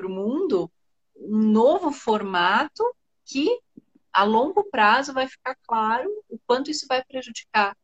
o 0.00 0.08
mundo 0.08 0.70
um 1.16 1.38
novo 1.38 1.90
formato 1.90 2.84
que 3.24 3.60
a 4.12 4.22
longo 4.24 4.64
prazo 4.64 5.12
vai 5.12 5.26
ficar 5.28 5.56
claro 5.66 6.08
o 6.28 6.38
quanto 6.46 6.70
isso 6.70 6.86
vai 6.86 7.02
prejudicar 7.04 7.76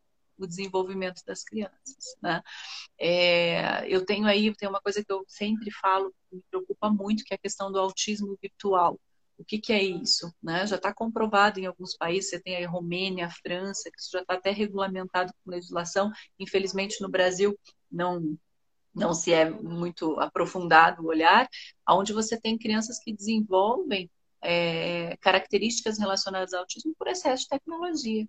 o 0.44 0.48
desenvolvimento 0.48 1.22
das 1.26 1.42
crianças. 1.42 2.16
Né? 2.22 2.42
É, 2.98 3.88
eu 3.88 4.04
tenho 4.04 4.26
aí, 4.26 4.54
tem 4.54 4.68
uma 4.68 4.80
coisa 4.80 5.04
que 5.04 5.12
eu 5.12 5.24
sempre 5.28 5.70
falo, 5.70 6.14
que 6.28 6.36
me 6.36 6.42
preocupa 6.50 6.90
muito, 6.90 7.24
que 7.24 7.34
é 7.34 7.36
a 7.36 7.40
questão 7.40 7.70
do 7.70 7.78
autismo 7.78 8.36
virtual. 8.40 8.98
O 9.38 9.44
que, 9.44 9.58
que 9.58 9.72
é 9.72 9.82
isso? 9.82 10.32
Né? 10.42 10.66
Já 10.66 10.76
está 10.76 10.94
comprovado 10.94 11.58
em 11.58 11.66
alguns 11.66 11.96
países, 11.96 12.30
você 12.30 12.40
tem 12.40 12.64
a 12.64 12.68
Romênia, 12.68 13.26
a 13.26 13.30
França, 13.30 13.90
que 13.90 14.00
isso 14.00 14.10
já 14.12 14.20
está 14.20 14.34
até 14.34 14.50
regulamentado 14.50 15.32
com 15.44 15.50
legislação. 15.50 16.12
Infelizmente, 16.38 17.00
no 17.00 17.08
Brasil, 17.08 17.58
não 17.90 18.38
não 18.94 19.14
se 19.14 19.32
é 19.32 19.48
muito 19.48 20.20
aprofundado 20.20 21.02
o 21.02 21.06
olhar, 21.06 21.48
onde 21.88 22.12
você 22.12 22.38
tem 22.38 22.58
crianças 22.58 22.98
que 22.98 23.10
desenvolvem 23.10 24.10
é, 24.42 25.16
características 25.18 25.98
relacionadas 25.98 26.52
ao 26.52 26.60
autismo 26.60 26.94
por 26.98 27.08
excesso 27.08 27.44
de 27.44 27.48
tecnologia 27.48 28.28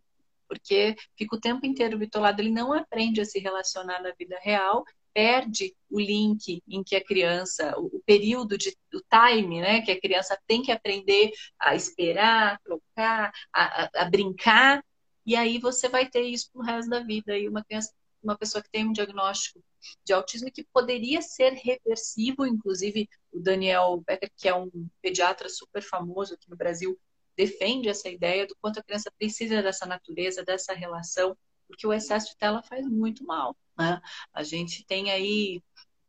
porque 0.53 0.95
fica 1.17 1.35
o 1.35 1.39
tempo 1.39 1.65
inteiro 1.65 1.97
bitolado, 1.97 2.39
ele 2.39 2.51
não 2.51 2.71
aprende 2.71 3.19
a 3.19 3.25
se 3.25 3.39
relacionar 3.39 3.99
na 4.03 4.11
vida 4.11 4.37
real, 4.39 4.85
perde 5.11 5.75
o 5.89 5.99
link 5.99 6.61
em 6.67 6.83
que 6.83 6.95
a 6.95 7.03
criança, 7.03 7.73
o, 7.77 7.99
período 8.05 8.55
de 8.55 8.69
o 8.93 9.01
time, 9.09 9.61
né, 9.61 9.81
que 9.81 9.91
a 9.91 9.99
criança 9.99 10.37
tem 10.45 10.61
que 10.61 10.71
aprender 10.71 11.31
a 11.59 11.75
esperar, 11.75 12.59
trocar, 12.63 13.31
a, 13.51 13.83
a, 13.83 13.89
a 14.03 14.09
brincar, 14.09 14.83
e 15.25 15.35
aí 15.35 15.57
você 15.57 15.89
vai 15.89 16.07
ter 16.07 16.21
isso 16.21 16.49
pro 16.51 16.61
resto 16.61 16.89
da 16.89 16.99
vida. 16.99 17.35
E 17.37 17.47
uma 17.47 17.63
criança, 17.63 17.91
uma 18.21 18.37
pessoa 18.37 18.61
que 18.61 18.69
tem 18.69 18.87
um 18.87 18.93
diagnóstico 18.93 19.59
de 20.05 20.13
autismo 20.13 20.51
que 20.51 20.65
poderia 20.71 21.21
ser 21.21 21.53
reversivo, 21.53 22.45
inclusive 22.45 23.09
o 23.31 23.39
Daniel 23.39 24.03
Becker, 24.05 24.31
que 24.37 24.47
é 24.47 24.55
um 24.55 24.69
pediatra 25.01 25.49
super 25.49 25.81
famoso 25.81 26.35
aqui 26.35 26.47
no 26.49 26.55
Brasil, 26.55 26.99
defende 27.35 27.89
essa 27.89 28.09
ideia 28.09 28.45
do 28.47 28.55
quanto 28.61 28.79
a 28.79 28.83
criança 28.83 29.11
precisa 29.17 29.61
dessa 29.61 29.85
natureza, 29.85 30.43
dessa 30.43 30.73
relação, 30.73 31.37
porque 31.67 31.87
o 31.87 31.93
excesso 31.93 32.29
de 32.29 32.37
tela 32.37 32.61
faz 32.63 32.85
muito 32.87 33.25
mal. 33.25 33.55
Né? 33.77 33.99
A 34.33 34.43
gente 34.43 34.85
tem 34.85 35.11
aí 35.11 35.61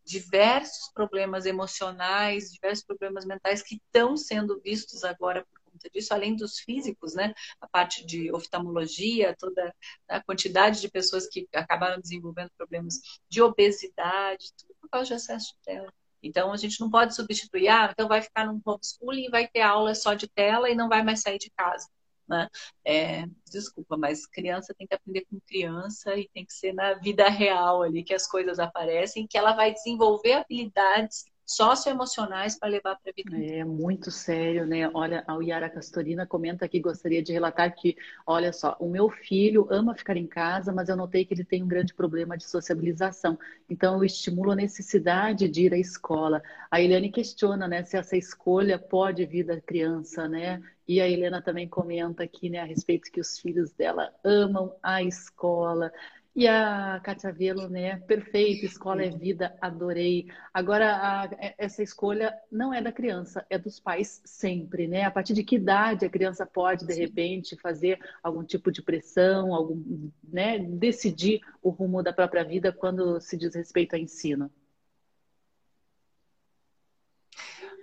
diversos 0.05 0.91
problemas 0.93 1.47
emocionais, 1.47 2.53
diversos 2.53 2.85
problemas 2.85 3.25
mentais 3.25 3.63
que 3.63 3.77
estão 3.77 4.17
sendo 4.17 4.61
vistos 4.61 5.03
agora 5.03 5.45
por 5.47 5.73
conta 5.73 5.91
disso, 5.91 6.13
além 6.13 6.37
dos 6.37 6.59
físicos, 6.59 7.15
né? 7.15 7.35
A 7.61 7.67
parte 7.67 8.05
de 8.05 8.31
oftalmologia, 8.31 9.35
toda 9.39 9.75
a 10.07 10.23
quantidade 10.23 10.81
de 10.81 10.91
pessoas 10.91 11.27
que 11.27 11.49
acabaram 11.55 12.01
desenvolvendo 12.01 12.51
problemas 12.57 13.01
de 13.29 13.43
obesidade, 13.43 14.53
tudo 14.57 14.75
por 14.81 14.91
causa 14.91 15.09
de 15.09 15.15
excesso 15.15 15.55
de 15.55 15.59
tela. 15.65 15.93
Então, 16.27 16.53
a 16.53 16.57
gente 16.57 16.81
não 16.81 16.91
pode 16.91 17.15
substituir, 17.15 17.69
ah, 17.69 17.89
então 17.93 18.09
vai 18.09 18.23
ficar 18.23 18.47
num 18.47 18.61
homeschooling 18.65 19.27
e 19.27 19.31
vai 19.31 19.47
ter 19.49 19.61
aula 19.61 19.95
só 19.95 20.15
de 20.15 20.27
tela 20.29 20.71
e 20.71 20.75
não 20.75 20.89
vai 20.89 21.03
mais 21.03 21.21
sair 21.21 21.39
de 21.39 21.51
casa. 21.51 21.89
Né? 22.27 22.49
É, 22.85 23.27
desculpa, 23.51 23.97
mas 23.99 24.27
criança 24.27 24.75
tem 24.77 24.87
que 24.87 24.95
aprender 24.95 25.27
com 25.31 25.39
criança 25.47 26.17
e 26.17 26.29
tem 26.33 26.45
que 26.45 26.55
ser 26.55 26.73
na 26.73 26.95
vida 26.95 27.29
real 27.29 27.83
ali 27.83 28.03
que 28.03 28.15
as 28.15 28.27
coisas 28.27 28.59
aparecem, 28.59 29.27
que 29.27 29.37
ela 29.37 29.53
vai 29.53 29.73
desenvolver 29.73 30.33
habilidades 30.33 31.25
socioemocionais 31.47 32.59
para 32.59 32.69
levar 32.69 32.97
para 32.97 33.11
a 33.11 33.15
vida. 33.15 33.37
É 33.37 33.65
muito 33.65 34.11
sério, 34.11 34.67
né? 34.67 34.91
Olha, 34.95 35.23
a 35.27 35.35
Yara 35.43 35.69
Castorina 35.69 36.27
comenta 36.27 36.65
aqui, 36.65 36.81
gostaria 36.81 37.23
de 37.23 37.33
relatar 37.33 37.75
que, 37.75 37.97
olha 38.27 38.53
só, 38.53 38.77
o 38.81 38.89
meu 38.89 39.11
filho 39.11 39.67
ama 39.71 39.95
ficar 39.95 40.17
em 40.17 40.27
casa, 40.27 40.73
mas 40.73 40.89
eu 40.89 40.97
notei 40.97 41.25
que 41.25 41.35
ele 41.35 41.45
tem 41.45 41.63
um 41.63 41.69
grande 41.69 41.93
problema 41.95 42.37
de 42.37 42.45
sociabilização. 42.45 43.39
Então, 43.69 43.97
eu 43.97 44.05
estimulo 44.05 44.53
a 44.53 44.57
necessidade 44.57 45.49
de 45.49 45.67
ir 45.67 45.75
à 45.75 45.79
escola. 45.79 46.43
A 46.71 46.81
Eliane 46.81 47.11
questiona, 47.11 47.69
né, 47.69 47.85
se 47.85 47.97
essa 47.97 48.17
escolha 48.17 48.79
pode 48.79 49.25
vir 49.27 49.45
da 49.45 49.61
criança, 49.61 50.27
né? 50.29 50.63
E 50.87 51.01
a 51.01 51.09
Helena 51.09 51.41
também 51.41 51.69
comenta 51.69 52.23
aqui, 52.23 52.51
né, 52.51 52.61
a 52.61 52.65
respeito 52.65 53.11
que 53.11 53.21
os 53.21 53.39
filhos 53.39 53.73
dela 53.73 54.13
amam 54.23 54.75
a 54.83 55.03
escola. 55.03 55.93
E 56.37 56.49
a 56.49 57.01
Cátia 57.05 57.33
Velo, 57.33 57.69
né? 57.69 58.01
Perfeito, 58.01 58.67
escola 58.67 59.05
é 59.05 59.09
vida, 59.09 59.57
adorei. 59.61 60.27
Agora, 60.53 60.97
a, 60.97 61.31
essa 61.57 61.81
escolha 61.81 62.35
não 62.51 62.75
é 62.75 62.83
da 62.83 62.91
criança, 62.91 63.47
é 63.49 63.57
dos 63.57 63.79
pais 63.79 64.21
sempre, 64.25 64.89
né? 64.89 65.05
A 65.05 65.13
partir 65.13 65.33
de 65.33 65.45
que 65.45 65.55
idade 65.55 66.05
a 66.05 66.11
criança 66.11 66.45
pode, 66.45 66.85
de 66.85 66.95
repente, 66.95 67.57
fazer 67.61 68.01
algum 68.21 68.43
tipo 68.43 68.73
de 68.73 68.83
pressão, 68.83 69.55
algum, 69.55 70.11
né? 70.25 70.59
Decidir 70.59 71.41
o 71.63 71.71
rumo 71.71 72.03
da 72.03 72.13
própria 72.13 72.43
vida 72.43 72.73
quando 72.73 73.21
se 73.21 73.37
diz 73.37 73.55
respeito 73.55 73.95
ao 73.95 74.01
ensino? 74.01 74.51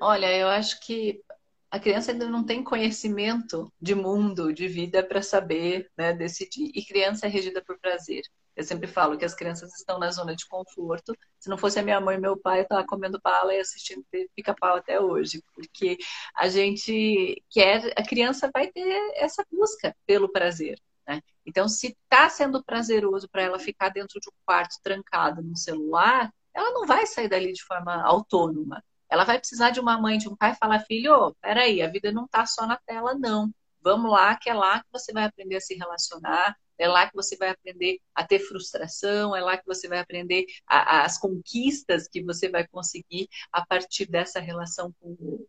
Olha, 0.02 0.30
eu 0.36 0.50
acho 0.50 0.82
que 0.82 1.24
a 1.70 1.80
criança 1.80 2.12
ainda 2.12 2.28
não 2.28 2.46
tem 2.46 2.62
conhecimento 2.62 3.72
de 3.82 3.96
mundo, 3.96 4.52
de 4.52 4.68
vida 4.68 5.02
para 5.02 5.22
saber 5.22 5.90
né, 5.98 6.12
decidir. 6.12 6.70
E 6.76 6.84
criança 6.84 7.28
é 7.28 7.30
regida 7.30 7.64
por 7.64 7.80
prazer. 7.80 8.24
Eu 8.56 8.64
sempre 8.64 8.88
falo 8.88 9.18
que 9.18 9.26
as 9.26 9.34
crianças 9.34 9.74
estão 9.76 9.98
na 9.98 10.12
zona 10.12 10.36
de 10.36 10.46
conforto. 10.48 11.16
Se 11.40 11.50
não 11.50 11.58
fosse 11.58 11.80
a 11.80 11.84
minha 11.84 12.02
mãe 12.02 12.18
e 12.18 12.20
meu 12.20 12.38
pai, 12.38 12.60
eu 12.60 12.64
estava 12.64 12.86
comendo 12.86 13.20
bala 13.24 13.54
e 13.54 13.60
assistindo 13.60 14.06
pica-pau 14.36 14.78
até 14.78 15.00
hoje, 15.00 15.42
porque 15.56 15.98
a 16.36 16.50
gente 16.50 17.42
quer, 17.50 17.94
a 17.98 18.04
criança 18.04 18.50
vai 18.54 18.68
ter 18.68 19.14
essa 19.16 19.46
busca 19.52 19.96
pelo 20.06 20.32
prazer. 20.32 20.80
Né? 21.08 21.22
Então, 21.46 21.68
se 21.68 21.88
está 21.88 22.30
sendo 22.30 22.64
prazeroso 22.64 23.30
para 23.30 23.44
ela 23.44 23.60
ficar 23.60 23.90
dentro 23.90 24.20
de 24.20 24.30
um 24.30 24.34
quarto 24.46 24.76
trancado 24.84 25.42
no 25.42 25.58
celular, 25.58 26.32
ela 26.54 26.72
não 26.72 26.86
vai 26.86 27.06
sair 27.06 27.30
dali 27.30 27.54
de 27.54 27.64
forma 27.64 28.04
autônoma. 28.04 28.84
Ela 29.10 29.24
vai 29.26 29.40
precisar 29.40 29.72
de 29.72 29.80
uma 29.80 30.00
mãe, 30.00 30.18
de 30.18 30.30
um 30.30 30.36
pai 30.36 30.56
falar, 30.56 30.80
filho, 30.82 31.36
peraí, 31.42 31.82
a 31.82 31.90
vida 31.90 32.12
não 32.12 32.26
está 32.26 32.46
só 32.46 32.66
na 32.66 32.78
tela, 32.78 33.14
não. 33.14 33.52
Vamos 33.82 34.12
lá, 34.12 34.36
que 34.38 34.50
é 34.50 34.54
lá 34.54 34.80
que 34.80 34.88
você 34.92 35.12
vai 35.12 35.26
aprender 35.26 35.56
a 35.56 35.62
se 35.62 35.76
relacionar, 35.76 36.56
é 36.82 36.88
lá 36.88 37.08
que 37.08 37.16
você 37.16 37.38
vai 37.38 37.50
aprender 37.50 38.00
a 38.16 38.26
ter 38.26 38.40
frustração, 38.40 39.36
é 39.36 39.42
lá 39.42 39.56
que 39.56 39.68
você 39.68 39.88
vai 39.88 40.00
aprender 40.00 40.46
a, 40.66 40.98
a, 40.98 41.06
as 41.06 41.20
conquistas 41.20 42.08
que 42.08 42.24
você 42.24 42.50
vai 42.50 42.68
conseguir 42.68 43.30
a 43.52 43.64
partir 43.64 44.08
dessa 44.08 44.40
relação 44.40 44.92
com 45.00 45.10
o 45.10 45.32
outro. 45.34 45.48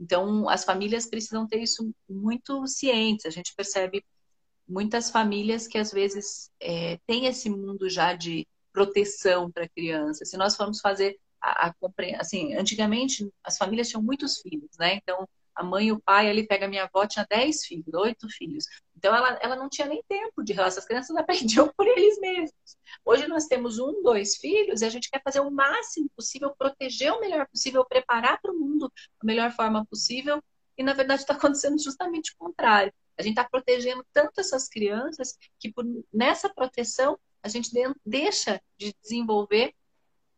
Então, 0.00 0.48
as 0.48 0.64
famílias 0.64 1.06
precisam 1.06 1.46
ter 1.46 1.60
isso 1.60 1.94
muito 2.08 2.66
cientes. 2.66 3.26
A 3.26 3.30
gente 3.30 3.54
percebe 3.54 4.02
muitas 4.66 5.10
famílias 5.10 5.66
que 5.66 5.76
às 5.76 5.92
vezes 5.92 6.50
é, 6.58 6.98
têm 7.06 7.26
esse 7.26 7.50
mundo 7.50 7.88
já 7.90 8.14
de 8.14 8.48
proteção 8.72 9.52
para 9.52 9.64
a 9.64 9.68
criança. 9.68 10.24
Se 10.24 10.38
nós 10.38 10.56
formos 10.56 10.80
fazer 10.80 11.18
a, 11.38 11.68
a 11.68 11.74
assim, 12.18 12.54
antigamente 12.54 13.28
as 13.44 13.58
famílias 13.58 13.88
tinham 13.88 14.02
muitos 14.02 14.40
filhos, 14.40 14.70
né? 14.78 14.94
Então 14.94 15.28
a 15.54 15.62
mãe 15.62 15.88
e 15.88 15.92
o 15.92 16.00
pai 16.00 16.30
ali 16.30 16.46
pega 16.46 16.66
a 16.66 16.68
minha 16.68 16.84
avó 16.84 17.06
tinha 17.06 17.26
10 17.28 17.64
filhos, 17.66 17.94
oito 17.94 18.26
filhos. 18.30 18.64
Então 19.02 19.12
ela, 19.12 19.36
ela 19.42 19.56
não 19.56 19.68
tinha 19.68 19.88
nem 19.88 20.00
tempo 20.08 20.44
de 20.44 20.52
relação, 20.52 20.78
as 20.78 20.86
crianças 20.86 21.14
aprendiam 21.18 21.68
por 21.76 21.88
eles 21.88 22.20
mesmos. 22.20 22.78
Hoje 23.04 23.26
nós 23.26 23.46
temos 23.46 23.80
um, 23.80 24.00
dois 24.00 24.36
filhos 24.36 24.80
e 24.80 24.84
a 24.84 24.88
gente 24.88 25.10
quer 25.10 25.20
fazer 25.24 25.40
o 25.40 25.50
máximo 25.50 26.08
possível, 26.14 26.54
proteger 26.56 27.12
o 27.12 27.20
melhor 27.20 27.48
possível, 27.48 27.84
preparar 27.84 28.40
para 28.40 28.52
o 28.52 28.56
mundo 28.56 28.92
da 29.20 29.26
melhor 29.26 29.50
forma 29.50 29.84
possível. 29.86 30.40
E 30.78 30.84
na 30.84 30.92
verdade 30.92 31.22
está 31.22 31.34
acontecendo 31.34 31.82
justamente 31.82 32.32
o 32.32 32.36
contrário. 32.38 32.92
A 33.18 33.22
gente 33.22 33.32
está 33.32 33.44
protegendo 33.44 34.06
tanto 34.12 34.40
essas 34.40 34.68
crianças 34.68 35.36
que 35.58 35.72
por, 35.72 35.84
nessa 36.14 36.48
proteção 36.48 37.18
a 37.42 37.48
gente 37.48 37.72
deixa 38.06 38.62
de 38.78 38.94
desenvolver 39.02 39.74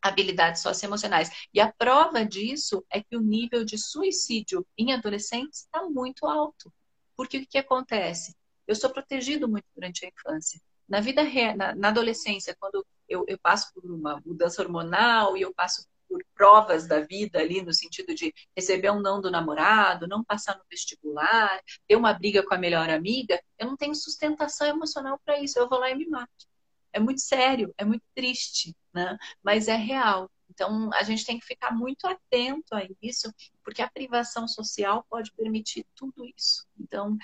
habilidades 0.01 0.63
socioemocionais. 0.63 1.31
E 1.53 1.61
a 1.61 1.71
prova 1.71 2.25
disso 2.25 2.83
é 2.91 3.03
que 3.03 3.15
o 3.15 3.21
nível 3.21 3.63
de 3.63 3.77
suicídio 3.77 4.67
em 4.77 4.95
adolescentes 4.95 5.61
está 5.61 5.83
muito 5.83 6.27
alto. 6.27 6.73
Porque 7.15 7.37
o 7.37 7.41
que, 7.41 7.47
que 7.47 7.59
acontece? 7.59 8.35
Eu 8.67 8.75
sou 8.75 8.91
protegido 8.91 9.49
muito 9.49 9.67
durante 9.75 10.05
a 10.05 10.09
infância. 10.09 10.61
Na 10.89 11.01
vida 11.01 11.23
na, 11.57 11.75
na 11.75 11.89
adolescência, 11.89 12.57
quando 12.59 12.85
eu, 13.09 13.25
eu, 13.27 13.39
passo 13.39 13.73
por 13.73 13.85
uma 13.85 14.21
mudança 14.25 14.63
hormonal 14.63 15.37
e 15.37 15.43
eu 15.43 15.53
passo 15.55 15.87
por 16.09 16.23
provas 16.35 16.87
da 16.87 17.01
vida 17.01 17.41
ali, 17.41 17.63
no 17.63 17.73
sentido 17.73 18.15
de 18.15 18.33
receber 18.57 18.91
um 18.91 19.01
não 19.01 19.21
do 19.21 19.31
namorado, 19.31 20.07
não 20.07 20.23
passar 20.23 20.57
no 20.57 20.65
vestibular, 20.71 21.61
ter 21.89 21.97
uma 21.97 22.13
briga 22.13 22.45
com 22.45 22.55
a 22.55 22.59
melhor 22.59 22.89
amiga, 22.91 23.43
eu 23.59 23.67
não 23.67 23.77
tenho 23.77 23.95
sustentação 23.95 24.67
emocional 24.67 25.19
para 25.25 25.41
isso, 25.41 25.59
eu 25.59 25.69
vou 25.69 25.79
lá 25.79 25.91
e 25.91 25.95
me 25.95 26.07
mato. 26.07 26.47
É 26.93 27.01
muito 27.01 27.21
sério, 27.21 27.75
é 27.77 27.85
muito 27.85 28.05
triste, 28.15 28.77
né? 28.93 29.19
Mas 29.43 29.67
é 29.67 29.75
real. 29.75 30.31
Então, 30.49 30.91
a 30.95 31.03
gente 31.03 31.25
tem 31.25 31.39
que 31.39 31.47
ficar 31.47 31.73
muito 31.73 32.07
atento 32.07 32.75
a 32.75 32.83
isso, 33.03 33.33
porque 33.65 33.83
a 33.83 33.91
privação 33.91 34.47
social 34.47 35.05
pode 35.11 35.33
permitir 35.33 35.85
tudo 35.97 36.25
isso. 36.37 36.65
Então, 36.79 37.19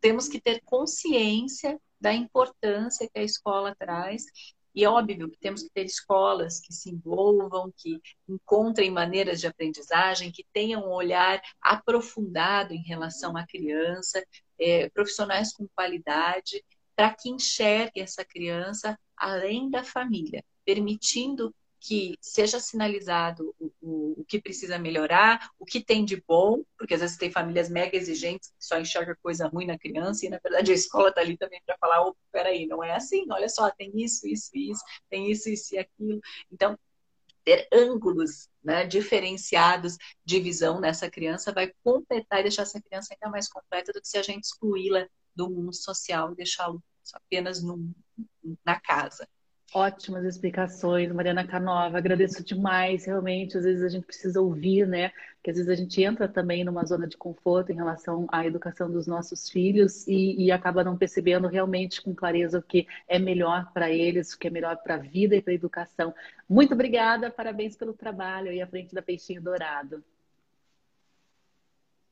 temos 0.00 0.28
que 0.28 0.40
ter 0.40 0.60
consciência 0.64 1.80
da 2.00 2.12
importância 2.12 3.08
que 3.12 3.18
a 3.18 3.24
escola 3.24 3.74
traz. 3.78 4.24
E 4.74 4.84
é 4.84 4.88
óbvio 4.88 5.28
que 5.30 5.38
temos 5.38 5.62
que 5.62 5.70
ter 5.70 5.84
escolas 5.84 6.60
que 6.60 6.72
se 6.72 6.90
envolvam, 6.90 7.72
que 7.76 8.00
encontrem 8.28 8.90
maneiras 8.90 9.40
de 9.40 9.46
aprendizagem, 9.46 10.30
que 10.30 10.44
tenham 10.52 10.82
um 10.82 10.92
olhar 10.92 11.40
aprofundado 11.60 12.72
em 12.72 12.82
relação 12.82 13.36
à 13.36 13.44
criança, 13.46 14.24
é, 14.58 14.88
profissionais 14.90 15.52
com 15.52 15.66
qualidade, 15.74 16.64
para 16.94 17.14
que 17.14 17.28
enxergue 17.28 18.00
essa 18.00 18.24
criança 18.24 18.98
além 19.16 19.70
da 19.70 19.82
família, 19.82 20.44
permitindo 20.64 21.54
que 21.80 22.16
seja 22.20 22.58
sinalizado 22.60 23.54
o, 23.58 23.72
o, 23.80 24.20
o, 24.20 24.24
que 24.24 24.40
precisa 24.40 24.78
melhorar, 24.78 25.50
o 25.58 25.64
que 25.64 25.82
tem 25.82 26.04
de 26.04 26.22
bom, 26.26 26.62
porque 26.76 26.94
às 26.94 27.00
vezes 27.00 27.16
tem 27.16 27.30
famílias 27.30 27.68
mega 27.68 27.96
exigentes 27.96 28.50
que 28.50 28.64
só 28.64 28.78
enxergam 28.78 29.14
coisa 29.22 29.46
ruim 29.48 29.66
na 29.66 29.78
criança, 29.78 30.26
e 30.26 30.28
na 30.28 30.38
verdade 30.42 30.72
a 30.72 30.74
escola 30.74 31.10
está 31.10 31.20
ali 31.20 31.36
também 31.36 31.60
para 31.64 31.78
falar, 31.78 32.06
oh, 32.06 32.16
peraí, 32.32 32.66
não 32.66 32.82
é 32.82 32.94
assim, 32.94 33.24
olha 33.30 33.48
só, 33.48 33.70
tem 33.70 33.92
isso, 33.94 34.26
isso, 34.26 34.50
isso, 34.54 34.82
tem 35.08 35.30
isso, 35.30 35.48
isso 35.48 35.74
e 35.74 35.78
aquilo. 35.78 36.20
Então, 36.50 36.78
ter 37.44 37.66
ângulos 37.72 38.50
né, 38.62 38.84
diferenciados 38.84 39.96
de 40.24 40.40
visão 40.40 40.80
nessa 40.80 41.10
criança 41.10 41.52
vai 41.52 41.72
completar 41.82 42.40
e 42.40 42.42
deixar 42.42 42.62
essa 42.62 42.80
criança 42.80 43.14
ainda 43.14 43.30
mais 43.30 43.48
completa 43.48 43.92
do 43.92 44.02
que 44.02 44.08
se 44.08 44.18
a 44.18 44.22
gente 44.22 44.44
excluí-la 44.44 45.08
do 45.34 45.48
mundo 45.48 45.74
social 45.74 46.32
e 46.32 46.36
deixá-lo 46.36 46.82
apenas 47.14 47.62
no, 47.62 47.90
na 48.64 48.78
casa. 48.78 49.26
Ótimas 49.74 50.24
explicações, 50.24 51.12
Mariana 51.12 51.46
Canova. 51.46 51.98
Agradeço 51.98 52.42
demais, 52.42 53.04
realmente. 53.04 53.58
Às 53.58 53.64
vezes 53.64 53.82
a 53.82 53.88
gente 53.88 54.06
precisa 54.06 54.40
ouvir, 54.40 54.86
né? 54.86 55.12
Que 55.42 55.50
às 55.50 55.58
vezes 55.58 55.70
a 55.70 55.74
gente 55.74 56.02
entra 56.02 56.26
também 56.26 56.64
numa 56.64 56.86
zona 56.86 57.06
de 57.06 57.18
conforto 57.18 57.70
em 57.70 57.74
relação 57.74 58.26
à 58.32 58.46
educação 58.46 58.90
dos 58.90 59.06
nossos 59.06 59.50
filhos 59.50 60.06
e, 60.06 60.42
e 60.42 60.50
acaba 60.50 60.82
não 60.82 60.96
percebendo 60.96 61.46
realmente 61.48 62.00
com 62.00 62.14
clareza 62.14 62.58
o 62.58 62.62
que 62.62 62.86
é 63.06 63.18
melhor 63.18 63.70
para 63.74 63.90
eles, 63.90 64.32
o 64.32 64.38
que 64.38 64.46
é 64.46 64.50
melhor 64.50 64.78
para 64.78 64.94
a 64.94 64.98
vida 64.98 65.36
e 65.36 65.42
para 65.42 65.52
a 65.52 65.56
educação. 65.56 66.14
Muito 66.48 66.72
obrigada, 66.72 67.30
parabéns 67.30 67.76
pelo 67.76 67.92
trabalho 67.92 68.50
aí 68.50 68.62
à 68.62 68.66
frente 68.66 68.94
da 68.94 69.02
Peixinho 69.02 69.42
Dourado. 69.42 70.02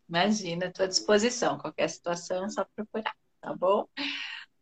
Imagina, 0.08 0.66
estou 0.66 0.84
à 0.84 0.88
disposição. 0.88 1.58
Qualquer 1.58 1.88
situação, 1.88 2.44
é 2.44 2.48
só 2.50 2.66
procurar, 2.76 3.16
tá 3.40 3.54
bom? 3.54 3.88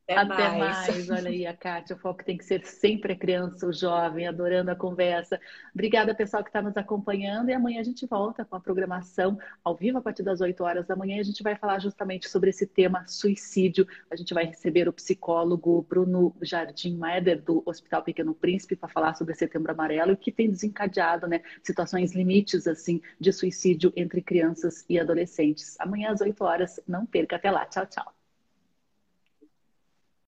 Até, 0.07 0.19
Até 0.21 0.51
mais. 0.51 0.59
mais. 0.59 1.09
Olha 1.09 1.31
aí 1.31 1.47
a 1.47 1.55
Kátia, 1.57 1.97
o 1.97 1.99
foco 1.99 2.23
tem 2.23 2.37
que 2.37 2.45
ser 2.45 2.63
sempre 2.67 3.15
a 3.15 3.17
criança, 3.17 3.67
o 3.67 3.73
jovem, 3.73 4.27
adorando 4.27 4.71
a 4.71 4.77
conversa. 4.77 5.41
Obrigada, 5.73 6.15
pessoal, 6.15 6.43
que 6.43 6.51
está 6.51 6.61
nos 6.61 6.77
acompanhando. 6.77 7.49
E 7.49 7.55
amanhã 7.55 7.81
a 7.81 7.85
gente 7.85 8.07
volta 8.07 8.45
com 8.45 8.55
a 8.55 8.61
programação 8.61 9.39
ao 9.65 9.75
vivo 9.75 9.97
a 9.97 10.03
partir 10.03 10.23
das 10.23 10.43
8 10.43 10.63
horas 10.63 10.87
da 10.87 10.95
manhã. 10.95 11.19
A 11.21 11.23
gente 11.23 11.43
vai 11.43 11.57
falar 11.57 11.79
justamente 11.79 12.29
sobre 12.29 12.51
esse 12.51 12.67
tema 12.67 13.07
suicídio. 13.07 13.87
A 14.11 14.17
gente 14.17 14.35
vai 14.35 14.45
receber 14.45 14.89
o 14.89 14.93
psicólogo 14.93 15.81
Bruno 15.89 16.37
Jardim 16.43 16.97
Meder, 16.99 17.41
do 17.43 17.63
Hospital 17.65 18.03
Pequeno 18.03 18.35
Príncipe, 18.35 18.77
para 18.77 18.91
falar 18.91 19.15
sobre 19.15 19.35
Setembro 19.35 19.73
Amarelo 19.73 20.13
e 20.13 20.17
que 20.17 20.31
tem 20.31 20.51
desencadeado 20.51 21.27
né, 21.27 21.41
situações 21.63 22.15
limites 22.15 22.67
assim 22.67 23.01
de 23.19 23.33
suicídio 23.33 23.91
entre 23.97 24.21
crianças 24.21 24.85
e 24.87 24.99
adolescentes. 25.01 25.77
Amanhã 25.81 26.11
às 26.13 26.21
8 26.21 26.45
horas. 26.45 26.79
Não 26.87 27.07
perca. 27.07 27.37
Até 27.37 27.51
lá. 27.51 27.65
Tchau, 27.65 27.87
tchau. 27.87 28.24